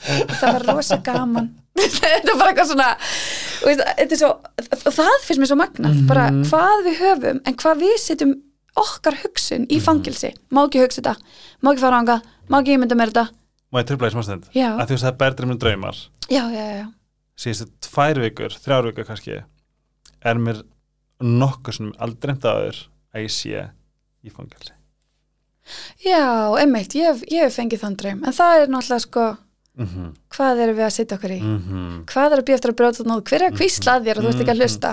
[0.01, 1.49] það var rosa gaman.
[1.79, 2.89] Þetta er bara eitthvað svona
[3.63, 4.31] veist, svo,
[4.91, 5.91] það finnst mér svo magnað.
[5.93, 6.07] Mm -hmm.
[6.09, 8.33] bara hvað við höfum en hvað við setjum
[8.79, 9.85] okkar hugsun í mhm.
[9.85, 11.15] fangilsi má ekki hugsa þetta,
[11.61, 13.29] má ekki fara ánga má ekki ímynda mér þetta.
[13.71, 15.97] Má ég tröfla í smástend að því að það er berðir með draumar.
[16.29, 16.87] Já, já, já.
[17.39, 19.43] Síðustu tvær vikur, þrjár vikur kannski
[20.19, 20.63] er mér
[21.19, 22.49] nokkuð sem aldrei eftir
[23.13, 23.69] að ég sé
[24.25, 24.73] í fangilsi
[26.01, 28.21] Já, einmitt, ég hef fengið þann draum.
[28.25, 29.25] En það er náttúrulega sko
[29.79, 30.15] mm -hmm.
[30.35, 31.41] hvað erum við að setja okkur í?
[31.41, 31.99] Mm -hmm.
[32.11, 34.23] hvað er að býja eftir að brjóta nóð hver er að kvísla að þér og
[34.23, 34.63] þú ert ekki að mhm.
[34.63, 34.91] hlusta?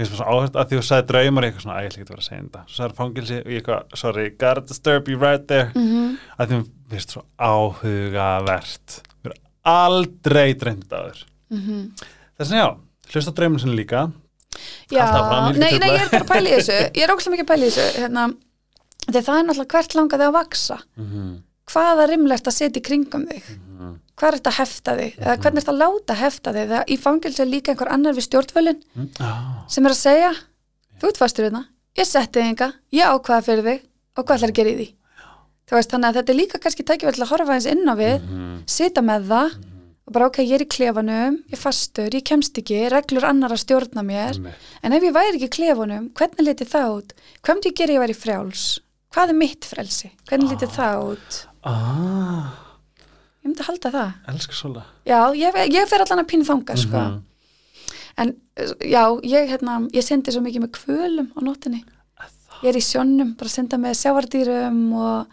[0.00, 2.22] Mér finnst það svo áherslu að því þú sagði draumar eitthvað svona, ægilega getur verið
[2.22, 2.60] að segja þetta.
[2.66, 5.72] Svo sagði fangilsi og ég eitthvað, sorry, gotta disturb you right there.
[5.74, 6.16] Mm -hmm.
[6.38, 9.02] að því mér finnst það svo áhugavert.
[9.22, 9.40] Mér er
[9.74, 11.20] aldrei dreymt að þér.
[11.50, 11.92] Mhm.
[12.38, 12.68] þess að já,
[13.12, 14.12] hlusta draumar sinni líka.
[14.90, 15.04] Já,
[15.52, 16.78] nei, nei, ég er bara að pæla í þessu.
[16.96, 18.24] Ég er óslæm ekki að pæla í þessu hérna,
[19.10, 20.24] það er náttúrulega hvert langaði
[21.70, 23.96] að vaksa mm hvað er rimlegt að setja í kringum þig mm -hmm.
[24.18, 25.42] hvað er þetta að hefta þig eða mhm.
[25.42, 28.16] hvernig er þetta að láta að hefta þig þegar í fangilsi er líka einhver annar
[28.16, 29.10] við stjórnvölin mm.
[29.20, 29.42] oh.
[29.68, 30.32] sem er að segja
[31.00, 31.64] þú ert fastur hérna,
[31.96, 33.80] ég setti þig enga ég ákvaða fyrir þig
[34.16, 34.88] og hvað ætlar að gera í því
[35.70, 38.56] veist, þannig að þetta er líka kannski tækifæll að horfa eins inn á við -hmm.
[38.66, 39.66] sita með það -hmm.
[40.06, 43.62] og bara ok, ég er í klefanum ég fastur, ég kemst ekki reglur annar að
[43.62, 44.34] stjórna mér
[44.82, 47.10] en ef ég væri ekki í klefanum, hvernig leti það út
[47.46, 47.78] myndi ég
[49.14, 50.54] hvað er mitt frelsi, hvernig ah.
[50.54, 52.50] leti það út ah.
[53.40, 56.76] ég myndi að halda það elskar svolga já, ég, ég fer allan að pínu þanga
[56.76, 56.84] mm -hmm.
[56.86, 56.98] sko.
[56.98, 57.22] Mhm.
[58.22, 58.34] en
[58.80, 61.84] já, ég, hérna, ég sendi svo mikið með kvölum á nóttinni
[62.62, 65.26] ég er í sjónum, bara senda með sjávardýrum og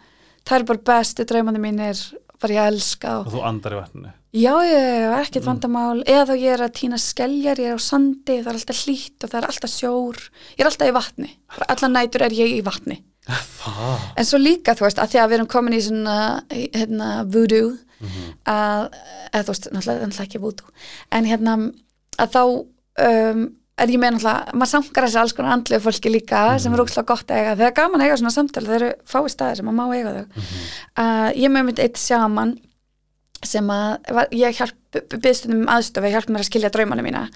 [0.44, 1.98] það er bara bestu draumandi mínir
[2.40, 5.48] bara ég elska og, og þú andar í vatninu já, ég, ekkert mm.
[5.48, 8.82] vandamál eða þá ég er að týna skelljar, ég er á sandi það er alltaf
[8.84, 10.18] hlýtt og það er alltaf sjór
[10.56, 11.30] ég er alltaf í vatni,
[11.68, 12.98] allan nætur er ég í vatni
[13.28, 14.06] Það.
[14.16, 16.16] en svo líka þú veist að því að við erum komin í svona
[16.48, 18.30] hérna, voodoo mm -hmm.
[18.48, 18.88] að,
[19.32, 20.68] eða þú veist, náttúrulega ekki voodoo
[21.12, 21.56] en hérna
[22.18, 23.42] að þá um,
[23.78, 26.62] er ég með náttúrulega maður samkar þessi alls konar andlega fólki líka mm -hmm.
[26.62, 29.28] sem er ógslag gott að eiga, þegar gaman að eiga svona samtala þeir eru fái
[29.28, 30.64] staðir sem maður má eiga þau mm -hmm.
[31.02, 32.58] uh, ég með mynd eitt sjaman
[33.44, 34.74] sem að var, ég hjálp
[35.22, 37.28] byggstundum um aðstofi, hjálp mér að skilja draumana mína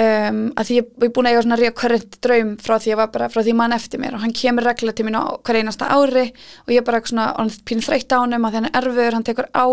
[0.00, 3.12] um, að því ég er búin að eiga svona reoccurrent draum frá því ég var
[3.14, 5.90] bara, frá því mann eftir mér og hann kemur regla til mín á hver einasta
[5.92, 9.16] ári og ég er bara svona, hann pínu þreytt á honum að hann er erfur,
[9.16, 9.66] hann tekur á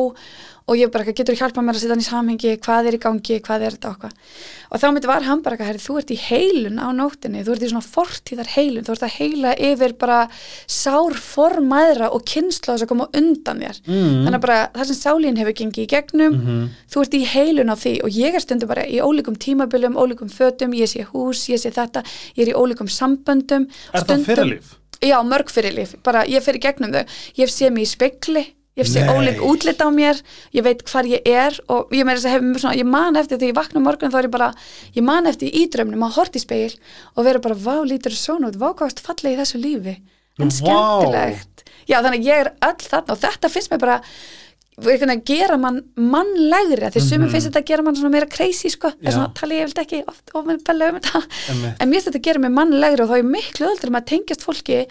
[0.67, 2.49] og ég bara, eitthvað, getur hjálpað mér að setja hann í samhengi?
[2.59, 4.11] Hvað er í gangi, hvað er þetta og hvað
[4.67, 7.53] og þá myndi var hann bara, eitthvað, herri, þú ert í heilun á nóttinni, þú
[7.55, 10.17] ert í svona fortíðar heilun þú ert að heila yfir bara
[10.67, 13.79] sár formæðra og kynsla þess að koma undan þér.
[13.87, 14.25] Mm.
[14.25, 16.67] þannig að bara það sem sálín hefur gengið í gegnum Mhm.
[16.91, 17.93] þú ert í heilun á því.
[18.03, 20.75] Og ég er stundum bara í ólíkum tímabilum, ólíkum fötum.
[20.75, 22.03] Ég sé hús, ég sé þetta,
[22.35, 23.67] ég er í ólíkum samböndum.
[23.93, 24.75] Er það fyrirlíf?
[25.01, 27.05] Já, mörg fyrirlíf, bara ég fer í gegnum þau.
[27.37, 28.45] Ég sé mig í spekli
[28.77, 30.19] ég sé ólík útlit á mér
[30.53, 32.21] ég veit hvar ég er og ég, að
[32.61, 34.49] svona, ég man eftir þegar ég vakna á morgun þá er ég bara,
[34.95, 36.73] ég man eftir í drömnum að horta í speil
[37.15, 39.97] og vera bara, vá, lítur svona út, vá, hvað varst falleg í þessu lífi?
[40.37, 41.63] En skemmtilegt.
[41.89, 44.01] Já, þannig að ég er öll þarna og þetta finnst mér bara
[44.77, 48.91] að gera mann mannlegri því sumum finnst þetta að gera mann svona meira crazy sko,
[48.93, 49.01] Mhm.
[49.07, 51.21] Þess svona tala ég vilt ekki oft of með bella um þetta.
[51.81, 54.05] En mér finnst þetta að gera mig mannlegri og þá er miklu öllur um að
[54.11, 54.85] tengjast fólki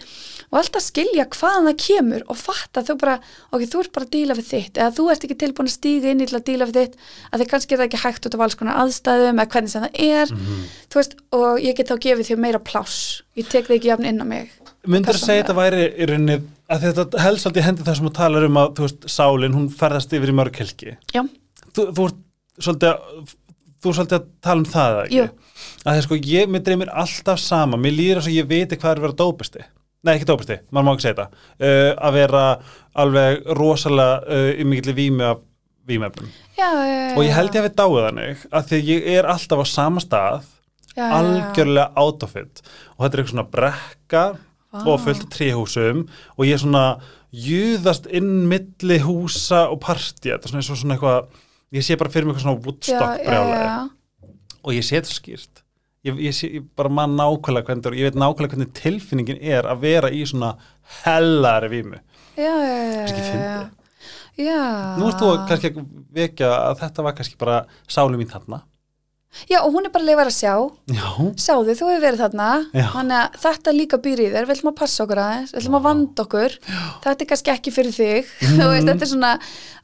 [0.47, 3.15] og alltaf skilja hvaðan það kemur og fatta þú bara,
[3.51, 6.11] ok, þú ert bara að díla við þitt eða þú ert ekki tilbúin að stíga
[6.13, 8.37] inn í til að díla við þitt að því kannski er það ekki hægt út
[8.37, 10.31] af alls konar aðstæðum eða hvernig sem það er.
[10.87, 13.01] Þú veist, og ég get þá gefið þér meira pláss.
[13.35, 14.53] Ég tek þig ekki jafn inn á mig.
[14.87, 16.37] Myndur þú segja þetta væri í rauninni
[16.71, 20.15] að þetta helst svolítið hendi það sem þú talar um að veist, sálin, hún ferðast
[20.15, 20.95] yfir í mörg helgi.
[21.11, 21.25] Já,
[21.75, 22.21] þú, þú ert
[22.63, 23.33] svolítið að
[23.77, 25.17] þú ert svolítið að tala um það ekki?
[25.17, 25.25] Jú.
[25.83, 27.79] að það er sko, ég, mér dreymir alltaf sama.
[27.79, 29.67] Mér líður þess að ég viti hvað er að vera dópisti
[30.05, 31.29] nei, ekki dópisti, maður má ekki segja þetta
[31.69, 32.43] uh, að vera
[33.03, 35.41] alveg rosalega uh, í mikill vími af
[35.87, 39.09] vímefnum já, já, já, og ég held ég að við dáið þannig að því ég
[39.15, 40.47] er alltaf á sama stað
[40.97, 42.63] já, algjörlega out of it.
[42.97, 44.23] Og þetta er eitthvað svona brekka
[44.73, 44.79] Vá.
[44.83, 46.85] og fullt tríhúsum og ég er svona
[47.31, 50.31] júðast inn milli húsa og partí.
[50.31, 53.87] Þetta er svona, og svona eitthvað ég sé bara fyrir mig eitthvað svona Woodstock já.
[54.63, 55.63] og ég sé þetta skýrt
[56.07, 59.67] ég, ég, sé, ég bara mann nákvæmlega hvernig er, ég veit nákvæmlega hvernig tilfinningin er
[59.69, 60.53] að vera í svona
[61.03, 61.99] hellari vímu.
[62.37, 62.79] Já, já,
[63.09, 63.59] já,
[64.37, 64.63] já,
[64.99, 65.85] nú ert þú kannski að
[66.17, 68.63] vekja að þetta var kannski bara sáli mín þarna.
[69.45, 70.53] Já, og hún er bara að leifa að sjá.
[70.89, 71.09] Já,
[71.43, 72.45] Sjáðu, þú hefur verið þarna.
[72.93, 75.51] Þannig að þetta líka býr í þér, við ætlum að passa okkur aðeins.
[75.51, 76.55] Við ætlum að vanda okkur.
[77.03, 78.31] Þetta er kannski ekki fyrir þig.
[78.55, 79.33] Þú veist, þetta er svona,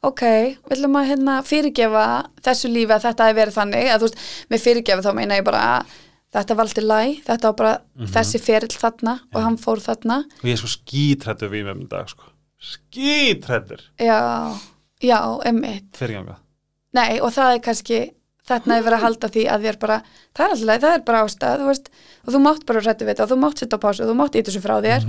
[0.03, 2.05] ok við ætlum að hérna, fyrirgefa
[2.43, 5.61] þessu lífi að þetta hefur verið þannig, að veist með fyrirgefa þá meina ég bara
[5.77, 5.93] að
[6.33, 10.23] þetta var alltaf læg, þetta var bara þessi ferill þarna og hann fór þarna.
[10.41, 12.29] Og ég er svo skítrættur vímum í dag sko.
[12.63, 14.19] skítrættur já,
[15.03, 16.37] já, emmitt fyrirganga
[16.93, 17.97] Nei, og það er kannski
[18.47, 21.23] þarna er verið að halda því að þér bara það er alltaf, það er bara
[21.25, 21.89] ástæð, þú veist
[22.23, 24.15] og þú mátt bara rættu við þetta og þú mátt setja á pásu og þú
[24.19, 25.07] mátt íta þessu frá þér.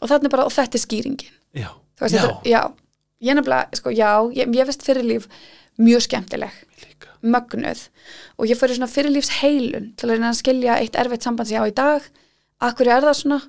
[0.00, 1.34] Og þarna er bara, og þetta er skýringin.
[1.60, 1.68] Já,
[2.00, 2.60] veist, já, þetta, já,
[3.28, 5.28] ég nefnilega, sko, já ég, ég veist fyrirlíf
[5.80, 6.58] mjög skemmtileg.
[7.20, 7.86] Mögnuð.
[8.40, 11.58] Og ég fyrir svona fyrirlífs heilun til að reyna að skilja eitt erfitt samband sem
[11.58, 12.06] ég á í dag.
[12.64, 13.40] Akkur er það svona?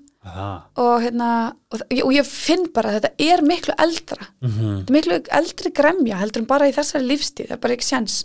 [0.77, 1.29] Og hérna,
[1.71, 4.27] og, og ég finn bara að þetta er miklu eldra.
[4.43, 7.77] Mm þetta er miklu eldri gremja heldur en bara í þessari lífstíð, það er bara
[7.77, 8.17] ekki sjans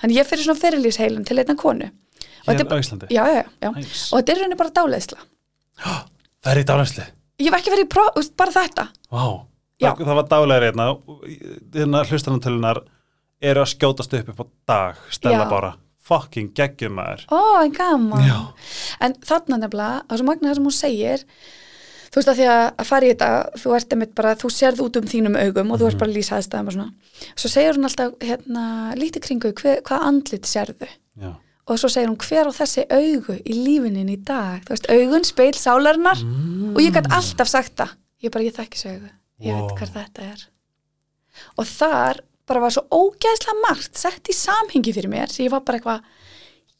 [0.00, 1.90] þannig ég fyrir svona fyrirlífsheilum til einna konu.
[2.46, 3.06] Og hér á Íslandi?
[3.14, 4.08] Já, já, já, Nice.
[4.10, 5.20] og þetta er rauninni bara dáleiðsla.
[5.76, 7.06] Það er í dálæsli
[7.40, 8.86] ég hef ekki verið í pró, þú veist, bara þetta.
[9.12, 9.24] Vá,
[9.76, 9.90] Já.
[9.98, 10.86] það, var daglega reyna
[11.74, 12.80] hérna hlustanantölunar
[13.42, 15.50] eru að skjótast upp upp á dag stella Já.
[15.50, 15.74] bara,
[16.06, 17.24] fucking geggjum maður.
[17.34, 18.24] Ó, en gaman.
[18.26, 18.40] Já.
[19.00, 21.24] en þarna nefnilega, það er svo magna það sem hún segir
[22.06, 23.30] þú veist að því að, að fara í þetta
[23.60, 26.16] þú ert einmitt bara, þú sérð út um þínum augum og þú ert bara að
[26.16, 26.92] lýsa aðstæðum og svona.
[27.36, 28.62] Svo segir hún alltaf, hérna,
[28.96, 30.88] lítið kringu hver, hvað andlit sérðu?
[31.20, 31.32] Já.
[31.66, 35.24] og svo segir hún hver á þessi augu í lífinin í dag, þú veist, augun,
[35.26, 36.20] speil, sálarinnar.
[36.76, 37.96] Og ég gæti alltaf sagt það.
[38.22, 39.10] Ég bara, ég þekki þessi augu,
[39.42, 39.66] ég Wow.
[39.66, 40.44] veit hver þetta er.
[41.58, 45.64] Og þar bara var svo ógæðslega margt sett í samhengi fyrir mér, sem ég var
[45.66, 46.04] bara eitthvað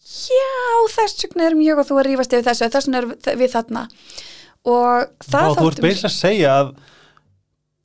[0.07, 0.51] já,
[0.95, 3.87] þess vegna erum ég og þú að rífast yfir þessu, þess vegna erum við þarna.
[4.67, 6.71] Og Vá, það þú ert beins að segja að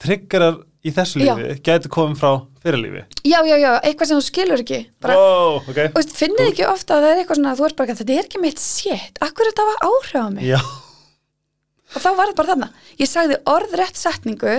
[0.01, 2.31] triggerar í þessu lífi gæti komið frá
[2.61, 3.03] fyrirlífi.
[3.25, 5.81] Já, já, já, eitthvað sem þú skilur ekki bara, Wow, ok.
[5.97, 8.41] Og finnið ekki ofta að það er eitthvað svona, þú ert bara, þetta er ekki
[8.41, 10.47] mitt sétt, akkur þetta var áhrif á mig?
[10.49, 12.71] Já, og þá var þetta bara þarna.
[13.01, 14.55] Ég sagði orðrétt setningu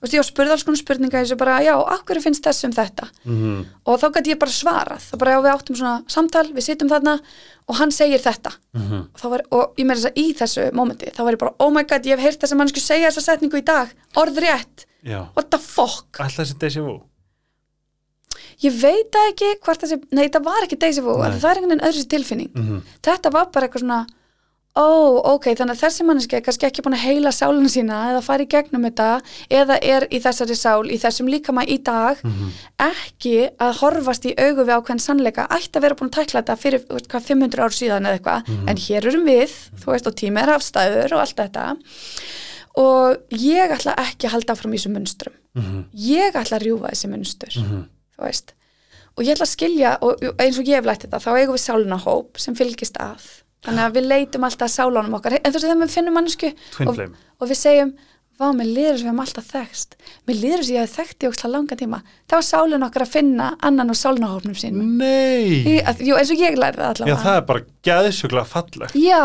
[0.00, 2.74] þú veist, ég spurði alls konar spurninga eins og bara, já, akkur finnst þess um
[2.76, 3.08] þetta?
[3.24, 5.06] Mm og þá gæti ég bara svarað.
[5.10, 7.16] Þá bara, já, við áttum svona samtal, við sittum þarna
[7.66, 8.52] og hann segir þetta.
[8.76, 9.02] -hmm.
[9.24, 11.70] og, var, og ég meira þess að í þessu mómenti þá var ég bara, oh
[11.74, 15.26] my god, ég hef heyrt þess að mannsku segja þessa setningu í dag, orðrétt Já,
[15.34, 17.00] what the fuck, alltaf þessi déjà vu?
[18.60, 21.38] Ég veit ekki hvort þessi, nei, það var ekki Daisy Nei.
[21.40, 22.50] það er einhvern veginn öðru sér tilfinning.
[22.52, 24.00] Mm þetta var bara eitthvað svona
[24.78, 24.86] ó,
[25.34, 28.44] ok, þannig að þessi manneski er kannski ekki búin að heila sálinu sína eða fara
[28.44, 29.08] í gegnum þetta
[29.50, 32.20] eða er í þessari sál, í þessum líkama í dag
[32.78, 35.48] ekki að horfast í augu við ákveðin sannleika.
[35.50, 38.52] Ætti að vera búin að tækla þetta fyrir veist, hvað, 500 ár síðan eða eitthvað.
[38.70, 41.66] En hér erum við, þú veist, og tími er afstæður og allt þetta.
[42.78, 45.34] Og ég ætla ekki að halda áfram í þessum munstrum.
[45.92, 47.56] Ég ætla að rjúfa þessi munstur
[48.16, 48.54] þú veist.
[49.18, 51.64] Og ég ætla að skilja, og eins og ég hef lært þetta þá eigum við
[51.64, 55.38] sálunahóp sem fylgist að þannig að við leitum alltaf sálunum okkar.
[55.40, 56.54] En þú veist þegar við finnum mannsku
[56.86, 57.02] og,
[57.40, 57.92] og við segjum
[58.40, 59.96] vá, mér líður þess að við hefum alltaf þekkst.
[60.28, 61.98] Mér líður þess að ég hef þekkt í óksla langan tíma.
[62.30, 66.40] Þá er sálun okkar að finna annan úr sálunahópnum sín Nei, að, jú, eins og
[66.40, 68.96] ég lærði það já allavega það er bara gæðsjúklega fallegt.
[68.96, 69.20] Já,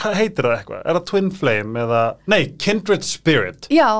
[0.00, 0.80] Hvað heitir það eitthvað?
[0.80, 2.00] Er það Twin Flame eða,
[2.32, 3.68] nei, Kindred Spirit?
[3.68, 3.90] Já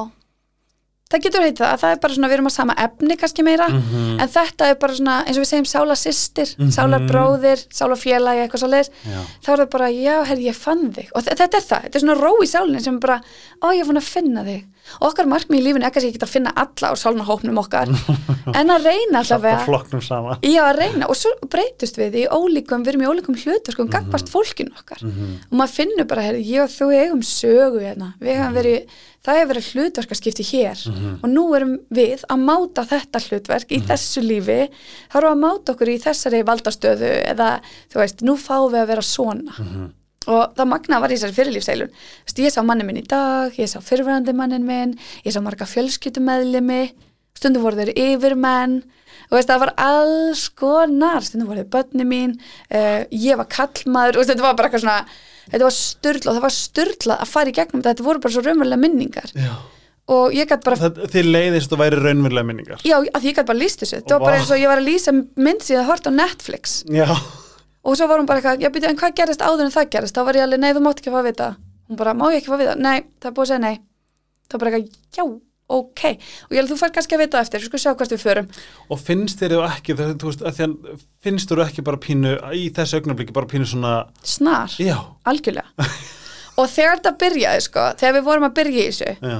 [1.10, 3.66] það getur heitið það, það er bara svona við erum á sama efni kannski meira,
[3.68, 4.20] Mhm.
[4.20, 8.90] en þetta er bara svona eins og við segjum sálasystir, sálarbróðir sálarfélagi, eitthvað svo leiðis
[9.42, 11.08] þá er það bara, já, herri, ég fann þig.
[11.14, 13.20] Og þe- þetta er það, þetta er svona ró í sálinni sem bara,
[13.62, 14.64] ó, ég er fann að finna þig
[15.06, 17.92] okkar markmið í lífinu er kannski ekki að finna alla á sálnahópnum okkar
[18.58, 19.60] en að reyna allavega
[20.46, 23.86] Já, að reyna og svo breytust við í ólíkum, við erum í ólíkum hlutur sko,
[23.92, 25.04] gagvart fólkinu okkar.
[25.50, 29.36] Og maður finnur bara, herri, ég og þú eigum sögu hérna, við hefum verið það
[29.36, 30.82] hefur verið hlutverkaskipti hér.
[31.20, 34.60] Og nú erum við að máta þetta hlutverk í þessu lífi,
[35.12, 37.50] þá erum við að máta okkur í þessari valdastöðu eða
[37.92, 39.68] þú veist, nú fáum við að vera svona
[40.28, 43.70] og það magna var í þessari fyrirlífseilun veist, ég sá mannin minn í dag, ég
[43.70, 46.82] sá fyrirverandi mannin minn, ég sá marga fjölskyttumeðlimi
[47.40, 48.80] stundum voru þeir yfirmenn.
[49.30, 51.24] Og veist, það var alls konar.
[51.26, 55.02] Stundum voru þeir börni mín uh, ég var kallmaður og þetta var bara eitthvað svona
[55.50, 58.42] þetta var styrla og það var styrla að fara í gegnum þetta, voru bara svo
[58.46, 59.30] raunverulega minningar.
[59.34, 59.52] Já.
[60.10, 62.82] og ég gæti bara Það, Þið leiðist að væri raunverulega minningar.
[62.86, 64.00] Já, að ég gæti bara lýst þessu.
[64.00, 66.80] Þetta var bara eins og ég var að lýsa mynd síðan að horta á Netflix.
[66.90, 67.06] Já,
[67.84, 70.16] og svo var hún bara eitthvað, já byrju, en hvað gerist áður en það gerist
[70.16, 71.46] þá var ég alveg, nei þú mátt ekki fá að vita.
[71.88, 73.76] Hún bara, má ég ekki fá að vita, nei, það er búið að segja nei.
[74.50, 75.24] Þá bara eitthvað, já,
[75.80, 76.02] ok.
[76.48, 78.50] Og ég held þú fær kannski að vita eftir, sko sjá hvert við förum.
[78.90, 82.02] Og finnst þér þú ekki þú, þú veist, að því að finnst þér ekki bara
[82.04, 84.98] pínu í þessu augnabliki bara pínu svona snar, Já,
[85.30, 85.88] algjörlega.
[86.60, 89.38] Og þegar þetta byrjaði, sko, þegar við vorum að byrja í þessu já,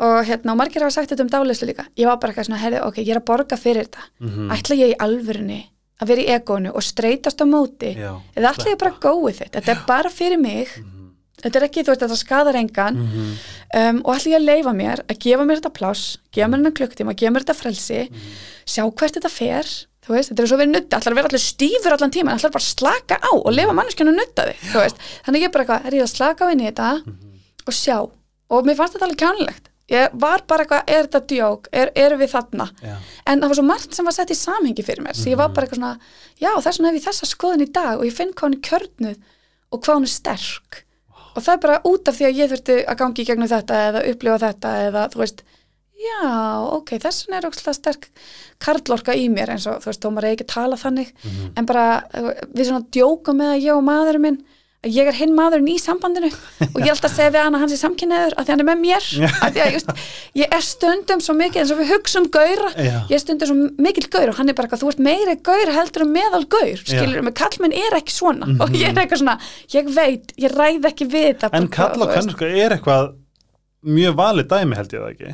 [0.00, 2.60] og hérna, og margir hafa sagt þetta um dálislu líka ég var bara eitthvað svona,
[2.62, 4.04] herri, ok, ég er að borga fyrir þetta.
[4.22, 4.46] Mhm.
[4.54, 5.58] ætla ég í alvörunni
[6.00, 9.52] að vera í egónu og streytast á móti Já, eða ég bara að gói þitt.
[9.58, 10.72] Þetta er bara fyrir mig.
[11.40, 12.98] Þetta er ekki, þú veist, þetta skadar engan.
[13.00, 16.76] Um, og ætla ég að leifa mér að gefa mér þetta pláss, gefa mér þetta
[16.80, 18.00] klukktíma gefa mér þetta frelsi,
[18.68, 19.70] sjá hvert þetta fer
[20.04, 22.50] þú veist, þetta er svo verið nutti ætla að vera allir stífur allan tíma, ætla
[22.52, 25.02] bara að slaka á og lifa manneskjana að nutta þig, þú veist.
[25.28, 26.90] Þannig ég bara eitthvað, er ég að slaka á inn í þetta
[27.70, 27.96] og sjá,
[28.50, 31.70] og mér fannst þetta alveg kjánulegt ég var bara eitthvað, er þetta djók?
[31.74, 32.66] Er, erum við þarna?
[32.84, 32.94] Já,
[33.26, 35.18] en það var svo margt sem var sett í samhengi fyrir mér.
[35.18, 37.98] Svo ég var bara eitthvað svona, já þess vegna hef ég þessa skoðun í dag
[37.98, 39.16] og ég finn hvað hún er kjörnuð
[39.70, 40.82] og hvað hún er sterk.
[41.30, 43.80] Og það er bara út af því að ég þurfti að gangi í gegnum þetta
[43.88, 45.42] eða upplifa þetta eða þú veist,
[46.00, 46.22] já,
[46.78, 48.08] ok þess vegna er ókslega sterk
[48.60, 51.12] karlorka í mér eins og þú veist, þó maður er ekki að tala þannig.
[51.58, 51.84] En bara
[52.18, 54.40] uh, við svona djókum með að ég og maðurinn minn
[54.80, 56.30] að ég er hinn maðurinn í sambandinu
[56.72, 58.62] og ég er alltaf að segja við hann að hans er samkynneður að því hann
[58.64, 59.08] er með mér.
[59.44, 59.92] Að just,
[60.40, 63.58] ég er stundum svo mikið eins og við hugsa um gauðra ég er stundum svo
[63.84, 66.80] mikill gaur og hann er bara eitthvað þú ert meiri gaur heldur um meðal gaur
[66.80, 68.48] skilur með kallmenn er ekki svona.
[68.56, 69.38] Og ég er eitthvað svona,
[69.76, 73.12] ég veit, ég ræð ekki við þetta En kall og kannski er eitthvað
[73.80, 75.30] mjög valið dæmi held ég það ekki.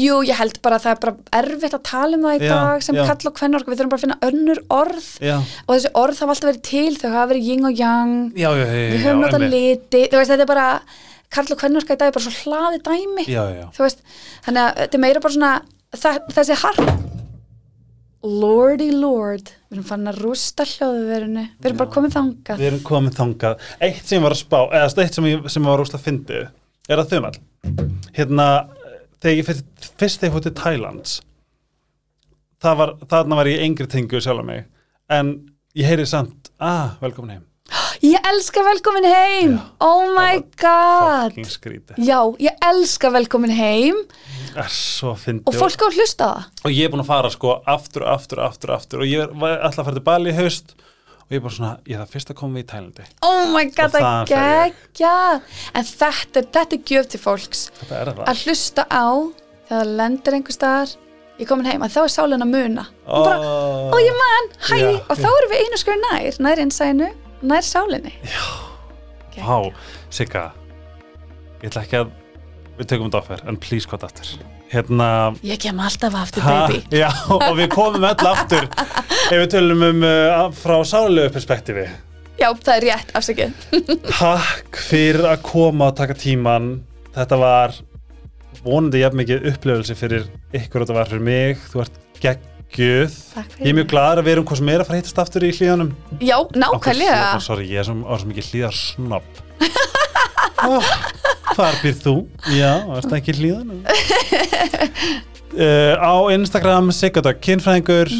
[0.00, 2.52] Jú, ég held bara að það er bara erfitt að tala um það í Já,
[2.52, 3.02] dag sem já.
[3.10, 5.08] kall og kvennorka, við þurfum bara að finna önnur orð.
[5.20, 5.34] Já,
[5.66, 8.14] og þessi orð hafa alltaf verið til, þau hafa verið yin og yang.
[8.32, 10.68] Já, já, já, við höfum notað liti, þú veist, þetta er bara
[11.32, 13.26] Karl og kvennorska í dag er bara svo hlaði dæmi.
[13.28, 14.02] Já, já, þú veist,
[14.44, 15.52] þannig að þetta er meira bara svona
[15.96, 16.90] það, þessi harp.
[18.22, 19.48] Lordy Lord.
[19.66, 21.46] Við erum fann að rústa hljóðverinu.
[21.58, 22.60] Við erum bara komið þangað.
[22.60, 23.64] Við erum komið þangað.
[23.82, 26.44] Eitt sem ég var að spá, eða eitt sem ég, sem var rúslega fyndið
[26.92, 27.32] er að þumal
[28.12, 28.48] Hérna,
[29.22, 31.20] þegar ég fyrst, fyrst þegar ég Thailands
[32.62, 34.66] það var, þarna var ég yngri tengu sjálf mig
[35.12, 35.32] en
[35.78, 37.48] ég heyri samt, ah, velkomin heim.
[38.02, 39.52] Ég elska velkomin heim!
[39.54, 39.66] Já.
[39.86, 41.36] oh my god!
[42.02, 44.00] já, ég elska velkomin heim.
[45.46, 46.48] Og fólk á að hlusta það?
[46.66, 49.04] Og ég er búin að fara sko aftur, aftur, aftur, aftur.
[49.04, 50.74] Og ég var alltaf að fara til Bali haust
[51.32, 53.04] og ég er bara svona, ég þarf fyrst að koma við í Tælandi.
[53.24, 55.12] Oh my god, Og það geggja
[55.72, 57.62] en þetta, þetta er gjöf til fólks.
[57.78, 58.22] Þetta er það.
[58.28, 60.94] Að hlusta á þegar það lendir einhver staðar.
[61.40, 62.86] Ég komin heim, að þá er sálinn að muna.
[63.08, 63.52] Og bara,
[63.88, 64.76] ó ég man, hæ.
[64.76, 68.12] Já, og þá erum við einu skoður nær, nær innsæðinu nær sálinni.
[69.40, 69.56] Vá,
[70.12, 70.50] Sigga.
[71.62, 72.12] Ég ætla ekki að
[72.76, 74.36] við tökum þetta áfer, en please hvað aftur
[74.72, 75.08] Hérna
[75.44, 76.80] ég kem alltaf aftur ha, baby.
[77.02, 78.64] Já, og við komum öll aftur.
[79.28, 81.84] Ef við tölum um uh, frá sálegu perspektífi
[82.40, 83.66] Já, það er rétt, afsakið.
[84.16, 86.72] Takk fyrir að koma og taka tíman
[87.12, 87.76] Þetta var
[88.64, 90.24] vonandi jafn mikið upplöfelse fyrir
[90.56, 91.60] ykkur og þetta var fyrir mig.
[91.68, 93.16] Þú ert geggjuð.
[93.34, 95.22] Takk Ég er mjög gladur að við erum hvað sem er að fara að hittast
[95.26, 95.92] aftur í hlíðanum
[96.24, 97.22] Já, nákvæmlega.
[97.44, 99.42] Sorry, ég er svo, mikið hlíðar snopp
[100.68, 100.92] oh,
[101.52, 102.14] Hvar býr þú?
[102.54, 103.82] Já, varst ekki í hlíðanum
[105.58, 108.12] uh, Á Instagram Sigurdag kynfræðingur.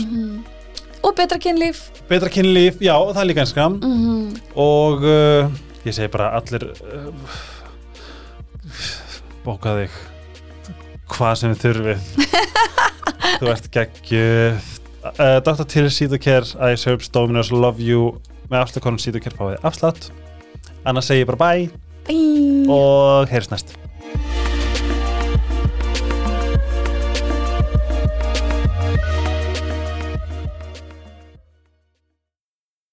[1.03, 1.89] Og betra kynlíf.
[2.11, 3.79] Betra kynlíf, já, það er líka Instagram.
[3.83, 4.13] Mm
[4.53, 5.49] og uh,
[5.87, 7.09] ég segi bara allir uh,
[9.47, 9.97] bóka þig
[11.13, 12.11] hvað sem þurfið.
[13.41, 14.71] Þú ert geggjuð.
[15.03, 15.65] Uh, Dr.
[15.67, 18.13] Till Sítokær Ice Herbs Dominos Love You.
[18.53, 20.11] Með afslukonum Sítokær fáið afslátt.
[20.85, 22.67] Annars segi ég bara bye Bye.
[22.73, 23.77] Og heyrðs næst